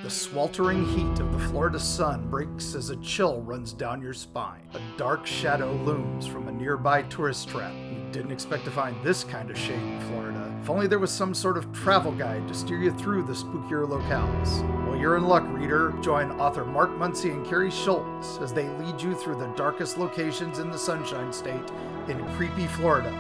The 0.02 0.10
sweltering 0.10 0.84
heat 0.84 1.20
of 1.20 1.32
the 1.32 1.38
Florida 1.38 1.78
sun 1.78 2.28
breaks 2.28 2.74
as 2.74 2.90
a 2.90 2.96
chill 2.96 3.40
runs 3.42 3.72
down 3.72 4.02
your 4.02 4.12
spine. 4.12 4.68
A 4.74 4.80
dark 4.96 5.24
shadow 5.24 5.72
looms 5.84 6.26
from 6.26 6.48
a 6.48 6.52
nearby 6.52 7.02
tourist 7.02 7.48
trap. 7.48 7.72
You 7.72 8.10
didn't 8.10 8.32
expect 8.32 8.64
to 8.64 8.72
find 8.72 8.96
this 9.04 9.22
kind 9.22 9.48
of 9.48 9.56
shade 9.56 9.78
in 9.80 10.00
Florida. 10.08 10.52
If 10.60 10.68
only 10.68 10.88
there 10.88 10.98
was 10.98 11.12
some 11.12 11.34
sort 11.34 11.56
of 11.56 11.72
travel 11.72 12.10
guide 12.10 12.48
to 12.48 12.54
steer 12.54 12.78
you 12.78 12.90
through 12.90 13.22
the 13.22 13.32
spookier 13.32 13.86
locales. 13.86 14.81
You're 15.02 15.16
in 15.16 15.24
luck, 15.24 15.42
reader. 15.48 15.92
Join 16.00 16.30
author 16.38 16.64
Mark 16.64 16.90
Muncy 16.90 17.32
and 17.32 17.44
Carrie 17.44 17.72
Schultz 17.72 18.38
as 18.38 18.52
they 18.52 18.68
lead 18.68 19.02
you 19.02 19.16
through 19.16 19.34
the 19.34 19.48
darkest 19.56 19.98
locations 19.98 20.60
in 20.60 20.70
the 20.70 20.78
Sunshine 20.78 21.32
State 21.32 21.72
in 22.06 22.24
creepy 22.36 22.68
Florida. 22.68 23.12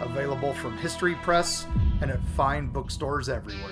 Available 0.00 0.52
from 0.54 0.76
History 0.78 1.14
Press 1.14 1.64
and 2.00 2.10
at 2.10 2.20
fine 2.34 2.66
bookstores 2.66 3.28
everywhere. 3.28 3.70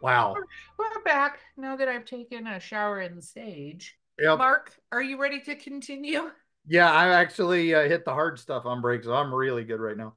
Wow. 0.00 0.36
We're 0.78 1.02
back 1.04 1.40
now 1.56 1.74
that 1.74 1.88
I've 1.88 2.04
taken 2.04 2.46
a 2.46 2.60
shower 2.60 3.00
in 3.00 3.20
sage. 3.20 3.98
Yep. 4.20 4.38
Mark, 4.38 4.76
are 4.92 5.02
you 5.02 5.20
ready 5.20 5.40
to 5.40 5.56
continue? 5.56 6.30
Yeah, 6.68 6.92
I 6.92 7.08
actually 7.08 7.74
uh, 7.74 7.88
hit 7.88 8.04
the 8.04 8.12
hard 8.12 8.38
stuff 8.38 8.64
on 8.64 8.80
break, 8.80 9.02
so 9.02 9.12
I'm 9.12 9.34
really 9.34 9.64
good 9.64 9.80
right 9.80 9.96
now. 9.96 10.14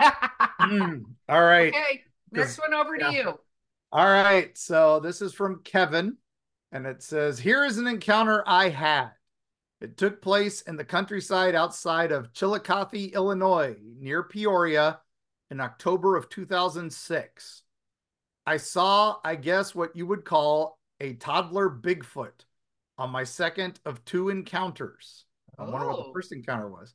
Mm, 0.00 1.04
All 1.28 1.42
right. 1.44 1.72
Okay, 1.74 2.02
next 2.32 2.58
one 2.58 2.74
over 2.74 2.96
yeah. 2.96 3.10
to 3.10 3.16
you. 3.16 3.40
All 3.92 4.06
right. 4.06 4.56
So 4.56 5.00
this 5.00 5.22
is 5.22 5.32
from 5.32 5.62
Kevin, 5.64 6.16
and 6.72 6.86
it 6.86 7.02
says 7.02 7.38
Here 7.38 7.64
is 7.64 7.78
an 7.78 7.86
encounter 7.86 8.42
I 8.46 8.68
had. 8.68 9.10
It 9.80 9.96
took 9.96 10.20
place 10.20 10.62
in 10.62 10.76
the 10.76 10.84
countryside 10.84 11.54
outside 11.54 12.10
of 12.12 12.32
Chillicothe, 12.32 13.12
Illinois, 13.14 13.76
near 13.98 14.24
Peoria, 14.24 15.00
in 15.50 15.60
October 15.60 16.16
of 16.16 16.28
2006. 16.28 17.62
I 18.44 18.56
saw, 18.56 19.16
I 19.24 19.36
guess, 19.36 19.74
what 19.74 19.94
you 19.94 20.06
would 20.06 20.24
call 20.24 20.78
a 21.00 21.12
toddler 21.14 21.70
Bigfoot 21.70 22.44
on 22.98 23.10
my 23.10 23.22
second 23.22 23.78
of 23.84 24.04
two 24.04 24.30
encounters. 24.30 25.24
I 25.58 25.62
wonder 25.64 25.86
what 25.86 25.96
the 25.96 26.04
Oh. 26.04 26.12
first 26.12 26.32
encounter 26.32 26.68
was. 26.68 26.94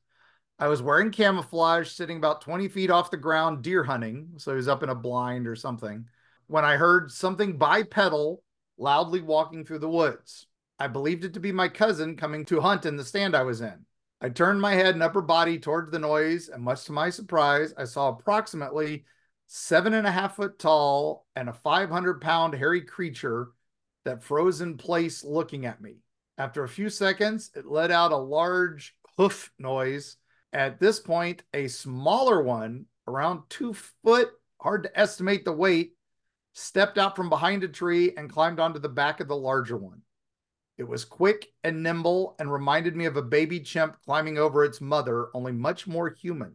I 0.63 0.67
was 0.67 0.81
wearing 0.81 1.11
camouflage, 1.11 1.89
sitting 1.89 2.15
about 2.15 2.39
20 2.39 2.69
feet 2.69 2.89
off 2.89 3.11
the 3.11 3.17
ground, 3.17 3.63
deer 3.63 3.83
hunting. 3.83 4.29
So 4.37 4.51
he 4.51 4.55
was 4.55 4.69
up 4.69 4.81
in 4.81 4.87
a 4.87 4.95
blind 4.95 5.45
or 5.45 5.57
something. 5.57 6.05
When 6.47 6.63
I 6.63 6.77
heard 6.77 7.11
something 7.11 7.57
bipedal 7.57 8.41
loudly 8.77 9.19
walking 9.19 9.65
through 9.65 9.79
the 9.79 9.89
woods, 9.89 10.47
I 10.79 10.87
believed 10.87 11.25
it 11.25 11.33
to 11.33 11.41
be 11.41 11.51
my 11.51 11.67
cousin 11.67 12.15
coming 12.15 12.45
to 12.45 12.61
hunt 12.61 12.85
in 12.85 12.95
the 12.95 13.03
stand 13.03 13.35
I 13.35 13.43
was 13.43 13.59
in. 13.59 13.85
I 14.21 14.29
turned 14.29 14.61
my 14.61 14.73
head 14.73 14.93
and 14.93 15.03
upper 15.03 15.19
body 15.19 15.59
towards 15.59 15.91
the 15.91 15.99
noise, 15.99 16.47
and 16.47 16.63
much 16.63 16.85
to 16.85 16.93
my 16.93 17.09
surprise, 17.09 17.73
I 17.77 17.83
saw 17.83 18.07
approximately 18.07 19.03
seven 19.47 19.93
and 19.93 20.07
a 20.07 20.11
half 20.11 20.37
foot 20.37 20.59
tall 20.59 21.25
and 21.35 21.49
a 21.49 21.53
500 21.53 22.21
pound 22.21 22.53
hairy 22.53 22.83
creature 22.83 23.49
that 24.05 24.23
froze 24.23 24.61
in 24.61 24.77
place 24.77 25.25
looking 25.25 25.65
at 25.65 25.81
me. 25.81 25.97
After 26.37 26.63
a 26.63 26.69
few 26.69 26.89
seconds, 26.89 27.51
it 27.53 27.65
let 27.65 27.91
out 27.91 28.13
a 28.13 28.17
large 28.17 28.95
hoof 29.17 29.51
noise. 29.59 30.15
At 30.53 30.79
this 30.79 30.99
point, 30.99 31.41
a 31.53 31.67
smaller 31.67 32.41
one, 32.43 32.85
around 33.07 33.41
two 33.49 33.73
foot, 33.73 34.29
hard 34.61 34.83
to 34.83 34.99
estimate 34.99 35.45
the 35.45 35.51
weight, 35.51 35.95
stepped 36.53 36.99
out 36.99 37.15
from 37.15 37.27
behind 37.27 37.63
a 37.63 37.67
tree 37.67 38.13
and 38.15 38.29
climbed 38.29 38.59
onto 38.59 38.79
the 38.79 38.87
back 38.87 39.19
of 39.19 39.27
the 39.27 39.35
larger 39.35 39.75
one. 39.75 40.03
It 40.77 40.87
was 40.87 41.05
quick 41.05 41.47
and 41.63 41.81
nimble 41.81 42.35
and 42.37 42.51
reminded 42.51 42.95
me 42.95 43.05
of 43.05 43.17
a 43.17 43.23
baby 43.23 43.61
chimp 43.61 43.97
climbing 44.05 44.37
over 44.37 44.63
its 44.63 44.79
mother, 44.79 45.29
only 45.33 45.51
much 45.51 45.87
more 45.87 46.09
human. 46.09 46.53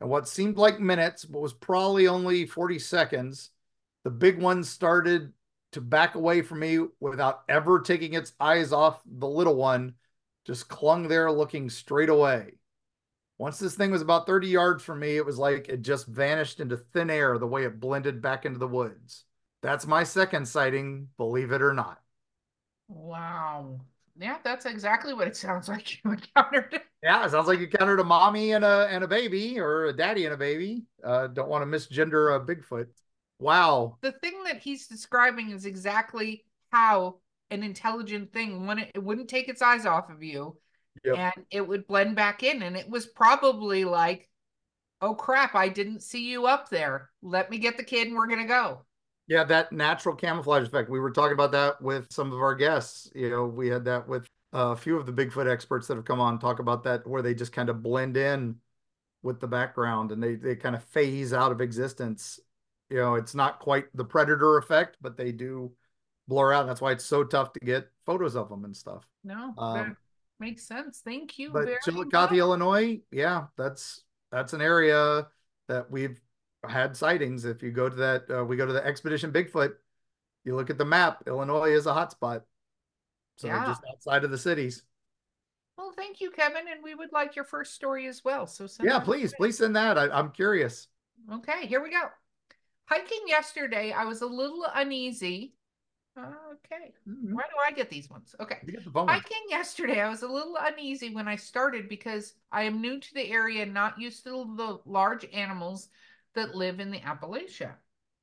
And 0.00 0.10
what 0.10 0.28
seemed 0.28 0.56
like 0.56 0.80
minutes, 0.80 1.24
but 1.24 1.40
was 1.40 1.52
probably 1.52 2.08
only 2.08 2.44
40 2.44 2.80
seconds, 2.80 3.50
the 4.02 4.10
big 4.10 4.40
one 4.42 4.64
started 4.64 5.32
to 5.72 5.80
back 5.80 6.16
away 6.16 6.42
from 6.42 6.58
me 6.58 6.80
without 6.98 7.42
ever 7.48 7.80
taking 7.80 8.14
its 8.14 8.32
eyes 8.40 8.72
off 8.72 9.00
the 9.04 9.28
little 9.28 9.56
one, 9.56 9.94
just 10.44 10.68
clung 10.68 11.06
there 11.06 11.30
looking 11.30 11.70
straight 11.70 12.08
away. 12.08 12.54
Once 13.38 13.58
this 13.58 13.74
thing 13.74 13.90
was 13.90 14.02
about 14.02 14.26
30 14.26 14.48
yards 14.48 14.82
from 14.82 15.00
me, 15.00 15.16
it 15.16 15.24
was 15.26 15.38
like 15.38 15.68
it 15.68 15.82
just 15.82 16.06
vanished 16.06 16.60
into 16.60 16.76
thin 16.76 17.10
air 17.10 17.38
the 17.38 17.46
way 17.46 17.64
it 17.64 17.80
blended 17.80 18.22
back 18.22 18.46
into 18.46 18.58
the 18.58 18.68
woods. 18.68 19.24
That's 19.62 19.86
my 19.86 20.04
second 20.04 20.46
sighting, 20.46 21.08
believe 21.16 21.52
it 21.52 21.62
or 21.62 21.74
not. 21.74 22.00
Wow. 22.88 23.80
Yeah, 24.18 24.38
that's 24.42 24.64
exactly 24.64 25.12
what 25.12 25.28
it 25.28 25.36
sounds 25.36 25.68
like 25.68 26.02
you 26.02 26.12
encountered. 26.34 26.80
Yeah, 27.02 27.26
it 27.26 27.30
sounds 27.30 27.46
like 27.46 27.58
you 27.58 27.66
encountered 27.66 28.00
a 28.00 28.04
mommy 28.04 28.52
and 28.52 28.64
a 28.64 28.88
and 28.90 29.04
a 29.04 29.08
baby, 29.08 29.60
or 29.60 29.86
a 29.86 29.92
daddy 29.92 30.24
and 30.24 30.34
a 30.34 30.36
baby. 30.38 30.84
Uh, 31.04 31.26
don't 31.26 31.48
want 31.48 31.62
to 31.62 31.76
misgender 31.76 32.34
a 32.34 32.40
Bigfoot. 32.40 32.88
Wow. 33.38 33.98
The 34.00 34.12
thing 34.12 34.44
that 34.44 34.58
he's 34.58 34.86
describing 34.86 35.50
is 35.50 35.66
exactly 35.66 36.44
how 36.72 37.16
an 37.50 37.62
intelligent 37.62 38.32
thing 38.32 38.66
when 38.66 38.78
it, 38.78 38.92
it 38.94 39.02
wouldn't 39.02 39.28
take 39.28 39.48
its 39.48 39.62
eyes 39.62 39.84
off 39.84 40.10
of 40.10 40.22
you 40.22 40.56
Yep. 41.04 41.16
and 41.18 41.46
it 41.50 41.66
would 41.66 41.86
blend 41.86 42.16
back 42.16 42.42
in 42.42 42.62
and 42.62 42.76
it 42.76 42.88
was 42.88 43.06
probably 43.06 43.84
like 43.84 44.28
oh 45.02 45.14
crap 45.14 45.54
i 45.54 45.68
didn't 45.68 46.02
see 46.02 46.30
you 46.30 46.46
up 46.46 46.68
there 46.68 47.10
let 47.22 47.50
me 47.50 47.58
get 47.58 47.76
the 47.76 47.84
kid 47.84 48.08
and 48.08 48.16
we're 48.16 48.26
gonna 48.26 48.46
go 48.46 48.80
Yeah, 49.28 49.44
that 49.44 49.72
natural 49.72 50.14
camouflage 50.14 50.66
effect. 50.66 50.88
We 50.88 51.00
were 51.00 51.10
talking 51.10 51.32
about 51.32 51.52
that 51.52 51.82
with 51.82 52.12
some 52.12 52.32
of 52.32 52.38
our 52.38 52.54
guests. 52.54 53.10
You 53.14 53.30
know, 53.30 53.44
we 53.46 53.68
had 53.68 53.84
that 53.86 54.06
with 54.08 54.26
a 54.52 54.76
few 54.76 54.96
of 54.96 55.04
the 55.04 55.12
Bigfoot 55.12 55.50
experts 55.50 55.88
that 55.88 55.96
have 55.96 56.04
come 56.04 56.20
on 56.20 56.38
talk 56.38 56.60
about 56.60 56.84
that, 56.84 57.06
where 57.06 57.22
they 57.22 57.34
just 57.34 57.52
kind 57.52 57.68
of 57.68 57.82
blend 57.82 58.16
in 58.16 58.56
with 59.22 59.40
the 59.40 59.48
background 59.48 60.12
and 60.12 60.22
they 60.22 60.36
they 60.36 60.54
kind 60.54 60.76
of 60.76 60.84
phase 60.84 61.32
out 61.32 61.50
of 61.50 61.60
existence. 61.60 62.38
You 62.88 62.98
know, 62.98 63.14
it's 63.16 63.34
not 63.34 63.58
quite 63.58 63.86
the 63.94 64.04
predator 64.04 64.58
effect, 64.58 64.96
but 65.00 65.16
they 65.16 65.32
do 65.32 65.72
blur 66.28 66.52
out. 66.52 66.66
That's 66.66 66.80
why 66.80 66.92
it's 66.92 67.04
so 67.04 67.24
tough 67.24 67.52
to 67.54 67.60
get 67.60 67.90
photos 68.04 68.36
of 68.36 68.48
them 68.48 68.64
and 68.64 68.76
stuff. 68.76 69.04
no 69.24 69.52
Um, 69.58 69.96
makes 70.38 70.66
sense 70.66 71.00
thank 71.04 71.38
you 71.38 71.50
but 71.50 71.68
Chillicothe, 71.84 72.30
much. 72.30 72.38
Illinois, 72.38 73.00
yeah, 73.10 73.44
that's 73.56 74.02
that's 74.30 74.52
an 74.52 74.60
area 74.60 75.26
that 75.68 75.90
we've 75.90 76.20
had 76.68 76.96
sightings. 76.96 77.44
If 77.44 77.62
you 77.62 77.70
go 77.70 77.88
to 77.88 77.96
that, 77.96 78.30
uh, 78.30 78.44
we 78.44 78.56
go 78.56 78.66
to 78.66 78.72
the 78.72 78.84
Expedition 78.84 79.32
Bigfoot. 79.32 79.72
You 80.44 80.54
look 80.56 80.70
at 80.70 80.78
the 80.78 80.84
map. 80.84 81.22
Illinois 81.26 81.70
is 81.72 81.86
a 81.86 81.90
hotspot, 81.92 82.42
so 83.36 83.48
Yeah. 83.48 83.66
just 83.66 83.82
outside 83.90 84.24
of 84.24 84.30
the 84.30 84.38
cities. 84.38 84.82
well 85.76 85.92
thank 85.96 86.20
you 86.20 86.30
kevin 86.30 86.68
and 86.68 86.82
we 86.82 86.94
would 86.94 87.12
like 87.12 87.36
your 87.36 87.44
first 87.44 87.74
story 87.74 88.06
as 88.06 88.24
well 88.24 88.46
so 88.46 88.66
send 88.66 88.88
Yeah, 88.88 88.98
please, 89.00 89.34
please 89.34 89.58
send 89.58 89.74
that. 89.76 89.98
I, 89.98 90.08
I'm 90.08 90.30
curious. 90.30 90.88
Okay, 91.32 91.66
here 91.66 91.82
we 91.82 91.90
go. 91.90 92.02
Hiking 92.86 93.24
yesterday, 93.26 93.90
I 93.92 94.04
was 94.04 94.22
a 94.22 94.26
little 94.26 94.64
uneasy. 94.74 95.55
Okay, 96.18 96.94
Mhm. 97.06 97.32
why 97.34 97.42
do 97.42 97.56
I 97.64 97.72
get 97.72 97.90
these 97.90 98.08
ones? 98.08 98.34
Okay. 98.40 98.60
You 98.64 98.72
get 98.72 98.84
the 98.84 98.90
phone. 98.90 99.06
one. 99.06 99.14
Hiking 99.14 99.44
yesterday, 99.48 100.00
I 100.00 100.08
was 100.08 100.22
a 100.22 100.28
little 100.28 100.56
uneasy 100.58 101.14
when 101.14 101.28
I 101.28 101.36
started 101.36 101.88
because 101.88 102.34
I 102.50 102.62
am 102.62 102.80
new 102.80 102.98
to 102.98 103.14
the 103.14 103.30
area 103.30 103.62
and 103.62 103.74
not 103.74 104.00
used 104.00 104.24
to 104.24 104.54
the 104.56 104.80
large 104.86 105.26
animals 105.32 105.90
that 106.34 106.54
live 106.54 106.80
in 106.80 106.90
the 106.90 107.00
Appalachia. 107.00 107.76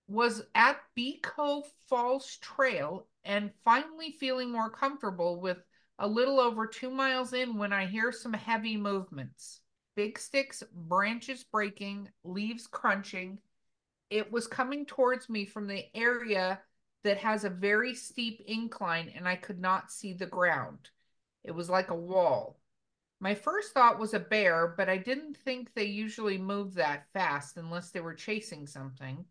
Was 0.08 0.44
at 0.56 0.82
Bee 0.96 1.20
Cove 1.20 1.72
Falls 1.88 2.38
Trail 2.38 3.08
and 3.24 3.54
finally 3.64 4.12
feeling 4.12 4.52
more 4.52 4.70
comfortable 4.70 5.40
with 5.40 5.64
a 6.00 6.08
little 6.08 6.40
over 6.40 6.68
two 6.68 6.90
miles 6.90 7.34
in 7.34 7.58
when 7.58 7.72
I 7.72 7.86
hear 7.86 8.12
some 8.12 8.34
heavy 8.34 8.76
movements. 8.76 9.62
Big 9.96 10.18
sticks, 10.18 10.64
branches 10.74 11.44
breaking, 11.44 12.10
leaves 12.24 12.66
crunching. 12.68 13.40
It 14.10 14.32
was 14.32 14.48
coming 14.48 14.86
towards 14.86 15.30
me 15.30 15.46
from 15.46 15.68
the 15.68 15.86
area 15.96 16.60
that 17.04 17.18
has 17.18 17.44
a 17.44 17.50
very 17.50 17.94
steep 17.94 18.42
incline 18.48 19.12
and 19.16 19.28
I 19.28 19.36
could 19.36 19.60
not 19.60 19.92
see 19.92 20.14
the 20.14 20.26
ground. 20.26 20.90
It 21.44 21.52
was 21.52 21.70
like 21.70 21.90
a 21.90 21.96
wall. 21.96 22.60
My 23.20 23.36
first 23.36 23.74
thought 23.74 24.00
was 24.00 24.14
a 24.14 24.20
bear, 24.20 24.74
but 24.76 24.90
I 24.90 24.98
didn't 24.98 25.38
think 25.38 25.74
they 25.74 25.86
usually 25.86 26.38
move 26.38 26.74
that 26.76 27.08
fast 27.14 27.58
unless 27.58 27.92
they 27.92 28.02
were 28.02 28.14
chasing 28.14 28.68
something. 28.68 29.26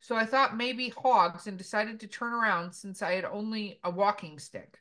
So 0.00 0.16
I 0.16 0.26
thought 0.26 0.56
maybe 0.56 0.90
hogs 0.90 1.46
and 1.46 1.58
decided 1.58 2.00
to 2.00 2.06
turn 2.06 2.32
around 2.32 2.72
since 2.72 3.02
I 3.02 3.12
had 3.12 3.24
only 3.24 3.80
a 3.84 3.90
walking 3.90 4.38
stick. 4.38 4.78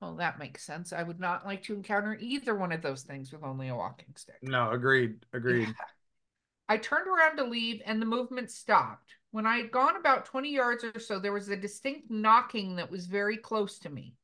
Well, 0.00 0.16
that 0.16 0.38
makes 0.38 0.62
sense. 0.62 0.92
I 0.92 1.02
would 1.02 1.20
not 1.20 1.46
like 1.46 1.62
to 1.64 1.74
encounter 1.74 2.16
either 2.20 2.54
one 2.54 2.72
of 2.72 2.82
those 2.82 3.02
things 3.02 3.32
with 3.32 3.42
only 3.42 3.68
a 3.68 3.74
walking 3.74 4.14
stick. 4.14 4.36
No, 4.42 4.70
agreed. 4.70 5.24
Agreed. 5.32 5.68
Yeah. 5.68 5.74
I 6.68 6.76
turned 6.78 7.06
around 7.06 7.36
to 7.36 7.44
leave 7.44 7.80
and 7.84 8.02
the 8.02 8.06
movement 8.06 8.50
stopped. 8.50 9.14
When 9.36 9.44
I 9.44 9.58
had 9.58 9.70
gone 9.70 9.96
about 9.96 10.24
20 10.24 10.50
yards 10.50 10.82
or 10.82 10.98
so, 10.98 11.18
there 11.18 11.30
was 11.30 11.50
a 11.50 11.56
distinct 11.58 12.10
knocking 12.10 12.76
that 12.76 12.90
was 12.90 13.04
very 13.04 13.36
close 13.36 13.78
to 13.80 13.90
me. 13.90 14.14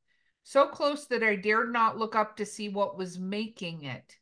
So 0.41 0.67
close 0.67 1.05
that 1.05 1.21
I 1.21 1.35
dared 1.35 1.71
not 1.71 1.99
look 1.99 2.15
up 2.15 2.35
to 2.37 2.47
see 2.47 2.67
what 2.67 2.97
was 2.97 3.19
making 3.19 3.83
it. 3.83 4.17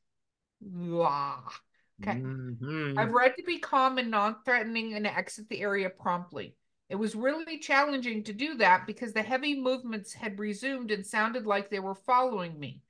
Blah. 0.60 1.44
Okay. 2.02 2.20
Mhm. 2.20 3.00
I've 3.00 3.14
read 3.14 3.38
to 3.38 3.44
be 3.44 3.58
calm 3.58 4.00
and 4.00 4.12
non 4.12 4.44
threatening 4.44 4.94
and 4.96 5.08
exit 5.08 5.48
the 5.48 5.62
area 5.62 5.90
promptly. 5.90 6.58
It 6.90 6.96
was 6.96 7.16
really 7.16 7.58
challenging 7.58 8.26
to 8.26 8.34
do 8.34 8.56
that 8.56 8.86
because 8.86 9.14
the 9.14 9.24
heavy 9.24 9.58
movements 9.58 10.12
had 10.12 10.40
resumed 10.40 10.92
and 10.92 11.08
sounded 11.08 11.46
like 11.46 11.70
they 11.70 11.80
were 11.80 11.96
following 11.96 12.60
me. 12.60 12.82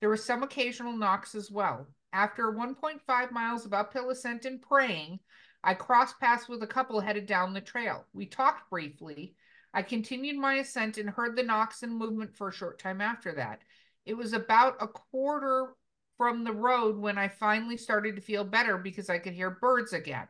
There 0.00 0.08
were 0.08 0.16
some 0.16 0.42
occasional 0.42 0.96
knocks 0.96 1.34
as 1.34 1.50
well. 1.50 1.88
After 2.10 2.50
1.5 2.50 3.32
miles 3.32 3.66
of 3.66 3.74
uphill 3.74 4.08
ascent 4.08 4.46
and 4.46 4.62
praying, 4.62 5.20
I 5.62 5.74
crossed 5.74 6.18
paths 6.20 6.48
with 6.48 6.62
a 6.62 6.66
couple 6.66 7.00
headed 7.00 7.26
down 7.26 7.52
the 7.52 7.60
trail. 7.60 8.06
We 8.12 8.26
talked 8.26 8.70
briefly. 8.70 9.34
I 9.72 9.82
continued 9.82 10.36
my 10.36 10.54
ascent 10.54 10.98
and 10.98 11.08
heard 11.10 11.36
the 11.36 11.42
knocks 11.42 11.82
and 11.82 11.96
movement 11.96 12.34
for 12.34 12.48
a 12.48 12.52
short 12.52 12.78
time 12.78 13.00
after 13.00 13.32
that. 13.34 13.60
It 14.06 14.14
was 14.14 14.32
about 14.32 14.76
a 14.80 14.88
quarter 14.88 15.74
from 16.16 16.44
the 16.44 16.52
road 16.52 16.96
when 16.96 17.18
I 17.18 17.28
finally 17.28 17.76
started 17.76 18.16
to 18.16 18.22
feel 18.22 18.44
better 18.44 18.78
because 18.78 19.08
I 19.08 19.18
could 19.18 19.32
hear 19.32 19.50
birds 19.50 19.92
again. 19.92 20.26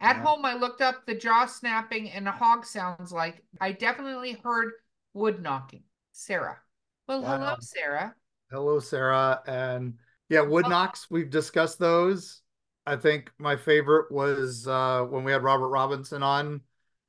At 0.00 0.16
Yeah. 0.16 0.22
home, 0.22 0.44
I 0.44 0.54
looked 0.54 0.80
up 0.80 1.04
the 1.06 1.14
jaw 1.14 1.46
snapping 1.46 2.10
and 2.10 2.26
the 2.26 2.32
hog 2.32 2.64
sounds 2.64 3.12
like 3.12 3.44
I 3.60 3.72
definitely 3.72 4.32
heard 4.32 4.72
wood 5.12 5.42
knocking. 5.42 5.84
Sarah. 6.12 6.58
Well, 7.06 7.22
hello, 7.22 7.56
Sarah. 7.60 8.14
Hello, 8.50 8.80
Sarah. 8.80 9.42
And 9.46 9.98
yeah, 10.28 10.40
wood 10.40 10.68
knocks, 10.68 11.10
we've 11.10 11.30
discussed 11.30 11.78
those. 11.78 12.42
I 12.86 12.96
think 12.96 13.30
my 13.38 13.56
favorite 13.56 14.10
was 14.10 14.66
uh, 14.66 15.04
when 15.08 15.24
we 15.24 15.32
had 15.32 15.42
Robert 15.42 15.68
Robinson 15.68 16.22
on 16.22 16.62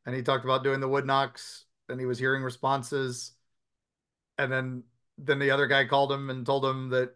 and 0.06 0.16
he 0.16 0.22
talked 0.22 0.44
about 0.46 0.64
doing 0.64 0.80
the 0.80 0.88
wood 0.88 1.06
knocks 1.06 1.66
and 1.90 2.00
he 2.00 2.06
was 2.06 2.20
hearing 2.20 2.44
responses. 2.44 3.34
And 4.38 4.52
then 4.52 4.84
then 5.18 5.40
the 5.40 5.52
other 5.52 5.68
guy 5.68 5.86
called 5.86 6.12
him 6.12 6.30
and 6.30 6.46
told 6.46 6.66
him 6.66 6.90
that 6.90 7.16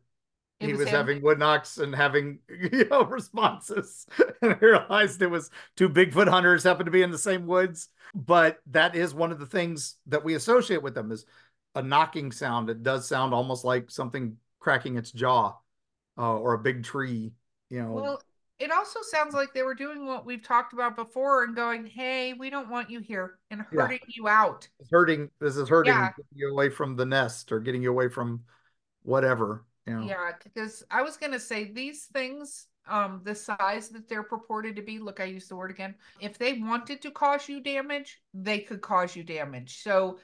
It 0.60 0.68
he 0.68 0.74
was 0.74 0.80
was, 0.80 0.91
having 0.91 1.22
wood 1.22 1.39
knocks 1.39 1.78
and 1.80 1.95
having 1.95 2.39
you 2.49 2.86
know 2.89 3.03
responses 3.06 4.08
and 4.41 4.53
I 4.53 4.58
realized 4.60 5.22
it 5.22 5.28
was 5.28 5.51
two 5.78 5.89
Bigfoot 5.89 6.30
hunters 6.30 6.64
happened 6.64 6.88
to 6.88 6.91
be 6.91 7.03
in 7.03 7.12
the 7.12 7.18
same 7.18 7.47
woods. 7.47 7.89
But 8.16 8.60
that 8.68 8.95
is 8.95 9.14
one 9.14 9.32
of 9.32 9.39
the 9.39 9.45
things 9.47 9.97
that 10.08 10.24
we 10.24 10.36
associate 10.36 10.84
with 10.84 10.95
them 10.95 11.12
is 11.12 11.26
a 11.76 11.84
knocking 11.84 12.32
sound. 12.32 12.70
It 12.70 12.84
does 12.84 13.08
sound 13.08 13.34
almost 13.34 13.66
like 13.66 13.91
something 13.91 14.38
cracking 14.60 14.97
its 14.97 15.12
jaw 15.12 15.58
uh, 16.18 16.38
or 16.38 16.53
a 16.53 16.60
big 16.60 16.84
tree, 16.84 17.34
you 17.70 17.80
know. 17.82 17.91
Well, 17.91 18.22
it 18.60 18.72
also 18.72 18.99
sounds 19.01 19.34
like 19.34 19.53
they 19.53 19.64
were 19.64 19.76
doing 19.76 20.06
what 20.06 20.26
we've 20.26 20.43
talked 20.43 20.74
about 20.74 20.95
before 20.95 21.43
and 21.43 21.56
going, 21.56 21.86
hey, 21.86 22.34
we 22.34 22.49
don't 22.49 22.70
want 22.70 22.89
you 22.89 22.99
here 22.99 23.38
and 23.51 23.66
Yeah. 23.72 23.82
hurting 23.82 23.99
you 24.08 24.28
out. 24.28 24.68
it's 24.80 24.89
hurting 24.89 25.30
this 25.39 25.58
is 25.58 25.68
hurting 25.70 25.93
Yeah. 25.93 26.12
you 26.34 26.51
away 26.51 26.70
from 26.70 26.95
the 26.95 27.06
nest 27.06 27.51
or 27.51 27.60
getting 27.60 27.82
you 27.82 27.91
away 27.91 28.08
from 28.10 28.43
whatever, 29.03 29.66
you 29.86 29.93
know. 29.93 30.08
Yeah, 30.08 30.32
because 30.43 30.84
I 30.89 31.01
was 31.01 31.18
gonna 31.18 31.39
say 31.39 31.72
these 31.72 32.06
things, 32.06 32.68
um, 32.88 33.22
the 33.24 33.36
size 33.36 33.89
that 33.89 34.08
they're 34.08 34.24
purported 34.24 34.76
to 34.76 34.82
be, 34.82 34.99
look, 34.99 35.20
I 35.20 35.26
used 35.26 35.49
the 35.49 35.56
word 35.56 35.72
again. 35.72 35.95
If 36.22 36.38
they 36.38 36.53
wanted 36.53 37.01
to 37.01 37.12
cause 37.12 37.49
you 37.49 37.60
damage, 37.62 38.22
they 38.34 38.60
could 38.60 38.82
cause 38.82 39.16
you 39.16 39.24
damage. 39.24 39.82
So 39.82 40.20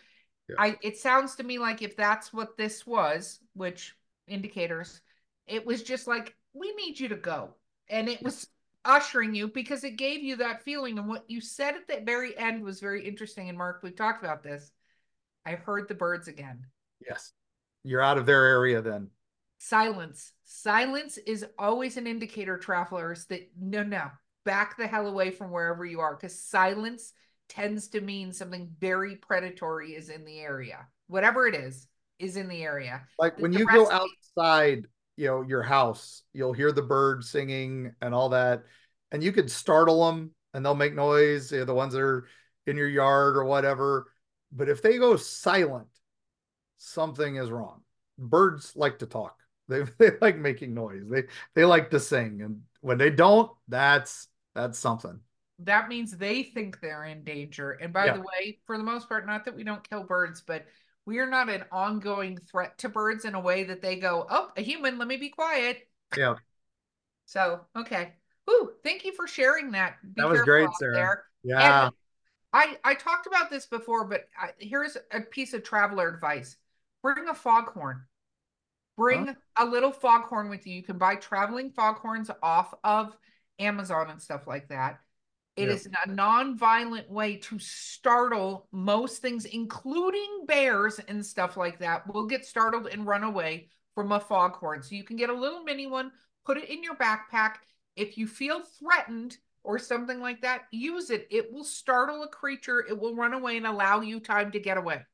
Yeah. 0.50 0.56
I 0.58 0.78
it 0.82 0.98
sounds 0.98 1.36
to 1.36 1.44
me 1.44 1.60
like 1.60 1.82
if 1.82 1.96
that's 1.96 2.32
what 2.34 2.58
this 2.58 2.86
was, 2.86 3.40
which 3.54 3.96
indicators, 4.28 5.02
it 5.48 5.66
was 5.66 5.84
just 5.84 6.08
like, 6.08 6.36
we 6.54 6.74
need 6.76 7.00
you 7.00 7.08
to 7.10 7.16
go. 7.16 7.56
And 7.92 8.10
it 8.10 8.24
was 8.24 8.48
ushering 8.86 9.36
you 9.36 9.48
because 9.48 9.84
it 9.84 9.98
gave 9.98 10.24
you 10.24 10.38
that 10.38 10.64
feeling. 10.64 10.98
And 10.98 11.08
what 11.08 11.26
you 11.28 11.42
said 11.42 11.76
at 11.76 11.88
the 11.88 12.04
very 12.04 12.36
end 12.38 12.64
was 12.64 12.80
very 12.80 13.06
interesting. 13.08 13.50
And 13.50 13.58
Mark, 13.58 13.82
we've 13.84 13.96
talked 13.96 14.24
about 14.24 14.42
this. 14.42 14.72
I 15.46 15.52
heard 15.52 15.88
the 15.88 15.94
birds 15.94 16.28
again. 16.28 16.66
Yes. 17.06 17.34
You're 17.84 18.02
out 18.02 18.18
of 18.18 18.26
their 18.26 18.46
area 18.46 18.82
then. 18.82 19.10
Silence. 19.60 20.32
Silence 20.44 21.18
is 21.18 21.46
always 21.60 21.98
an 21.98 22.08
indicator, 22.08 22.58
travelers, 22.58 23.26
that 23.28 23.52
no, 23.60 23.84
no, 23.84 24.10
back 24.44 24.78
the 24.78 24.88
hell 24.88 25.08
away 25.08 25.32
from 25.32 25.52
wherever 25.52 25.86
you 25.86 26.00
are 26.00 26.16
because 26.16 26.40
silence 26.42 27.14
tends 27.48 27.90
to 27.90 28.02
mean 28.02 28.32
something 28.32 28.72
very 28.80 29.18
predatory 29.18 29.92
is 29.92 30.10
in 30.10 30.26
the 30.26 30.40
area. 30.40 30.88
Whatever 31.08 31.48
it 31.48 31.56
is, 31.56 31.88
is 32.18 32.38
in 32.38 32.48
the 32.48 32.64
area. 32.64 33.04
Like 33.20 33.36
The- 33.36 33.42
when 33.44 33.52
the 33.52 33.60
you 33.60 33.66
go 33.68 33.90
outside, 33.92 34.88
you 35.22 35.28
know, 35.28 35.42
your 35.44 35.62
house, 35.62 36.24
you'll 36.34 36.52
hear 36.54 36.72
the 36.72 36.82
birds 36.82 37.30
singing 37.30 37.94
and 38.02 38.16
all 38.16 38.30
that, 38.30 38.64
and 39.12 39.24
you 39.24 39.32
could 39.32 39.52
startle 39.52 40.08
them 40.08 40.32
and 40.56 40.66
they'll 40.66 40.74
make 40.74 40.96
noise, 40.96 41.52
you 41.52 41.60
know, 41.60 41.66
the 41.66 41.76
ones 41.76 41.94
that 41.94 42.02
are 42.02 42.26
in 42.66 42.76
your 42.76 42.90
yard 42.90 43.38
or 43.38 43.46
whatever. 43.46 44.08
But 44.52 44.68
if 44.68 44.82
they 44.82 44.98
go 44.98 45.16
silent, 45.18 45.88
something 46.80 47.36
is 47.36 47.52
wrong. 47.52 47.82
Birds 48.18 48.76
like 48.76 49.00
to 49.00 49.06
talk. 49.06 49.38
They, 49.70 49.84
they 50.00 50.12
like 50.20 50.38
making 50.38 50.74
noise. 50.74 51.04
They 51.10 51.24
they 51.56 51.64
like 51.64 51.92
to 51.92 52.00
sing. 52.02 52.42
And 52.42 52.64
when 52.82 52.98
they 52.98 53.10
don't, 53.10 53.50
that's 53.70 54.28
that's 54.54 54.78
something. 54.78 55.18
That 55.60 55.88
means 55.88 56.12
they 56.12 56.44
think 56.44 56.82
they're 56.82 57.06
in 57.06 57.24
danger. 57.24 57.72
And 57.72 57.94
by 57.94 58.08
Yeah. 58.08 58.14
the 58.16 58.20
way, 58.22 58.60
for 58.66 58.78
the 58.78 58.84
most 58.84 59.08
part, 59.08 59.26
not 59.26 59.46
that 59.46 59.56
we 59.56 59.64
don't 59.64 59.88
kill 59.88 60.04
birds, 60.04 60.42
but 60.42 60.66
we 61.06 61.20
are 61.20 61.30
not 61.30 61.50
an 61.50 61.64
ongoing 61.72 62.38
threat 62.38 62.78
to 62.80 62.90
birds 62.90 63.26
in 63.26 63.36
a 63.36 63.40
way 63.40 63.64
that 63.64 63.82
they 63.82 63.96
go, 63.96 64.26
oh, 64.30 64.52
a 64.56 64.62
human, 64.62 64.98
let 64.98 65.08
me 65.08 65.18
be 65.18 65.30
quiet. 65.30 65.88
Yeah. 66.16 66.36
So, 67.26 67.62
okay. 67.76 68.14
Ooh, 68.50 68.72
thank 68.84 69.06
you 69.06 69.14
for 69.14 69.28
sharing 69.28 69.72
that. 69.72 69.96
Be 70.04 70.22
That 70.22 70.30
was 70.30 70.42
great, 70.42 70.70
Sarah. 70.78 70.94
there. 70.94 71.24
Yeah. 71.44 71.86
And 71.86 71.94
I 72.54 72.78
I 72.84 72.94
talked 72.96 73.28
about 73.28 73.50
this 73.50 73.66
before, 73.66 74.06
but 74.06 74.28
I, 74.40 74.50
here's 74.60 74.98
a 75.12 75.22
piece 75.22 75.54
of 75.54 75.64
traveler 75.64 76.10
advice: 76.10 76.58
bring 77.02 77.30
a 77.30 77.34
foghorn. 77.34 78.04
Bring 78.98 79.36
a 79.56 79.66
little 79.66 79.92
foghorn 79.92 80.50
with 80.50 80.68
you. 80.68 80.76
You 80.76 80.84
can 80.84 80.98
buy 80.98 81.16
traveling 81.16 81.72
foghorns 81.72 82.30
off 82.44 82.74
of 82.84 83.16
Amazon 83.58 84.10
and 84.10 84.22
stuff 84.22 84.46
like 84.46 84.68
that. 84.70 85.00
It 85.58 85.68
Yeah. 85.68 85.74
is 85.74 85.88
a 86.06 86.10
non-violent 86.10 87.10
way 87.10 87.38
to 87.38 87.60
startle 87.60 88.68
most 88.72 89.22
things, 89.22 89.46
including 89.46 90.46
bears 90.46 91.00
and 91.00 91.26
stuff 91.26 91.58
like 91.58 91.80
that. 91.80 92.08
Will 92.08 92.26
get 92.26 92.46
startled 92.46 92.88
and 92.88 93.06
run 93.06 93.24
away 93.24 93.70
from 93.94 94.12
a 94.14 94.20
foghorn. 94.20 94.82
So 94.82 94.96
you 94.96 95.04
can 95.04 95.18
get 95.18 95.30
a 95.30 95.34
little 95.34 95.64
mini 95.64 95.88
one, 95.88 96.12
put 96.46 96.58
it 96.58 96.70
in 96.70 96.82
your 96.84 96.96
backpack. 96.96 97.56
If 97.96 98.18
you 98.18 98.28
feel 98.28 98.62
threatened 98.62 99.38
or 99.64 99.78
something 99.78 100.22
like 100.22 100.42
that, 100.42 100.64
use 100.72 101.10
it. 101.10 101.28
It 101.30 101.52
will 101.52 101.66
startle 101.66 102.24
a 102.24 102.28
creature. 102.30 102.80
It 102.88 102.98
will 102.98 103.16
run 103.16 103.34
away 103.34 103.58
and 103.58 103.68
allow 103.68 104.00
you 104.00 104.22
time 104.22 104.52
to 104.54 104.60
get 104.60 104.78
away. 104.78 105.06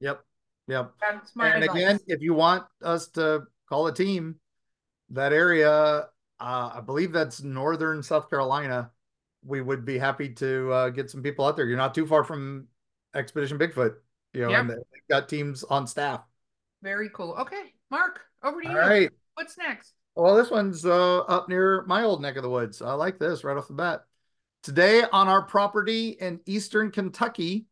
Yep. 0.00 0.22
Yep. 0.66 0.94
That's 1.00 1.36
my 1.36 1.48
and 1.48 1.62
advice. 1.62 1.76
again, 1.76 2.00
if 2.08 2.20
you 2.20 2.34
want 2.34 2.64
us 2.82 3.08
to 3.10 3.44
call 3.68 3.86
a 3.86 3.94
team, 3.94 4.40
that 5.10 5.32
area, 5.32 5.70
uh, 5.70 6.70
I 6.74 6.80
believe 6.84 7.12
that's 7.12 7.40
northern 7.40 8.02
South 8.02 8.28
Carolina. 8.28 8.90
We 9.46 9.60
would 9.60 9.84
be 9.84 9.98
happy 9.98 10.28
to 10.34 10.72
uh, 10.72 10.88
get 10.90 11.10
some 11.10 11.22
people 11.22 11.44
out 11.44 11.56
there. 11.56 11.66
You're 11.66 11.76
not 11.76 11.94
too 11.94 12.06
far 12.06 12.24
from 12.24 12.66
Expedition 13.14 13.58
Bigfoot, 13.58 13.94
you 14.34 14.42
know, 14.42 14.50
Yep. 14.50 14.60
and 14.60 14.70
they've 14.70 15.08
got 15.08 15.28
teams 15.28 15.62
on 15.64 15.86
staff. 15.86 16.22
Very 16.82 17.08
cool. 17.10 17.34
Okay, 17.38 17.74
Mark, 17.90 18.20
over 18.42 18.60
to 18.60 18.68
All 18.68 18.74
you. 18.74 18.80
right. 18.80 19.10
What's 19.34 19.56
next? 19.56 19.94
Well, 20.14 20.34
this 20.34 20.50
one's 20.50 20.84
uh, 20.84 21.18
up 21.20 21.48
near 21.48 21.84
my 21.86 22.02
old 22.02 22.22
neck 22.22 22.36
of 22.36 22.42
the 22.42 22.50
woods. 22.50 22.80
I 22.82 22.94
like 22.94 23.18
this 23.18 23.44
right 23.44 23.56
off 23.56 23.68
the 23.68 23.74
bat. 23.74 24.02
Today 24.62 25.04
on 25.12 25.28
our 25.28 25.42
property 25.42 26.10
in 26.20 26.40
eastern 26.46 26.90
Kentucky, 26.90 27.66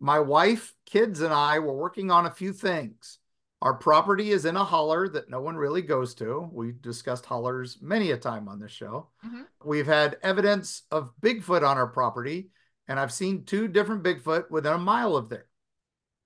my 0.00 0.18
wife, 0.18 0.74
kids, 0.86 1.20
and 1.20 1.32
I 1.32 1.60
were 1.60 1.74
working 1.76 2.10
on 2.10 2.26
a 2.26 2.30
few 2.30 2.52
things. 2.52 3.18
Our 3.62 3.74
property 3.74 4.32
is 4.32 4.44
in 4.44 4.56
a 4.56 4.64
holler 4.64 5.08
that 5.10 5.30
no 5.30 5.40
one 5.40 5.56
really 5.56 5.82
goes 5.82 6.16
to. 6.16 6.50
We 6.52 6.72
discussed 6.72 7.24
hollers 7.24 7.78
many 7.80 8.10
a 8.10 8.16
time 8.16 8.48
on 8.48 8.58
this 8.58 8.72
show. 8.72 9.10
Mhm. 9.24 9.46
We've 9.62 9.86
had 9.86 10.18
evidence 10.20 10.82
of 10.90 11.14
Bigfoot 11.20 11.62
on 11.62 11.78
our 11.78 11.86
property, 11.86 12.50
and 12.88 12.98
I've 12.98 13.12
seen 13.12 13.44
two 13.44 13.68
different 13.68 14.02
Bigfoot 14.02 14.50
within 14.50 14.72
a 14.72 14.78
mile 14.78 15.14
of 15.14 15.28
there. 15.28 15.46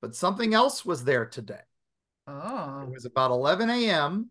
But 0.01 0.15
something 0.15 0.55
else 0.55 0.83
was 0.87 1.05
there 1.05 1.27
today. 1.27 1.61
It 2.27 2.31
Oh, 2.31 2.87
was 2.91 3.05
about 3.05 3.31
11 3.31 3.69
a.m. 3.69 4.31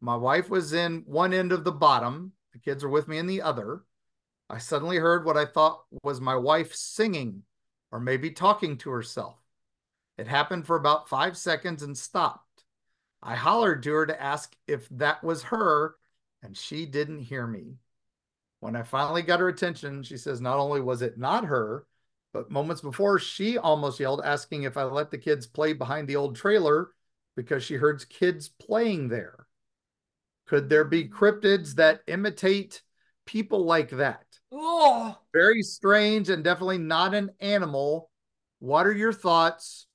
My 0.00 0.16
wife 0.16 0.48
was 0.48 0.72
in 0.72 1.02
one 1.02 1.34
end 1.34 1.52
of 1.52 1.62
the 1.62 1.72
bottom. 1.72 2.32
The 2.54 2.58
kids 2.58 2.82
were 2.82 2.90
with 2.90 3.06
me 3.06 3.18
in 3.18 3.26
the 3.26 3.42
other. 3.42 3.84
I 4.48 4.58
suddenly 4.58 4.96
heard 4.96 5.26
what 5.26 5.36
I 5.36 5.44
thought 5.44 5.84
was 6.02 6.22
my 6.22 6.36
wife 6.36 6.74
singing 6.74 7.44
or 7.92 8.00
maybe 8.00 8.30
talking 8.30 8.78
to 8.78 8.90
herself. 8.90 9.36
It 10.16 10.26
happened 10.26 10.66
for 10.66 10.76
about 10.76 11.10
five 11.10 11.36
seconds 11.36 11.82
and 11.82 11.98
stopped. 11.98 12.45
I 13.26 13.34
hollered 13.34 13.82
to 13.82 13.92
her 13.92 14.06
to 14.06 14.22
ask 14.22 14.56
if 14.66 14.88
that 14.90 15.22
was 15.22 15.42
her, 15.44 15.96
and 16.42 16.56
she 16.56 16.86
didn't 16.86 17.18
hear 17.20 17.46
me. 17.46 17.76
When 18.60 18.76
I 18.76 18.82
finally 18.84 19.22
got 19.22 19.40
her 19.40 19.48
attention, 19.48 20.02
she 20.02 20.16
says 20.16 20.40
not 20.40 20.58
only 20.58 20.80
was 20.80 21.02
it 21.02 21.18
not 21.18 21.44
her, 21.46 21.86
But 22.32 22.50
moments 22.50 22.82
before, 22.82 23.18
she 23.18 23.58
almost 23.58 24.00
yelled, 24.00 24.22
asking 24.24 24.62
if 24.62 24.76
I 24.76 24.84
let 24.84 25.10
the 25.10 25.18
kids 25.18 25.46
play 25.46 25.72
behind 25.74 26.08
the 26.08 26.16
old 26.16 26.36
trailer 26.36 26.92
because 27.36 27.64
she 27.64 27.74
heard 27.76 28.08
kids 28.08 28.48
playing 28.48 29.08
there. 29.08 29.46
Could 30.46 30.68
there 30.68 30.84
be 30.84 31.08
cryptids 31.08 31.74
that 31.74 32.02
imitate 32.06 32.82
people 33.26 33.64
like 33.64 33.90
that? 33.90 34.24
Oh, 34.50 35.20
Very 35.32 35.62
strange 35.62 36.30
and 36.30 36.42
definitely 36.44 36.78
not 36.78 37.14
an 37.14 37.30
animal. 37.40 38.10
What 38.58 38.86
are 38.86 38.92
your 38.92 39.12
thoughts, 39.12 39.86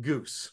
Goose? 0.00 0.52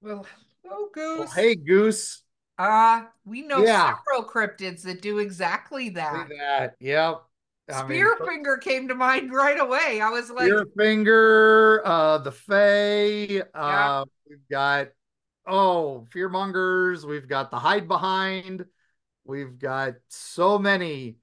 well, 0.00 0.26
oh, 0.70 0.88
goose. 0.92 1.32
hey, 1.32 1.54
Goose. 1.54 2.22
Uh, 2.58 3.04
we 3.24 3.42
know 3.42 3.62
Yeah. 3.62 3.94
several 3.96 4.28
cryptids 4.28 4.82
that 4.82 5.02
do 5.02 5.18
exactly 5.18 5.90
that. 5.90 6.14
At 6.14 6.28
that. 6.38 6.76
Yep. 6.80 7.22
I 7.68 7.86
mean, 7.86 8.04
Spearfinger 8.04 8.60
came 8.60 8.88
to 8.88 8.94
mind 8.94 9.32
right 9.32 9.58
away. 9.58 10.00
I 10.00 10.10
was 10.10 10.30
like, 10.30 10.48
Spearfinger, 10.48 11.80
uh, 11.84 12.18
the 12.18 12.32
Fae. 12.32 13.42
Uh, 13.52 14.04
We've 14.28 14.48
got 14.50 14.88
oh, 15.46 16.06
fearmongers. 16.14 17.04
We've 17.04 17.28
got 17.28 17.50
the 17.50 17.58
hide 17.58 17.88
behind. 17.88 18.64
We've 19.24 19.58
got 19.58 19.94
so 20.08 20.58
many. 20.58 21.16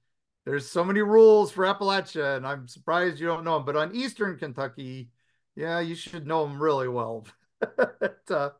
There's 0.44 0.68
so 0.68 0.84
many 0.84 1.00
rules 1.00 1.50
for 1.50 1.64
Appalachia, 1.64 2.36
and 2.36 2.46
I'm 2.46 2.68
surprised 2.68 3.18
you 3.18 3.26
don't 3.26 3.44
know 3.44 3.56
them. 3.56 3.64
But 3.64 3.76
on 3.76 3.94
Eastern 3.94 4.36
Kentucky, 4.36 5.10
yeah, 5.56 5.80
you 5.80 5.94
should 5.94 6.26
know 6.26 6.46
them 6.46 6.62
really 6.62 6.88
well. 6.88 7.26
But, 7.76 8.20
uh, 8.30 8.50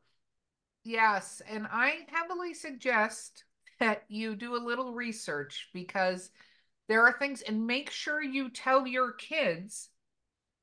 Yes, 0.85 1.43
and 1.49 1.67
I 1.71 2.07
heavily 2.09 2.55
suggest 2.55 3.45
that 3.81 4.05
you 4.09 4.37
do 4.37 4.55
a 4.55 4.65
little 4.65 4.93
research 4.93 5.71
because 5.73 6.31
there 6.89 7.03
are 7.03 7.13
things, 7.19 7.43
and 7.43 7.67
make 7.67 7.91
sure 7.91 8.23
you 8.23 8.51
tell 8.51 8.87
your 8.87 9.13
kids 9.13 9.89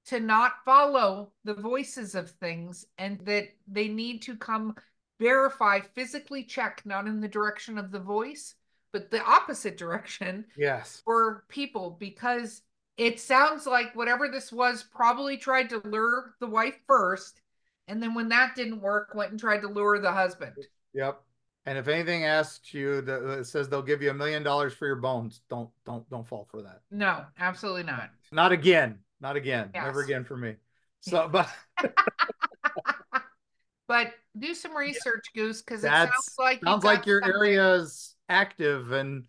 to 0.05 0.19
not 0.19 0.53
follow 0.63 1.32
the 1.43 1.53
voices 1.53 2.15
of 2.15 2.30
things 2.30 2.86
and 2.97 3.19
that 3.22 3.49
they 3.67 3.88
need 3.88 4.22
to 4.24 4.36
come 4.36 4.76
verify, 5.19 5.80
physically 5.80 6.43
check, 6.43 6.82
not 6.86 7.07
in 7.07 7.22
the 7.22 7.28
direction 7.28 7.78
of 7.78 7.91
the 7.91 7.99
voice, 7.99 8.55
but 8.91 9.09
the 9.09 9.24
opposite 9.24 9.78
direction 9.78 10.45
yes. 10.57 11.01
for 11.05 11.45
people 11.47 11.97
because 11.99 12.61
it 12.97 13.19
sounds 13.19 13.65
like 13.65 13.95
whatever 13.95 14.28
this 14.28 14.51
was 14.51 14.84
probably 14.84 15.38
tried 15.38 15.69
to 15.69 15.82
lure 15.86 16.36
the 16.39 16.47
wife 16.47 16.78
first. 16.88 17.40
And 17.88 18.01
then 18.01 18.13
when 18.13 18.29
that 18.29 18.55
didn't 18.55 18.82
work, 18.82 19.13
went 19.15 19.32
and 19.32 19.39
tried 19.39 19.61
to 19.61 19.67
lure 19.67 19.99
the 19.99 20.11
husband. 20.11 20.53
Yep. 20.93 21.21
And 21.65 21.77
if 21.77 21.88
anything 21.88 22.25
asks 22.25 22.73
you 22.73 23.01
that 23.01 23.45
says 23.45 23.69
they'll 23.69 23.82
give 23.82 24.01
you 24.01 24.09
a 24.09 24.13
million 24.13 24.41
dollars 24.41 24.73
for 24.73 24.88
your 24.88 24.95
bones, 24.95 25.41
don't 25.49 25.69
don't 25.86 26.09
don't 26.09 26.27
fall 26.27 26.47
for 26.49 26.61
that. 26.63 26.82
No, 26.89 27.23
absolutely 27.39 27.84
not. 27.84 28.09
Not 28.32 28.51
again. 28.51 28.99
Not 29.19 29.36
again. 29.36 29.69
Never 29.73 30.01
again 30.01 30.23
for 30.23 30.38
me. 30.38 30.55
So, 31.03 31.27
but 31.27 31.49
But 33.91 34.13
do 34.39 34.53
some 34.53 34.73
research, 34.73 35.25
Goose, 35.36 35.61
because 35.61 35.84
it 35.84 35.89
sounds 35.89 36.36
like 36.39 36.63
sounds 36.63 36.86
like 36.86 37.05
your 37.05 37.19
something. 37.21 37.36
area's 37.36 38.15
active, 38.29 38.93
and 38.93 39.25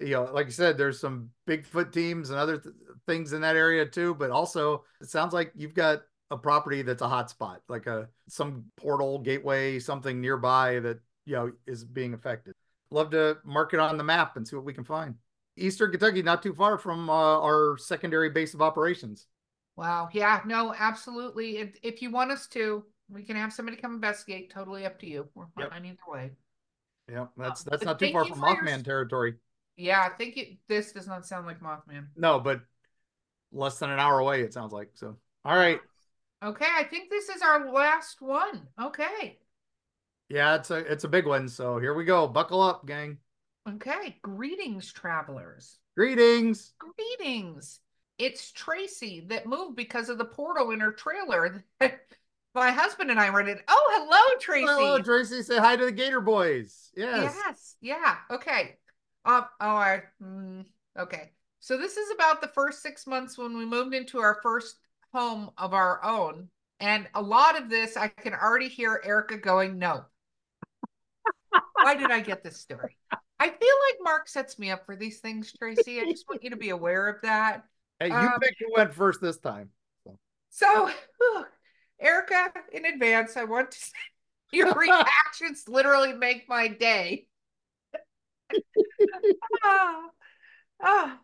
you 0.00 0.12
know, 0.12 0.30
like 0.32 0.46
I 0.46 0.50
said, 0.50 0.78
there's 0.78 0.98
some 0.98 1.28
Bigfoot 1.46 1.92
teams 1.92 2.30
and 2.30 2.38
other 2.38 2.56
th- 2.56 2.74
things 3.06 3.34
in 3.34 3.42
that 3.42 3.56
area 3.56 3.84
too. 3.84 4.14
But 4.14 4.30
also, 4.30 4.84
it 5.02 5.10
sounds 5.10 5.34
like 5.34 5.52
you've 5.54 5.74
got 5.74 6.00
a 6.30 6.36
property 6.36 6.82
that's 6.82 7.02
a 7.02 7.08
hot 7.08 7.30
spot, 7.30 7.62
like 7.68 7.86
a 7.86 8.08
some 8.28 8.64
portal 8.76 9.18
gateway, 9.18 9.78
something 9.78 10.20
nearby 10.20 10.80
that 10.80 10.98
you 11.24 11.34
know 11.34 11.52
is 11.66 11.84
being 11.84 12.14
affected. 12.14 12.54
Love 12.90 13.10
to 13.10 13.38
mark 13.44 13.74
it 13.74 13.80
on 13.80 13.96
the 13.96 14.04
map 14.04 14.36
and 14.36 14.46
see 14.46 14.56
what 14.56 14.64
we 14.64 14.72
can 14.72 14.84
find. 14.84 15.14
Eastern 15.56 15.90
Kentucky, 15.90 16.22
not 16.22 16.42
too 16.42 16.54
far 16.54 16.78
from 16.78 17.08
uh, 17.08 17.12
our 17.40 17.78
secondary 17.78 18.30
base 18.30 18.54
of 18.54 18.62
operations. 18.62 19.26
Wow. 19.76 20.08
Yeah. 20.12 20.40
No. 20.46 20.74
Absolutely. 20.78 21.58
If, 21.58 21.76
if 21.82 22.02
you 22.02 22.10
want 22.10 22.30
us 22.30 22.46
to, 22.48 22.84
we 23.10 23.22
can 23.22 23.36
have 23.36 23.52
somebody 23.52 23.76
come 23.76 23.94
investigate. 23.94 24.50
Totally 24.50 24.86
up 24.86 24.98
to 25.00 25.06
you. 25.06 25.28
We're 25.34 25.46
Yep. 25.58 25.70
fine 25.70 25.84
either 25.84 25.98
way. 26.08 26.30
Yeah, 27.10 27.26
that's 27.36 27.62
but 27.62 27.70
that's 27.72 27.84
not 27.84 27.98
too 27.98 28.12
far 28.12 28.24
from 28.24 28.40
for 28.40 28.48
your 28.48 28.56
Mothman 28.62 28.84
territory. 28.84 29.34
Yeah. 29.76 30.00
I 30.00 30.16
think 30.16 30.36
it, 30.36 30.58
this 30.68 30.92
does 30.92 31.06
not 31.06 31.26
sound 31.26 31.46
like 31.46 31.60
Mothman. 31.60 32.06
No, 32.16 32.38
but 32.40 32.60
less 33.52 33.78
than 33.78 33.90
an 33.90 33.98
hour 33.98 34.18
away. 34.18 34.42
It 34.42 34.52
sounds 34.52 34.72
like 34.72 34.90
so. 34.94 35.16
All 35.44 35.56
right. 35.56 35.80
Okay. 36.44 36.66
I 36.76 36.84
think 36.84 37.10
this 37.10 37.28
is 37.28 37.42
our 37.42 37.72
last 37.72 38.20
one. 38.20 38.68
Okay. 38.80 39.38
Yeah, 40.28 40.56
it's 40.56 40.70
a 40.70 40.78
it's 40.78 41.04
a 41.04 41.08
big 41.08 41.26
one. 41.26 41.48
So 41.48 41.78
here 41.78 41.94
we 41.94 42.04
go. 42.04 42.26
Buckle 42.26 42.60
up, 42.60 42.86
gang. 42.86 43.18
Okay. 43.68 44.16
Greetings, 44.22 44.92
travelers. 44.92 45.78
Greetings. 45.96 46.72
Greetings. 46.78 47.80
It's 48.18 48.50
Tracy 48.52 49.26
that 49.28 49.46
moved 49.46 49.76
because 49.76 50.08
of 50.08 50.18
the 50.18 50.24
portal 50.24 50.70
in 50.70 50.80
her 50.80 50.92
trailer. 50.92 51.64
My 52.54 52.70
husband 52.70 53.10
and 53.10 53.20
I 53.20 53.28
rented. 53.28 53.58
Oh, 53.68 53.90
hello, 53.92 54.38
Tracy. 54.40 54.66
Hello, 54.66 54.98
Tracy. 55.00 55.42
Say 55.42 55.58
hi 55.58 55.76
to 55.76 55.84
the 55.84 55.92
Gator 55.92 56.22
Boys. 56.22 56.90
Yes. 56.96 57.36
Yes. 57.46 57.76
Yeah. 57.80 58.16
Okay. 58.30 58.78
Um. 59.24 59.44
Oh, 59.60 59.66
I. 59.66 60.02
mm, 60.22 60.64
okay. 60.98 61.32
So 61.60 61.76
this 61.76 61.96
is 61.96 62.10
about 62.14 62.40
the 62.40 62.48
first 62.48 62.80
six 62.80 63.06
months 63.06 63.36
when 63.36 63.58
we 63.58 63.66
moved 63.66 63.94
into 63.94 64.18
our 64.18 64.38
first 64.42 64.76
home 65.16 65.50
of 65.56 65.72
our 65.72 66.04
own, 66.04 66.48
and 66.78 67.08
a 67.14 67.22
lot 67.22 67.58
of 67.58 67.70
this 67.70 67.96
I 67.96 68.08
can 68.08 68.34
already 68.34 68.68
hear 68.68 69.00
Erika 69.02 69.38
going, 69.38 69.78
"No." 69.78 70.04
Why 71.80 71.94
did 71.94 72.10
I 72.10 72.20
get 72.20 72.42
this 72.42 72.58
story? 72.58 72.96
I 73.38 73.48
feel 73.48 73.54
like 73.58 73.96
Mark 74.02 74.28
sets 74.28 74.58
me 74.58 74.70
up 74.70 74.84
for 74.84 74.94
these 74.94 75.20
things, 75.20 75.52
Tracy. 75.52 76.00
I 76.00 76.04
just 76.04 76.28
want 76.28 76.42
you 76.42 76.50
to 76.50 76.56
be 76.56 76.70
aware 76.70 77.08
of 77.08 77.22
that. 77.22 77.64
Hey, 77.98 78.08
you 78.08 78.14
Um, 78.14 78.40
picked 78.40 78.60
who 78.60 78.72
went 78.74 78.92
first 78.92 79.20
this 79.22 79.38
time. 79.38 79.70
So, 80.50 80.90
whew, 81.18 81.46
Erika, 82.00 82.52
in 82.72 82.84
advance, 82.84 83.36
I 83.36 83.44
want 83.44 83.70
to 83.70 83.78
say 83.78 83.92
your 84.52 84.72
reactions 84.78 85.68
literally 85.68 86.12
make 86.12 86.48
my 86.48 86.68
day. 86.68 87.26
ah, 89.64 90.10
ah, 90.82 91.18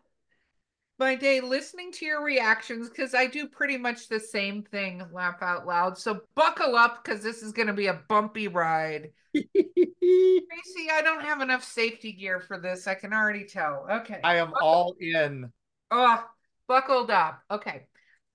my 1.03 1.15
day 1.15 1.41
listening 1.41 1.91
to 1.91 2.05
your 2.05 2.23
reactions 2.23 2.87
because 2.87 3.13
I 3.13 3.27
do 3.27 3.45
pretty 3.45 3.75
much 3.75 4.07
the 4.07 4.21
same 4.21 4.63
thing, 4.63 5.03
laugh 5.11 5.41
out 5.41 5.67
loud. 5.67 5.97
So, 5.97 6.21
buckle 6.33 6.77
up 6.77 7.03
because 7.03 7.21
this 7.21 7.43
is 7.43 7.51
going 7.51 7.67
to 7.67 7.73
be 7.73 7.87
a 7.87 8.01
bumpy 8.07 8.47
ride. 8.47 9.11
Tracy, 9.33 10.87
I 10.89 11.01
don't 11.03 11.25
have 11.25 11.41
enough 11.41 11.61
safety 11.61 12.13
gear 12.13 12.39
for 12.39 12.57
this. 12.57 12.87
I 12.87 12.95
can 12.95 13.11
already 13.11 13.43
tell. 13.43 13.85
Okay. 13.91 14.21
I 14.23 14.37
am 14.37 14.53
all 14.61 14.95
in. 14.97 15.51
Oh, 15.91 16.23
buckled 16.69 17.11
up. 17.11 17.41
Okay. 17.51 17.85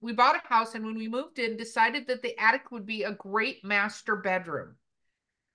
We 0.02 0.12
bought 0.12 0.36
a 0.36 0.46
house 0.46 0.74
and 0.74 0.84
when 0.84 0.98
we 0.98 1.08
moved 1.08 1.38
in, 1.38 1.56
decided 1.56 2.06
that 2.08 2.20
the 2.20 2.38
attic 2.38 2.70
would 2.70 2.84
be 2.84 3.04
a 3.04 3.12
great 3.12 3.64
master 3.64 4.14
bedroom. 4.14 4.76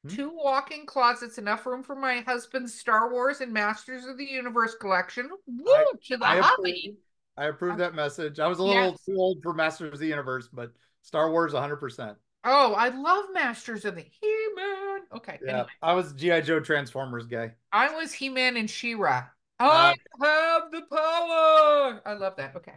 Hmm. 0.08 0.16
Two 0.16 0.32
walk-in 0.36 0.86
closets, 0.86 1.38
enough 1.38 1.66
room 1.66 1.82
for 1.84 1.96
my 1.96 2.22
husband's 2.22 2.74
Star 2.74 3.12
Wars 3.12 3.42
and 3.42 3.54
Masters 3.54 4.06
of 4.06 4.18
the 4.18 4.26
Universe 4.26 4.76
collection. 4.76 5.30
Woo, 5.48 5.64
I- 5.74 5.86
to 6.08 6.18
the 6.18 6.26
I 6.26 6.40
hubby. 6.42 6.80
approve, 6.82 6.98
I 7.38 7.46
approve 7.46 7.78
that 7.78 7.96
message. 7.96 8.40
I 8.40 8.48
was 8.48 8.60
a 8.60 8.64
little 8.64 8.92
Yes. 8.92 9.06
too 9.06 9.16
old 9.16 9.42
for 9.42 9.54
Masters 9.54 9.94
of 9.94 10.00
the 10.00 10.08
Universe, 10.08 10.50
but 10.52 10.72
Star 11.04 11.32
Wars 11.32 11.54
100%. 11.54 12.18
Oh, 12.44 12.74
I 12.74 12.90
love 12.90 13.26
Masters 13.34 13.86
of 13.86 13.96
the 13.96 14.02
He-Man. 14.02 15.02
Okay. 15.14 15.40
Yeah, 15.42 15.52
Anyway, 15.52 15.68
I 15.82 15.94
was 15.94 16.12
G.I. 16.14 16.42
Joe 16.42 16.60
Transformers 16.60 17.26
guy. 17.26 17.56
I 17.72 17.96
was 17.96 18.12
He-Man 18.12 18.58
and 18.58 18.70
She-Ra. 18.70 19.28
Uh, 19.60 19.94
I 20.22 20.26
have 20.26 20.72
the 20.72 20.82
power. 20.82 22.02
I 22.06 22.14
love 22.20 22.36
that. 22.36 22.56
Okay. 22.58 22.74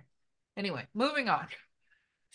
Anyway, 0.56 0.86
moving 0.94 1.28
on. 1.28 1.48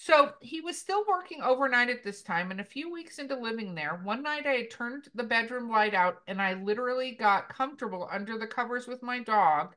So 0.02 0.34
he 0.42 0.60
was 0.60 0.78
still 0.78 1.06
working 1.08 1.42
overnight 1.42 1.90
at 1.90 2.04
this 2.04 2.22
time, 2.24 2.52
and 2.52 2.60
a 2.60 2.66
few 2.66 2.92
weeks 2.92 3.20
into 3.20 3.36
living 3.38 3.74
there, 3.76 3.96
one 4.04 4.22
night 4.22 4.46
I 4.46 4.56
had 4.56 4.72
turned 4.72 5.08
the 5.16 5.24
bedroom 5.24 5.70
light 5.70 5.94
out 5.94 6.24
and 6.28 6.42
I 6.42 6.56
literally 6.56 7.12
got 7.12 7.48
comfortable 7.48 8.10
under 8.12 8.38
the 8.38 8.48
covers 8.48 8.86
with 8.88 9.02
my 9.02 9.20
dog 9.20 9.76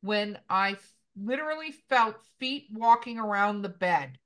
when 0.00 0.40
I 0.48 0.72
f- 0.72 0.94
literally 1.16 1.72
felt 1.72 2.22
feet 2.40 2.68
walking 2.72 3.18
around 3.18 3.62
the 3.62 3.68
bed. 3.68 4.18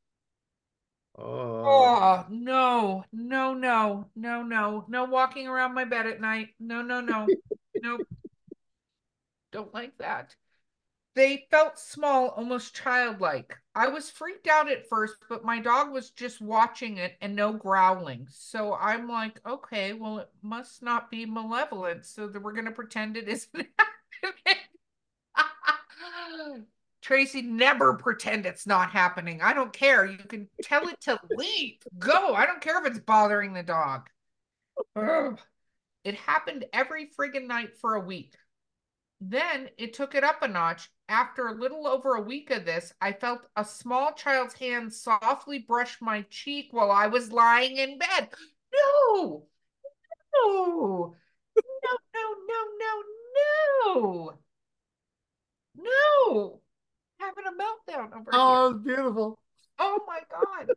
Oh, 1.64 2.02
Oh, 2.04 2.26
no, 2.28 3.04
no, 3.12 3.54
no, 3.54 4.10
no, 4.14 4.42
no, 4.42 4.84
no 4.88 5.04
walking 5.04 5.48
around 5.48 5.74
my 5.74 5.84
bed 5.84 6.06
at 6.06 6.20
night. 6.20 6.54
No, 6.60 6.82
no, 6.82 7.00
no, 7.00 7.32
nope. 7.80 8.02
Don't 9.52 9.72
like 9.72 9.98
that. 9.98 10.34
They 11.14 11.46
felt 11.50 11.78
small, 11.78 12.28
almost 12.28 12.74
childlike. 12.74 13.58
I 13.74 13.88
was 13.88 14.10
freaked 14.10 14.46
out 14.46 14.70
at 14.70 14.88
first, 14.88 15.16
but 15.28 15.44
my 15.44 15.60
dog 15.60 15.92
was 15.92 16.10
just 16.10 16.40
watching 16.40 16.96
it 16.96 17.16
and 17.20 17.36
no 17.36 17.52
growling. 17.52 18.26
So 18.30 18.74
I'm 18.74 19.08
like, 19.08 19.38
okay, 19.46 19.92
well, 19.92 20.18
it 20.18 20.30
must 20.42 20.82
not 20.82 21.10
be 21.10 21.26
malevolent. 21.26 22.06
So 22.06 22.28
that 22.28 22.40
we're 22.40 22.52
going 22.52 22.64
to 22.64 22.70
pretend 22.70 23.16
it 23.16 23.28
isn't 23.28 23.54
happening. 25.34 26.66
Tracy, 27.02 27.42
never 27.42 27.94
pretend 27.94 28.46
it's 28.46 28.66
not 28.66 28.90
happening. 28.90 29.42
I 29.42 29.52
don't 29.52 29.72
care. 29.72 30.06
You 30.06 30.16
can 30.16 30.48
tell 30.62 30.88
it 30.88 31.00
to 31.02 31.18
leave. 31.30 31.78
Go. 31.98 32.34
I 32.34 32.46
don't 32.46 32.60
care 32.60 32.80
if 32.80 32.86
it's 32.86 33.00
bothering 33.04 33.52
the 33.52 33.62
dog. 33.62 34.08
Ugh. 34.96 35.38
It 36.04 36.14
happened 36.14 36.64
every 36.72 37.10
friggin' 37.18 37.46
night 37.46 37.76
for 37.80 37.94
a 37.94 38.00
week. 38.00 38.34
Then 39.20 39.68
it 39.78 39.94
took 39.94 40.14
it 40.14 40.24
up 40.24 40.42
a 40.42 40.48
notch 40.48 40.90
after 41.12 41.46
a 41.46 41.54
little 41.54 41.86
over 41.86 42.14
a 42.14 42.22
week 42.22 42.50
of 42.50 42.64
this, 42.64 42.92
I 43.00 43.12
felt 43.12 43.46
a 43.56 43.64
small 43.64 44.12
child's 44.12 44.54
hand 44.54 44.92
softly 44.92 45.58
brush 45.58 46.00
my 46.00 46.22
cheek 46.30 46.68
while 46.70 46.90
I 46.90 47.06
was 47.06 47.30
lying 47.30 47.76
in 47.76 47.98
bed. 47.98 48.30
No, 48.72 49.44
no, 50.34 51.14
no, 51.84 51.96
no, 52.14 52.34
no, 52.48 52.62
no, 52.80 53.02
no, 53.84 54.38
no. 55.76 56.60
Having 57.20 57.44
a 57.46 57.50
meltdown 57.50 58.06
over 58.18 58.30
here. 58.32 58.40
Oh, 58.40 58.70
it's 58.70 58.82
beautiful. 58.82 59.38
Oh 59.78 60.00
my 60.06 60.20
God. 60.30 60.74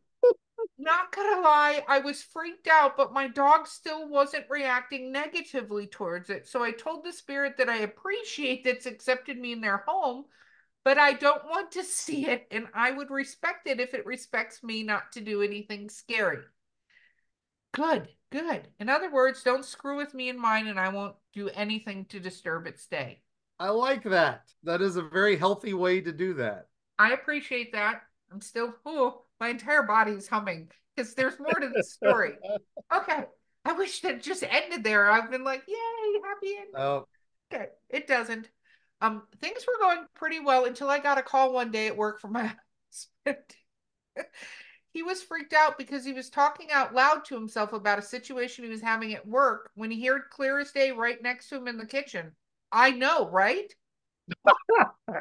Not 0.78 1.12
gonna 1.12 1.42
lie, 1.42 1.84
I 1.88 2.00
was 2.00 2.22
freaked 2.22 2.68
out, 2.68 2.98
but 2.98 3.14
my 3.14 3.28
dog 3.28 3.68
still 3.68 4.08
wasn't 4.08 4.46
reacting 4.50 5.12
negatively 5.12 5.88
towards 5.88 6.30
it. 6.30 6.48
So 6.48 6.64
I 6.64 6.72
told 6.72 7.04
the 7.04 7.14
spirit 7.14 7.58
that 7.58 7.70
I 7.70 7.78
appreciate 7.78 8.64
that's 8.64 8.86
accepted 8.86 9.38
me 9.38 9.52
in 9.52 9.62
their 9.62 9.84
home, 9.88 10.26
but 10.84 10.98
I 10.98 11.14
don't 11.14 11.46
want 11.46 11.72
to 11.74 11.84
see 11.86 12.28
it, 12.28 12.48
and 12.52 12.68
I 12.74 12.92
would 12.92 13.10
respect 13.10 13.68
it 13.68 13.80
if 13.80 13.94
it 13.94 14.06
respects 14.06 14.64
me 14.64 14.84
not 14.84 15.12
to 15.14 15.22
do 15.22 15.42
anything 15.42 15.90
scary. 15.90 16.44
Good, 17.74 18.08
good. 18.32 18.70
In 18.80 18.88
other 18.88 19.12
words, 19.12 19.44
don't 19.44 19.66
screw 19.66 19.98
with 19.98 20.14
me 20.14 20.30
and 20.30 20.40
mine, 20.40 20.68
and 20.68 20.80
I 20.80 20.90
won't 20.90 21.16
do 21.34 21.50
anything 21.50 22.06
to 22.06 22.20
disturb 22.22 22.68
its 22.68 22.86
day. 22.88 23.22
I 23.60 23.70
like 23.70 24.04
that. 24.04 24.44
That 24.64 24.82
is 24.82 24.96
a 24.96 25.02
very 25.02 25.36
healthy 25.36 25.74
way 25.74 26.00
to 26.02 26.12
do 26.14 26.36
that. 26.36 26.68
I 26.98 27.12
appreciate 27.12 27.74
that. 27.74 28.04
I'm 28.32 28.40
still, 28.40 28.74
oh, 28.86 29.25
my 29.40 29.50
entire 29.50 29.84
body 29.84 30.12
is 30.12 30.28
humming 30.28 30.70
because 30.96 31.14
there's 31.14 31.40
more 31.40 31.60
to 31.60 31.70
the 31.70 31.84
story. 31.84 32.34
Okay. 32.94 33.24
I 33.66 33.74
wish 33.74 34.02
that 34.02 34.22
just 34.22 34.44
ended 34.44 34.84
there. 34.84 35.10
I've 35.10 35.32
been 35.32 35.44
like, 35.44 35.64
yay, 35.68 36.20
happy 36.24 36.56
ending. 36.58 36.74
Oh, 36.76 37.08
Okay. 37.52 37.68
It 37.90 38.08
doesn't. 38.08 38.50
Um, 39.02 39.24
things 39.42 39.66
were 39.68 39.80
going 39.80 40.06
pretty 40.16 40.40
well 40.40 40.66
until 40.66 40.90
I 40.90 41.00
got 41.00 41.18
a 41.18 41.24
call 41.24 41.54
one 41.54 41.72
day 41.72 41.88
at 41.88 41.98
work 41.98 42.20
from 42.22 42.34
my 42.34 42.54
husband. 43.26 43.44
he 44.94 45.04
was 45.04 45.22
freaked 45.22 45.54
out 45.54 45.78
because 45.78 46.06
he 46.06 46.14
was 46.14 46.30
talking 46.30 46.72
out 46.72 46.94
loud 46.94 47.26
to 47.26 47.36
himself 47.36 47.74
about 47.74 48.00
a 48.00 48.04
situation 48.04 48.64
he 48.64 48.70
was 48.70 48.82
having 48.82 49.14
at 49.14 49.28
work 49.28 49.70
when 49.76 49.92
he 49.92 50.06
heard 50.06 50.24
clear 50.32 50.60
as 50.60 50.72
day 50.72 50.92
right 50.92 51.22
next 51.22 51.50
to 51.50 51.58
him 51.58 51.68
in 51.68 51.78
the 51.78 51.86
kitchen. 51.86 52.32
I 52.72 52.92
know, 52.92 53.30
right? 53.30 53.74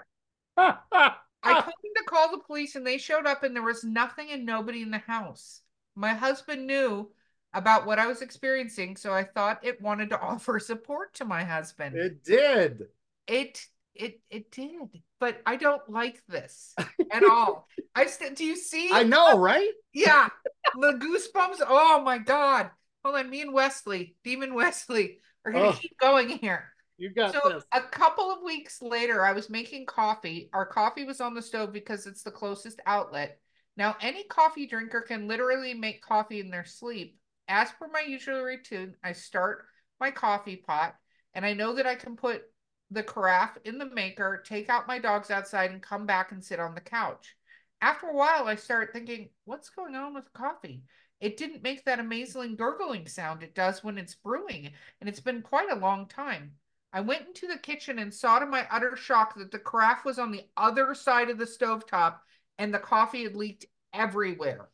I 1.44 1.52
ah! 1.52 1.60
told 1.62 1.74
him 1.82 1.92
to 1.96 2.04
call 2.04 2.30
the 2.30 2.42
police 2.42 2.74
and 2.74 2.86
they 2.86 2.98
showed 2.98 3.26
up 3.26 3.42
and 3.42 3.54
there 3.54 3.62
was 3.62 3.84
nothing 3.84 4.30
and 4.30 4.46
nobody 4.46 4.82
in 4.82 4.90
the 4.90 4.98
house. 4.98 5.60
My 5.94 6.14
husband 6.14 6.66
knew 6.66 7.10
about 7.52 7.86
what 7.86 7.98
I 7.98 8.06
was 8.06 8.20
experiencing, 8.22 8.96
so 8.96 9.12
I 9.12 9.24
thought 9.24 9.64
it 9.64 9.80
wanted 9.80 10.10
to 10.10 10.20
offer 10.20 10.58
support 10.58 11.14
to 11.14 11.24
my 11.24 11.44
husband. 11.44 11.96
it 11.96 12.24
did. 12.24 12.84
It 13.26 13.64
it 13.94 14.20
it 14.28 14.50
did, 14.50 15.02
but 15.20 15.40
I 15.46 15.56
don't 15.56 15.88
like 15.88 16.20
this 16.26 16.74
at 17.12 17.24
all. 17.24 17.68
I 17.94 18.06
st- 18.06 18.36
do 18.36 18.44
you 18.44 18.56
see? 18.56 18.90
I 18.92 19.04
know, 19.04 19.28
oh, 19.34 19.38
right? 19.38 19.70
Yeah, 19.92 20.28
the 20.74 20.92
goosebumps. 20.94 21.64
Oh 21.66 22.02
my 22.02 22.18
god! 22.18 22.70
Hold 23.04 23.16
on, 23.16 23.30
me 23.30 23.40
and 23.42 23.52
Wesley, 23.54 24.16
Demon 24.24 24.54
Wesley, 24.54 25.18
are 25.44 25.52
gonna 25.52 25.68
Oh. 25.68 25.72
keep 25.72 25.96
going 25.98 26.28
here. 26.28 26.73
You 26.96 27.10
got 27.10 27.32
So 27.32 27.40
this. 27.48 27.64
a 27.72 27.80
couple 27.80 28.30
of 28.30 28.42
weeks 28.42 28.80
later, 28.80 29.24
I 29.24 29.32
was 29.32 29.50
making 29.50 29.86
coffee. 29.86 30.48
Our 30.52 30.66
coffee 30.66 31.04
was 31.04 31.20
on 31.20 31.34
the 31.34 31.42
stove 31.42 31.72
because 31.72 32.06
it's 32.06 32.22
the 32.22 32.30
closest 32.30 32.80
outlet. 32.86 33.40
Now, 33.76 33.96
any 34.00 34.24
coffee 34.24 34.66
drinker 34.66 35.00
can 35.00 35.26
literally 35.26 35.74
make 35.74 36.02
coffee 36.02 36.40
in 36.40 36.50
their 36.50 36.64
sleep. 36.64 37.18
As 37.48 37.72
per 37.72 37.88
my 37.88 38.00
usual 38.00 38.42
routine, 38.42 38.94
I 39.02 39.12
start 39.12 39.66
my 40.00 40.10
coffee 40.10 40.56
pot, 40.56 40.94
and 41.34 41.44
I 41.44 41.54
know 41.54 41.74
that 41.74 41.86
I 41.86 41.96
can 41.96 42.16
put 42.16 42.42
the 42.90 43.02
carafe 43.02 43.58
in 43.64 43.78
the 43.78 43.86
maker, 43.86 44.42
take 44.46 44.68
out 44.68 44.86
my 44.86 44.98
dogs 44.98 45.30
outside, 45.30 45.72
and 45.72 45.82
come 45.82 46.06
back 46.06 46.30
and 46.30 46.44
sit 46.44 46.60
on 46.60 46.74
the 46.74 46.80
couch. 46.80 47.36
After 47.80 48.06
a 48.06 48.14
while, 48.14 48.46
I 48.46 48.54
start 48.54 48.92
thinking, 48.92 49.30
what's 49.44 49.68
going 49.70 49.96
on 49.96 50.14
with 50.14 50.32
coffee? 50.32 50.84
It 51.20 51.36
didn't 51.36 51.62
make 51.62 51.84
that 51.84 51.98
amazing 51.98 52.56
gurgling 52.56 53.08
sound 53.08 53.42
it 53.42 53.54
does 53.54 53.82
when 53.82 53.98
it's 53.98 54.14
brewing, 54.14 54.72
and 55.00 55.08
it's 55.08 55.20
been 55.20 55.42
quite 55.42 55.70
a 55.70 55.76
long 55.76 56.06
time. 56.06 56.52
I 56.94 57.00
went 57.00 57.26
into 57.26 57.48
the 57.48 57.58
kitchen 57.58 57.98
and 57.98 58.14
saw 58.14 58.38
to 58.38 58.46
my 58.46 58.68
utter 58.70 58.94
shock 58.94 59.34
that 59.36 59.50
the 59.50 59.58
carafe 59.58 60.04
was 60.04 60.20
on 60.20 60.30
the 60.30 60.44
other 60.56 60.94
side 60.94 61.28
of 61.28 61.38
the 61.38 61.44
stovetop 61.44 62.18
and 62.56 62.72
the 62.72 62.78
coffee 62.78 63.24
had 63.24 63.34
leaked 63.34 63.66
everywhere. 63.92 64.68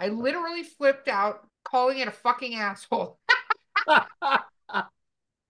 I 0.00 0.08
literally 0.08 0.62
flipped 0.62 1.06
out, 1.06 1.46
calling 1.62 1.98
it 1.98 2.08
a 2.08 2.12
fucking 2.12 2.54
asshole. 2.54 3.18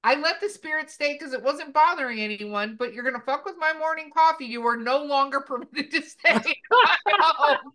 I 0.03 0.15
let 0.17 0.41
the 0.41 0.49
spirit 0.49 0.91
stay 0.91 1.13
because 1.13 1.33
it 1.33 1.45
wasn't 1.45 1.73
bothering 1.73 2.19
anyone, 2.19 2.75
but 2.77 2.93
you're 2.93 3.05
gonna 3.05 3.23
fuck 3.25 3.45
with 3.45 3.57
my 3.57 3.73
morning 3.75 4.11
coffee. 4.13 4.47
You 4.47 4.67
are 4.67 4.77
no 4.77 5.05
longer 5.05 5.41
permitted 5.47 5.93
to 5.93 6.03
stay. 6.03 6.33
in 6.35 6.43
my 6.73 6.97
home. 7.21 7.73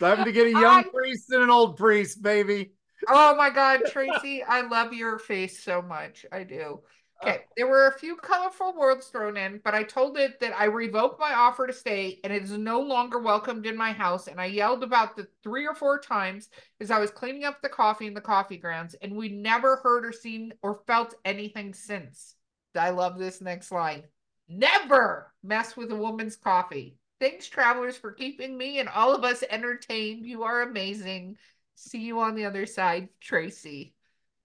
Time 0.00 0.24
to 0.24 0.32
get 0.32 0.48
a 0.48 0.50
young 0.50 0.84
I- 0.84 0.88
priest 0.92 1.30
and 1.30 1.44
an 1.44 1.50
old 1.50 1.76
priest, 1.76 2.20
baby. 2.20 2.72
Oh 3.08 3.36
my 3.36 3.48
God, 3.48 3.82
Tracy, 3.90 4.42
I 4.42 4.62
love 4.62 4.92
your 4.92 5.18
face 5.18 5.62
so 5.62 5.80
much. 5.80 6.26
I 6.32 6.42
do. 6.42 6.80
Okay, 7.22 7.38
oh. 7.40 7.48
there 7.56 7.66
were 7.66 7.86
a 7.86 7.98
few 7.98 8.16
colorful 8.16 8.74
words 8.74 9.08
thrown 9.08 9.36
in, 9.36 9.60
but 9.62 9.74
I 9.74 9.82
told 9.82 10.16
it 10.16 10.40
that 10.40 10.58
I 10.58 10.64
revoked 10.64 11.20
my 11.20 11.34
offer 11.34 11.66
to 11.66 11.72
stay 11.72 12.18
and 12.24 12.32
it 12.32 12.42
is 12.42 12.52
no 12.52 12.80
longer 12.80 13.18
welcomed 13.18 13.66
in 13.66 13.76
my 13.76 13.92
house. 13.92 14.26
And 14.26 14.40
I 14.40 14.46
yelled 14.46 14.82
about 14.82 15.16
the 15.16 15.28
three 15.42 15.66
or 15.66 15.74
four 15.74 16.00
times 16.00 16.48
as 16.80 16.90
I 16.90 16.98
was 16.98 17.10
cleaning 17.10 17.44
up 17.44 17.60
the 17.60 17.68
coffee 17.68 18.06
in 18.06 18.14
the 18.14 18.20
coffee 18.20 18.56
grounds, 18.56 18.94
and 19.02 19.14
we 19.16 19.28
never 19.28 19.76
heard 19.76 20.06
or 20.06 20.12
seen 20.12 20.54
or 20.62 20.80
felt 20.86 21.14
anything 21.24 21.74
since. 21.74 22.36
I 22.74 22.90
love 22.90 23.18
this 23.18 23.40
next 23.40 23.72
line. 23.72 24.04
Never 24.48 25.32
mess 25.42 25.76
with 25.76 25.92
a 25.92 25.96
woman's 25.96 26.36
coffee. 26.36 26.96
Thanks, 27.20 27.48
travelers, 27.48 27.96
for 27.96 28.12
keeping 28.12 28.56
me 28.56 28.78
and 28.78 28.88
all 28.88 29.14
of 29.14 29.24
us 29.24 29.44
entertained. 29.50 30.24
You 30.24 30.44
are 30.44 30.62
amazing. 30.62 31.36
See 31.74 32.00
you 32.00 32.20
on 32.20 32.34
the 32.34 32.46
other 32.46 32.64
side, 32.66 33.08
Tracy. 33.20 33.94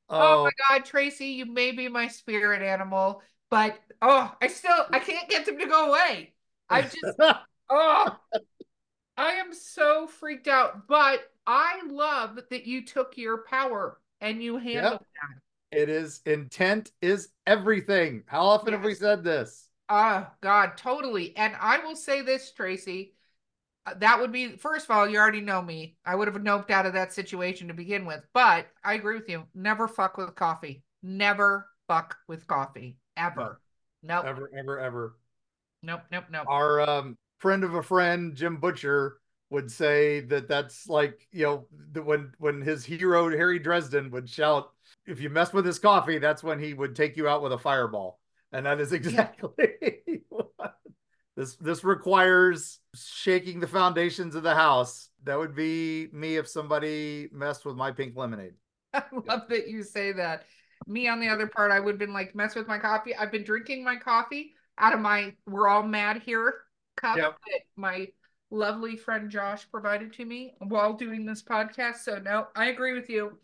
Oh, 0.10 0.18
Oh, 0.18 0.44
my 0.44 0.48
um, 0.48 0.80
God, 0.80 0.86
Tracy, 0.86 1.28
you 1.28 1.46
may 1.46 1.72
be 1.72 1.88
my 1.88 2.08
spirit 2.08 2.62
animal, 2.62 3.22
but 3.50 3.80
oh, 4.02 4.34
I 4.42 4.48
still 4.48 4.86
I 4.92 5.00
can't 5.00 5.30
get 5.30 5.46
them 5.46 5.58
to 5.58 5.66
go 5.66 5.90
away. 5.90 6.34
I 6.70 6.82
just 6.84 7.20
oh 7.70 8.18
I 9.18 9.32
am 9.32 9.54
so 9.54 10.08
freaked 10.08 10.48
out. 10.48 10.88
But 10.88 11.22
I 11.48 11.82
love 11.88 12.40
that 12.50 12.66
you 12.66 12.86
took 12.86 13.18
your 13.18 13.40
power 13.40 14.00
and 14.22 14.42
you 14.42 14.58
handled 14.58 15.00
that. 15.72 15.80
it 15.80 15.90
is 15.90 16.22
intent 16.26 16.92
is 17.02 17.30
everything. 17.48 18.24
How 18.28 18.46
often 18.46 18.74
have 18.74 18.84
we 18.84 18.96
said 18.96 19.24
this? 19.24 19.70
Oh 19.90 20.28
God, 20.42 20.78
totally. 20.78 21.36
And 21.38 21.56
I 21.60 21.80
will 21.80 21.96
say 21.96 22.22
this, 22.22 22.52
Tracy. 22.52 23.15
Uh, 23.86 23.94
That 23.98 24.20
would 24.20 24.32
be 24.32 24.58
first 24.58 24.86
of 24.86 24.92
all, 24.92 25.08
you 25.08 25.18
already 25.18 25.42
know 25.42 25.62
me. 25.62 25.98
I 26.06 26.16
would 26.16 26.28
have 26.28 26.38
noped 26.38 26.72
out 26.72 26.86
of 26.86 26.94
that 26.94 27.14
situation 27.14 27.68
to 27.68 27.74
begin 27.74 28.06
with. 28.06 28.22
But 28.34 28.68
I 28.84 28.94
agree 28.94 29.16
with 29.16 29.30
you. 29.30 29.46
Never 29.54 29.88
fuck 29.88 30.18
with 30.18 30.36
coffee. 30.36 30.84
Never 31.04 31.68
fuck 31.88 32.18
with 32.28 32.48
coffee. 32.48 32.98
Ever. 33.18 33.62
Nope. 34.04 34.26
Ever, 34.26 34.52
ever, 34.58 34.80
ever. 34.80 35.16
Nope. 35.82 36.02
Nope. 36.12 36.26
Nope. 36.32 36.46
Our 36.48 36.82
um, 36.82 37.18
friend 37.40 37.64
of 37.64 37.76
a 37.76 37.84
friend, 37.84 38.36
Jim 38.36 38.58
Butcher, 38.58 39.18
would 39.52 39.70
say 39.72 40.22
that 40.22 40.48
that's 40.48 40.88
like 40.88 41.28
you 41.32 41.44
know 41.44 42.02
when 42.02 42.32
when 42.40 42.62
his 42.62 42.84
hero 42.84 43.30
Harry 43.30 43.60
Dresden 43.60 44.12
would 44.12 44.30
shout, 44.30 44.72
"If 45.06 45.22
you 45.22 45.30
mess 45.30 45.54
with 45.54 45.66
his 45.66 45.80
coffee, 45.80 46.18
that's 46.18 46.44
when 46.44 46.60
he 46.60 46.74
would 46.74 46.96
take 46.96 47.16
you 47.18 47.28
out 47.28 47.42
with 47.42 47.54
a 47.54 47.58
fireball." 47.58 48.20
And 48.52 48.66
that 48.66 48.80
is 48.80 48.94
exactly 48.94 49.50
what 49.50 49.70
this 51.36 51.56
this 51.58 51.84
requires 51.84 52.80
shaking 52.96 53.60
the 53.60 53.68
foundations 53.68 54.36
of 54.36 54.44
the 54.44 54.56
house. 54.56 55.10
That 55.24 55.38
would 55.38 55.56
be 55.56 56.08
me 56.14 56.38
if 56.38 56.48
somebody 56.48 57.30
messed 57.32 57.66
with 57.66 57.76
my 57.76 57.92
pink 57.92 58.16
lemonade. 58.16 58.54
I 58.94 59.04
love 59.28 59.42
that 59.50 59.68
you 59.68 59.84
say 59.84 60.12
that. 60.14 60.44
Me 60.88 61.08
on 61.08 61.20
the 61.20 61.28
other 61.30 61.48
part, 61.48 61.72
I 61.72 61.80
would 61.80 61.94
have 61.94 62.00
been 62.00 62.14
like, 62.14 62.36
mess 62.36 62.56
with 62.56 62.68
my 62.68 62.78
coffee. 62.78 63.16
I've 63.16 63.32
been 63.32 63.44
drinking 63.44 63.84
my 63.84 63.96
coffee 63.96 64.54
out 64.78 64.94
of 64.94 65.00
my 65.00 65.34
we're 65.48 65.68
all 65.70 65.84
mad 65.84 66.22
here 66.22 66.54
cup 66.98 67.18
Yep. 67.18 67.38
that 67.48 67.62
my 67.76 68.08
lovely 68.52 68.96
friend 68.96 69.30
Josh 69.30 69.70
provided 69.72 70.14
to 70.14 70.26
me 70.26 70.54
while 70.60 70.94
doing 70.94 71.26
this 71.26 71.42
podcast. 71.44 71.98
So 71.98 72.20
no, 72.20 72.48
I 72.56 72.66
agree 72.68 72.94
with 72.94 73.10
you. 73.10 73.38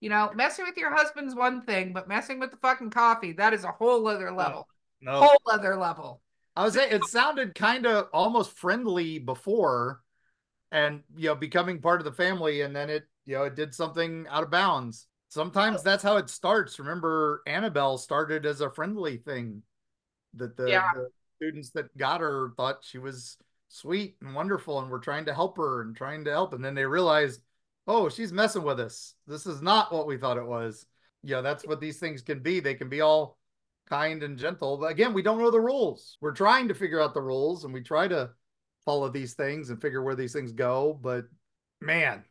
You 0.00 0.10
know, 0.10 0.30
messing 0.34 0.64
with 0.64 0.76
your 0.76 0.94
husband's 0.94 1.34
one 1.34 1.62
thing, 1.62 1.92
but 1.92 2.08
messing 2.08 2.38
with 2.38 2.52
the 2.52 2.56
fucking 2.58 2.90
coffee, 2.90 3.32
that 3.32 3.52
is 3.52 3.64
a 3.64 3.72
whole 3.72 4.06
other 4.06 4.30
level. 4.32 4.68
No, 5.00 5.20
Whole 5.20 5.40
other 5.52 5.76
level. 5.76 6.22
I 6.58 6.64
was 6.64 6.74
saying 6.74 6.92
it 6.92 7.04
sounded 7.04 7.54
kind 7.54 7.86
of 7.86 8.08
almost 8.12 8.50
friendly 8.50 9.20
before, 9.20 10.02
and 10.72 11.04
you 11.16 11.28
know, 11.28 11.36
becoming 11.36 11.80
part 11.80 12.00
of 12.00 12.04
the 12.04 12.12
family, 12.12 12.62
and 12.62 12.74
then 12.74 12.90
it 12.90 13.04
you 13.26 13.36
know 13.36 13.44
it 13.44 13.54
did 13.54 13.72
something 13.72 14.26
out 14.28 14.42
of 14.42 14.50
bounds. 14.50 15.06
Sometimes 15.28 15.84
that's 15.84 16.02
how 16.02 16.16
it 16.16 16.28
starts. 16.28 16.80
Remember, 16.80 17.42
Annabelle 17.46 17.96
started 17.96 18.44
as 18.44 18.60
a 18.60 18.70
friendly 18.70 19.18
thing 19.18 19.62
that 20.34 20.56
the, 20.56 20.68
Yeah. 20.68 20.90
the 20.94 21.10
students 21.36 21.70
that 21.70 21.96
got 21.96 22.20
her 22.20 22.52
thought 22.56 22.78
she 22.82 22.98
was 22.98 23.36
sweet 23.68 24.16
and 24.20 24.34
wonderful, 24.34 24.80
and 24.80 24.90
were 24.90 24.98
trying 24.98 25.26
to 25.26 25.34
help 25.34 25.58
her 25.58 25.82
and 25.82 25.94
trying 25.94 26.24
to 26.24 26.32
help, 26.32 26.54
and 26.54 26.64
then 26.64 26.74
they 26.74 26.86
realized, 26.86 27.40
oh, 27.86 28.08
she's 28.08 28.32
messing 28.32 28.64
with 28.64 28.80
us. 28.80 29.14
This 29.28 29.46
is 29.46 29.62
not 29.62 29.92
what 29.92 30.08
we 30.08 30.16
thought 30.16 30.38
it 30.38 30.44
was. 30.44 30.86
You 31.22 31.36
know, 31.36 31.42
that's 31.42 31.64
what 31.64 31.80
these 31.80 32.00
things 32.00 32.20
can 32.22 32.40
be. 32.40 32.58
They 32.58 32.74
can 32.74 32.88
be 32.88 33.00
all 33.00 33.37
kind 33.88 34.22
and 34.22 34.38
gentle. 34.38 34.76
But 34.76 34.90
again, 34.90 35.12
we 35.12 35.22
don't 35.22 35.38
know 35.38 35.50
the 35.50 35.60
rules. 35.60 36.18
We're 36.20 36.32
trying 36.32 36.68
to 36.68 36.74
figure 36.74 37.00
out 37.00 37.14
the 37.14 37.22
rules 37.22 37.64
and 37.64 37.72
we 37.72 37.82
try 37.82 38.08
to 38.08 38.30
follow 38.84 39.08
these 39.08 39.34
things 39.34 39.70
and 39.70 39.80
figure 39.80 40.02
where 40.02 40.14
these 40.14 40.32
things 40.32 40.52
go. 40.52 40.98
But 41.00 41.24
man, 41.80 42.24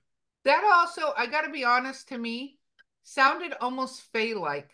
that 0.46 0.64
also, 0.64 1.14
I 1.18 1.28
got 1.28 1.42
to 1.42 1.52
be 1.52 1.64
honest, 1.64 2.10
to 2.10 2.18
me, 2.18 2.58
sounded 3.04 3.54
almost 3.60 4.02
Fey 4.14 4.34
like. 4.34 4.72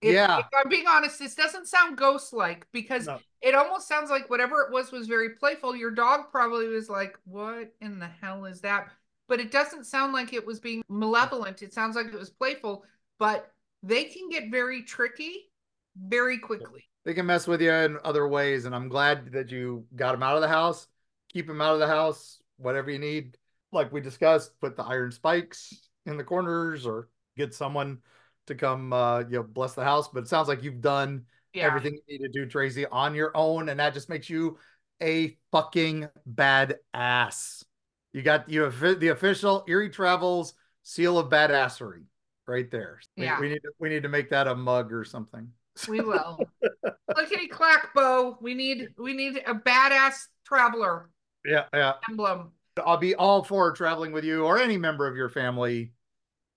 If, 0.00 0.14
yeah. 0.14 0.40
If 0.40 0.46
I'm 0.52 0.68
being 0.68 0.86
honest, 0.88 1.18
this 1.20 1.36
doesn't 1.36 1.68
sound 1.68 1.96
ghost 1.96 2.32
like 2.32 2.66
because 2.72 3.06
no. 3.06 3.20
it 3.40 3.54
almost 3.54 3.86
sounds 3.86 4.10
like 4.10 4.28
whatever 4.28 4.62
it 4.62 4.72
was 4.72 4.90
was 4.90 5.06
very 5.06 5.30
playful. 5.30 5.76
Your 5.76 5.92
dog 5.92 6.32
probably 6.32 6.66
was 6.66 6.88
like, 6.88 7.16
What 7.24 7.72
in 7.80 8.00
the 8.00 8.10
hell 8.20 8.44
is 8.46 8.60
that? 8.62 8.88
But 9.28 9.38
it 9.38 9.52
doesn't 9.52 9.86
sound 9.86 10.12
like 10.12 10.32
it 10.32 10.44
was 10.44 10.58
being 10.58 10.82
malevolent. 10.88 11.62
It 11.62 11.72
sounds 11.72 11.94
like 11.94 12.06
it 12.06 12.18
was 12.18 12.30
playful, 12.30 12.84
but 13.20 13.52
they 13.84 14.04
can 14.04 14.28
get 14.28 14.50
very 14.50 14.82
tricky 14.82 15.51
very 15.96 16.38
quickly. 16.38 16.84
They 17.04 17.14
can 17.14 17.26
mess 17.26 17.46
with 17.46 17.60
you 17.60 17.72
in 17.72 17.98
other 18.04 18.28
ways. 18.28 18.64
And 18.64 18.74
I'm 18.74 18.88
glad 18.88 19.32
that 19.32 19.50
you 19.50 19.84
got 19.96 20.12
them 20.12 20.22
out 20.22 20.36
of 20.36 20.42
the 20.42 20.48
house. 20.48 20.86
Keep 21.32 21.46
them 21.46 21.60
out 21.60 21.74
of 21.74 21.80
the 21.80 21.86
house, 21.86 22.40
whatever 22.58 22.90
you 22.90 22.98
need. 22.98 23.36
Like 23.72 23.92
we 23.92 24.00
discussed, 24.00 24.58
put 24.60 24.76
the 24.76 24.84
iron 24.84 25.10
spikes 25.10 25.88
in 26.06 26.16
the 26.16 26.24
corners 26.24 26.86
or 26.86 27.08
get 27.36 27.54
someone 27.54 27.98
to 28.46 28.54
come 28.54 28.92
uh 28.92 29.20
you 29.20 29.38
know 29.38 29.42
bless 29.42 29.74
the 29.74 29.84
house. 29.84 30.08
But 30.08 30.24
it 30.24 30.28
sounds 30.28 30.48
like 30.48 30.62
you've 30.62 30.80
done 30.80 31.24
yeah. 31.54 31.66
everything 31.66 31.94
you 31.94 32.18
need 32.18 32.26
to 32.26 32.32
do, 32.32 32.46
Tracy, 32.46 32.86
on 32.86 33.14
your 33.14 33.32
own, 33.34 33.68
and 33.68 33.80
that 33.80 33.94
just 33.94 34.08
makes 34.08 34.28
you 34.28 34.58
a 35.02 35.36
fucking 35.50 36.08
bad 36.26 36.76
ass. 36.94 37.64
You 38.12 38.22
got 38.22 38.48
you 38.48 38.62
have 38.62 39.00
the 39.00 39.08
official 39.08 39.64
Eerie 39.66 39.90
Travels 39.90 40.54
seal 40.82 41.18
of 41.18 41.30
badassery 41.30 42.04
right 42.46 42.70
there. 42.70 43.00
Yeah. 43.16 43.40
We, 43.40 43.46
we, 43.46 43.54
need 43.54 43.62
to, 43.62 43.72
we 43.78 43.88
need 43.88 44.02
to 44.02 44.08
make 44.08 44.30
that 44.30 44.46
a 44.48 44.54
mug 44.54 44.92
or 44.92 45.04
something. 45.04 45.50
We 45.88 46.00
will. 46.00 46.38
Clickety 47.12 47.48
clack, 47.48 47.94
Beau. 47.94 48.36
We 48.40 48.54
need 48.54 48.88
we 48.98 49.14
need 49.14 49.42
a 49.46 49.54
badass 49.54 50.26
traveler. 50.46 51.10
Yeah, 51.44 51.64
yeah. 51.72 51.94
Emblem. 52.08 52.52
I'll 52.84 52.96
be 52.96 53.14
all 53.14 53.42
for 53.42 53.72
traveling 53.72 54.12
with 54.12 54.24
you 54.24 54.44
or 54.44 54.58
any 54.58 54.76
member 54.76 55.06
of 55.06 55.16
your 55.16 55.28
family 55.28 55.92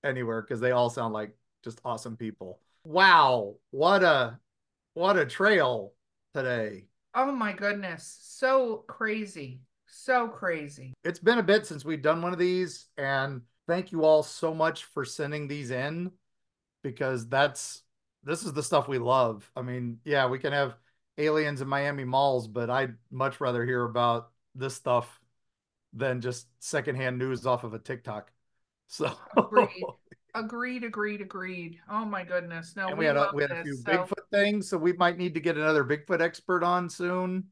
anywhere 0.04 0.42
because 0.42 0.60
they 0.60 0.72
all 0.72 0.90
sound 0.90 1.14
like 1.14 1.36
just 1.64 1.82
awesome 1.84 2.16
people. 2.16 2.60
Wow, 2.84 3.56
what 3.72 4.04
a 4.04 4.40
what 4.94 5.18
a 5.18 5.26
trail 5.26 5.94
today. 6.34 6.86
Oh 7.14 7.32
my 7.32 7.54
goodness. 7.54 8.18
So 8.22 8.84
crazy. 8.88 9.62
So 9.88 10.28
crazy. 10.28 10.94
It's 11.04 11.20
been 11.20 11.40
a 11.40 11.44
bit 11.44 11.66
since 11.66 11.86
we've 11.86 12.02
done 12.02 12.22
one 12.22 12.34
of 12.34 12.40
these 12.40 12.88
and 12.98 13.42
thank 13.68 13.92
you 13.92 14.04
all 14.04 14.24
so 14.24 14.54
much 14.54 14.84
for 14.86 15.06
sending 15.06 15.48
these 15.48 15.72
in 15.72 16.12
because 16.84 17.28
that's 17.28 17.82
this 18.26 18.44
is 18.44 18.54
the 18.54 18.64
stuff 18.64 18.88
we 18.88 18.98
love. 18.98 19.50
I 19.56 19.62
mean, 19.62 20.00
yeah, 20.04 20.28
we 20.28 20.40
can 20.40 20.52
have 20.52 20.76
aliens 21.18 21.62
in 21.62 21.68
Miami 21.68 22.04
malls, 22.04 22.48
but 22.48 22.70
I'd 22.70 22.96
much 23.12 23.40
rather 23.40 23.66
hear 23.66 23.84
about 23.84 24.32
this 24.56 24.76
stuff 24.76 25.22
than 25.94 26.20
just 26.20 26.48
secondhand 26.60 27.18
news 27.18 27.46
off 27.46 27.64
of 27.64 27.74
a 27.74 27.80
TikTok. 27.80 28.32
So 28.88 29.12
agreed, 29.36 29.84
agreed, 30.36 30.84
agreed, 30.84 31.22
agreed. 31.22 31.80
Oh 31.90 32.06
my 32.06 32.24
goodness! 32.24 32.76
No, 32.76 32.90
we, 32.90 32.94
we, 32.94 33.06
had 33.06 33.18
a, 33.18 33.32
we 33.34 33.42
had 33.42 33.50
a 33.50 33.64
few 33.64 33.78
so... 33.78 33.92
Bigfoot 33.92 34.30
things, 34.32 34.70
so 34.70 34.78
we 34.78 34.94
might 34.94 35.18
need 35.18 35.34
to 35.34 35.40
get 35.40 35.58
another 35.58 35.84
Bigfoot 35.84 36.22
expert 36.22 36.64
on 36.64 36.88
soon. 36.88 37.46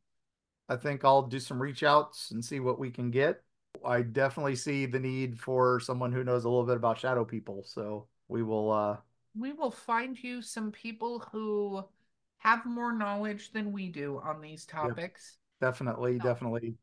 I 0.70 0.76
think 0.76 1.04
I'll 1.04 1.24
do 1.24 1.40
some 1.40 1.60
reach 1.60 1.82
outs 1.82 2.30
and 2.30 2.46
see 2.46 2.60
what 2.60 2.78
we 2.78 2.92
can 2.92 3.10
get. 3.10 3.42
I 3.84 4.04
definitely 4.04 4.56
see 4.56 4.86
the 4.86 5.00
need 5.00 5.40
for 5.40 5.80
someone 5.80 6.12
who 6.12 6.24
knows 6.24 6.46
a 6.46 6.50
little 6.50 6.68
bit 6.68 6.78
about 6.78 7.00
shadow 7.00 7.26
people. 7.26 7.64
So 7.66 8.08
we 8.28 8.44
will 8.44 8.72
uh 8.72 8.98
we 9.36 9.54
will 9.54 9.72
find 9.72 10.22
you 10.22 10.42
some 10.42 10.72
people 10.72 11.20
who 11.32 11.84
have 12.38 12.66
more 12.66 12.94
knowledge 12.94 13.52
than 13.52 13.72
we 13.72 13.88
do 13.88 14.22
on 14.24 14.42
these 14.42 14.66
topics. 14.66 15.38
Yeah, 15.62 15.70
definitely, 15.70 16.14
no. 16.14 16.24
definitely. 16.24 16.76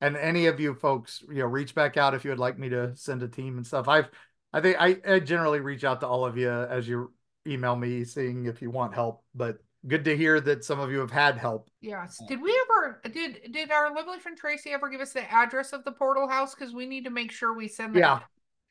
And 0.00 0.16
any 0.16 0.46
of 0.46 0.60
you 0.60 0.74
folks, 0.74 1.22
you 1.28 1.40
know, 1.40 1.46
reach 1.46 1.74
back 1.74 1.96
out 1.96 2.14
if 2.14 2.24
you 2.24 2.30
would 2.30 2.38
like 2.38 2.58
me 2.58 2.68
to 2.68 2.96
send 2.96 3.22
a 3.22 3.28
team 3.28 3.56
and 3.56 3.66
stuff. 3.66 3.88
I've 3.88 4.08
I 4.52 4.60
think 4.60 4.76
I, 4.78 4.96
I 5.06 5.18
generally 5.18 5.60
reach 5.60 5.84
out 5.84 6.00
to 6.00 6.06
all 6.06 6.24
of 6.24 6.36
you 6.38 6.50
as 6.50 6.88
you 6.88 7.12
email 7.46 7.76
me 7.76 8.04
seeing 8.04 8.46
if 8.46 8.62
you 8.62 8.70
want 8.70 8.94
help, 8.94 9.24
but 9.34 9.58
good 9.86 10.04
to 10.04 10.16
hear 10.16 10.40
that 10.40 10.64
some 10.64 10.80
of 10.80 10.90
you 10.90 11.00
have 11.00 11.10
had 11.10 11.36
help. 11.36 11.68
Yes. 11.80 12.20
Did 12.28 12.40
we 12.40 12.58
ever 12.70 13.00
did 13.12 13.52
did 13.52 13.70
our 13.70 13.94
lovely 13.94 14.18
friend 14.18 14.38
Tracy 14.38 14.70
ever 14.70 14.88
give 14.88 15.00
us 15.00 15.12
the 15.12 15.30
address 15.32 15.72
of 15.72 15.84
the 15.84 15.92
portal 15.92 16.28
house? 16.28 16.54
Because 16.54 16.72
we 16.72 16.86
need 16.86 17.04
to 17.04 17.10
make 17.10 17.30
sure 17.30 17.54
we 17.54 17.68
send 17.68 17.94
that. 17.96 17.98
Yeah. 17.98 18.20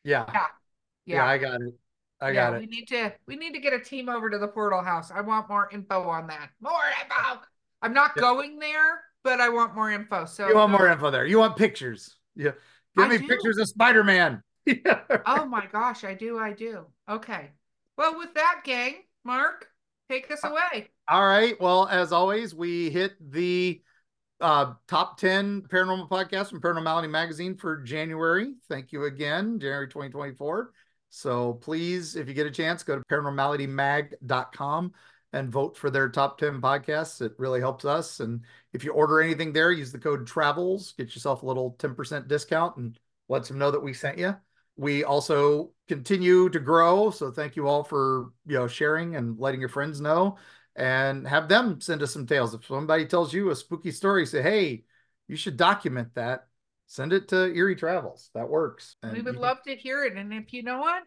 Yeah. 0.03 0.25
Yeah. 0.29 1.15
Yeah, 1.15 1.25
I 1.25 1.37
got 1.37 1.61
it. 1.61 1.73
I 2.19 2.29
yeah, 2.29 2.33
got 2.33 2.53
it. 2.55 2.59
We 2.61 2.65
need 2.65 2.87
to 2.87 3.13
we 3.27 3.35
need 3.35 3.53
to 3.53 3.59
get 3.59 3.73
a 3.73 3.79
team 3.79 4.09
over 4.09 4.29
to 4.29 4.37
the 4.37 4.47
portal 4.47 4.81
house. 4.81 5.11
I 5.11 5.21
want 5.21 5.49
more 5.49 5.69
info 5.71 6.03
on 6.09 6.27
that. 6.27 6.49
More 6.59 6.71
info. 7.01 7.41
I'm 7.81 7.93
not 7.93 8.11
yep. 8.15 8.21
going 8.21 8.59
there, 8.59 9.01
but 9.23 9.39
I 9.39 9.49
want 9.49 9.75
more 9.75 9.91
info. 9.91 10.25
So 10.25 10.47
you 10.47 10.55
want 10.55 10.71
more 10.71 10.87
info 10.87 11.11
there. 11.11 11.25
You 11.25 11.37
want 11.39 11.55
pictures. 11.55 12.15
Yeah. 12.35 12.51
Give 12.95 13.05
I 13.05 13.09
me 13.09 13.17
do. 13.19 13.27
pictures 13.27 13.57
of 13.57 13.67
Spider-Man. 13.67 14.41
oh 15.25 15.45
my 15.45 15.67
gosh, 15.71 16.03
I 16.03 16.15
do, 16.15 16.39
I 16.39 16.53
do. 16.53 16.85
Okay. 17.07 17.51
Well, 17.97 18.17
with 18.17 18.33
that, 18.33 18.61
gang, 18.63 18.95
Mark, 19.23 19.67
take 20.09 20.31
us 20.31 20.43
away. 20.43 20.89
All 21.07 21.25
right. 21.25 21.59
Well, 21.61 21.87
as 21.87 22.11
always, 22.11 22.55
we 22.55 22.89
hit 22.89 23.13
the 23.31 23.81
uh, 24.41 24.73
top 24.87 25.19
10 25.19 25.63
paranormal 25.63 26.09
podcast 26.09 26.49
from 26.49 26.61
Paranormality 26.61 27.09
Magazine 27.09 27.55
for 27.55 27.77
January. 27.77 28.53
Thank 28.69 28.91
you 28.91 29.05
again, 29.05 29.59
January 29.59 29.87
2024. 29.87 30.71
So 31.09 31.53
please, 31.55 32.15
if 32.15 32.27
you 32.27 32.33
get 32.33 32.47
a 32.47 32.51
chance, 32.51 32.83
go 32.83 32.97
to 32.97 33.05
paranormalitymag.com 33.05 34.93
and 35.33 35.51
vote 35.51 35.77
for 35.77 35.89
their 35.89 36.09
top 36.09 36.37
10 36.37 36.61
podcasts. 36.61 37.21
It 37.21 37.33
really 37.37 37.59
helps 37.59 37.85
us. 37.85 38.19
And 38.19 38.41
if 38.73 38.83
you 38.83 38.91
order 38.91 39.21
anything 39.21 39.53
there, 39.53 39.71
use 39.71 39.91
the 39.91 39.99
code 39.99 40.27
TRAVELS, 40.27 40.93
get 40.97 41.13
yourself 41.13 41.43
a 41.43 41.45
little 41.45 41.75
10% 41.79 42.27
discount 42.27 42.77
and 42.77 42.97
let 43.29 43.45
them 43.45 43.57
know 43.57 43.71
that 43.71 43.83
we 43.83 43.93
sent 43.93 44.17
you. 44.17 44.35
We 44.77 45.03
also 45.03 45.71
continue 45.87 46.49
to 46.49 46.59
grow. 46.59 47.09
So 47.09 47.31
thank 47.31 47.55
you 47.55 47.67
all 47.67 47.83
for 47.83 48.31
you 48.45 48.57
know 48.57 48.67
sharing 48.67 49.15
and 49.15 49.39
letting 49.39 49.59
your 49.59 49.69
friends 49.69 49.99
know 49.99 50.37
and 50.75 51.27
have 51.27 51.49
them 51.49 51.81
send 51.81 52.03
us 52.03 52.13
some 52.13 52.27
tales. 52.27 52.53
If 52.53 52.65
somebody 52.65 53.05
tells 53.05 53.33
you 53.33 53.49
a 53.49 53.55
spooky 53.55 53.91
story, 53.91 54.25
say, 54.25 54.41
hey, 54.43 54.83
you 55.27 55.35
should 55.35 55.57
document 55.57 56.13
that. 56.13 56.47
Send 56.87 57.11
it 57.11 57.27
to 57.29 57.53
Eerie 57.53 57.75
Travels. 57.75 58.29
That 58.33 58.49
works. 58.49 58.95
And 59.03 59.13
we 59.13 59.21
would 59.21 59.35
love 59.35 59.61
to 59.63 59.75
hear 59.75 60.05
it. 60.05 60.15
And 60.15 60.33
if 60.33 60.53
you 60.53 60.63
know 60.63 60.79
what, 60.79 61.03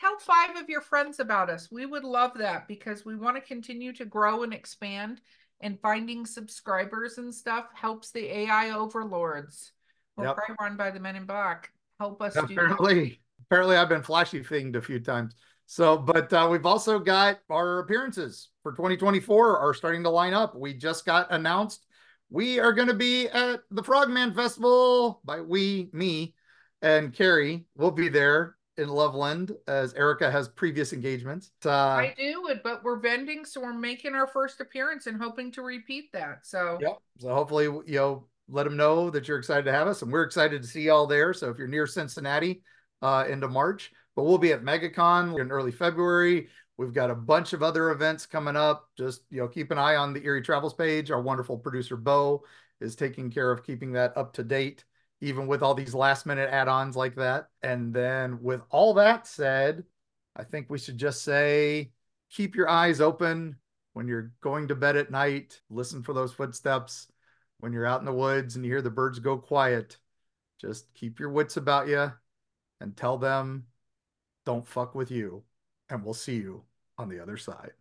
tell 0.00 0.18
five 0.18 0.56
of 0.56 0.68
your 0.68 0.80
friends 0.80 1.20
about 1.20 1.48
us. 1.48 1.70
We 1.70 1.86
would 1.86 2.04
love 2.04 2.32
that 2.38 2.66
because 2.66 3.04
we 3.04 3.16
want 3.16 3.36
to 3.36 3.40
continue 3.40 3.92
to 3.94 4.04
grow 4.04 4.42
and 4.42 4.52
expand. 4.52 5.20
And 5.60 5.80
finding 5.80 6.26
subscribers 6.26 7.16
and 7.16 7.32
stuff 7.32 7.66
helps 7.74 8.10
the 8.10 8.26
AI 8.26 8.72
overlords. 8.72 9.72
Yep. 10.18 10.36
probably 10.36 10.56
run 10.60 10.76
by 10.76 10.90
the 10.90 11.00
men 11.00 11.16
in 11.16 11.26
black. 11.26 11.70
Help 11.98 12.20
us 12.20 12.34
do 12.34 12.40
apparently, 12.40 13.20
apparently 13.46 13.76
I've 13.76 13.88
been 13.88 14.02
flashy 14.02 14.42
thinged 14.42 14.76
a 14.76 14.82
few 14.82 15.00
times. 15.00 15.34
So, 15.66 15.96
but 15.96 16.32
uh, 16.32 16.48
we've 16.50 16.66
also 16.66 16.98
got 16.98 17.38
our 17.48 17.78
appearances 17.78 18.50
for 18.62 18.72
2024 18.72 19.58
are 19.58 19.74
starting 19.74 20.02
to 20.02 20.10
line 20.10 20.34
up. 20.34 20.54
We 20.54 20.74
just 20.74 21.06
got 21.06 21.32
announced 21.32 21.86
we 22.30 22.58
are 22.58 22.72
going 22.72 22.88
to 22.88 22.94
be 22.94 23.28
at 23.28 23.60
the 23.70 23.82
Frogman 23.82 24.34
Festival 24.34 25.20
by 25.24 25.40
we, 25.40 25.88
me, 25.92 26.34
and 26.82 27.12
Carrie. 27.12 27.64
We'll 27.76 27.90
be 27.90 28.08
there 28.08 28.56
in 28.76 28.88
Loveland 28.88 29.52
as 29.68 29.94
Erika 29.94 30.30
has 30.30 30.48
previous 30.48 30.92
engagements. 30.92 31.52
Uh, 31.64 31.70
I 31.70 32.14
do 32.16 32.48
it, 32.48 32.62
but 32.64 32.82
we're 32.82 32.98
vending, 32.98 33.44
so 33.44 33.60
we're 33.60 33.72
making 33.72 34.14
our 34.14 34.26
first 34.26 34.60
appearance 34.60 35.06
and 35.06 35.20
hoping 35.20 35.52
to 35.52 35.62
repeat 35.62 36.12
that. 36.12 36.40
So, 36.42 36.78
yep. 36.80 36.98
So 37.18 37.32
hopefully, 37.32 37.64
you 37.64 37.84
know, 37.86 38.26
let 38.48 38.64
them 38.64 38.76
know 38.76 39.10
that 39.10 39.28
you're 39.28 39.38
excited 39.38 39.64
to 39.66 39.72
have 39.72 39.86
us, 39.86 40.02
and 40.02 40.12
we're 40.12 40.24
excited 40.24 40.60
to 40.62 40.68
see 40.68 40.82
y'all 40.82 41.06
there. 41.06 41.32
So 41.32 41.50
if 41.50 41.58
you're 41.58 41.68
near 41.68 41.86
Cincinnati, 41.86 42.62
uh, 43.04 43.26
into 43.28 43.48
March, 43.48 43.92
but 44.16 44.24
we'll 44.24 44.38
be 44.38 44.52
at 44.52 44.62
MegaCon 44.62 45.38
in 45.38 45.50
early 45.50 45.72
February. 45.72 46.48
We've 46.76 46.92
got 46.92 47.10
a 47.10 47.14
bunch 47.14 47.52
of 47.52 47.62
other 47.62 47.90
events 47.90 48.26
coming 48.26 48.56
up. 48.56 48.88
Just 48.96 49.22
you 49.30 49.40
know, 49.40 49.48
keep 49.48 49.70
an 49.70 49.78
eye 49.78 49.96
on 49.96 50.12
the 50.12 50.24
Eerie 50.24 50.42
Travels 50.42 50.74
page. 50.74 51.10
Our 51.10 51.22
wonderful 51.22 51.58
producer 51.58 51.96
Beau 51.96 52.44
is 52.80 52.96
taking 52.96 53.30
care 53.30 53.50
of 53.50 53.64
keeping 53.64 53.92
that 53.92 54.16
up 54.16 54.32
to 54.34 54.42
date, 54.42 54.84
even 55.20 55.46
with 55.46 55.62
all 55.62 55.74
these 55.74 55.94
last 55.94 56.26
minute 56.26 56.50
add-ons 56.50 56.96
like 56.96 57.14
that. 57.16 57.48
And 57.62 57.94
then 57.94 58.42
with 58.42 58.62
all 58.70 58.94
that 58.94 59.26
said, 59.26 59.84
I 60.34 60.42
think 60.42 60.68
we 60.68 60.78
should 60.78 60.98
just 60.98 61.22
say 61.22 61.92
keep 62.30 62.56
your 62.56 62.68
eyes 62.68 63.00
open 63.00 63.56
when 63.92 64.08
you're 64.08 64.32
going 64.40 64.68
to 64.68 64.74
bed 64.74 64.96
at 64.96 65.10
night. 65.10 65.60
Listen 65.70 66.02
for 66.02 66.12
those 66.12 66.32
footsteps. 66.32 67.06
When 67.60 67.72
you're 67.72 67.86
out 67.86 68.00
in 68.00 68.04
the 68.04 68.12
woods 68.12 68.56
and 68.56 68.64
you 68.64 68.72
hear 68.72 68.82
the 68.82 68.90
birds 68.90 69.20
go 69.20 69.38
quiet, 69.38 69.96
just 70.60 70.92
keep 70.94 71.20
your 71.20 71.30
wits 71.30 71.56
about 71.56 71.88
you 71.88 72.12
and 72.80 72.96
tell 72.96 73.16
them 73.16 73.66
don't 74.44 74.66
fuck 74.66 74.94
with 74.94 75.10
you. 75.10 75.44
And 75.90 76.04
we'll 76.04 76.14
see 76.14 76.36
you 76.36 76.62
on 76.98 77.08
the 77.08 77.20
other 77.20 77.36
side. 77.36 77.72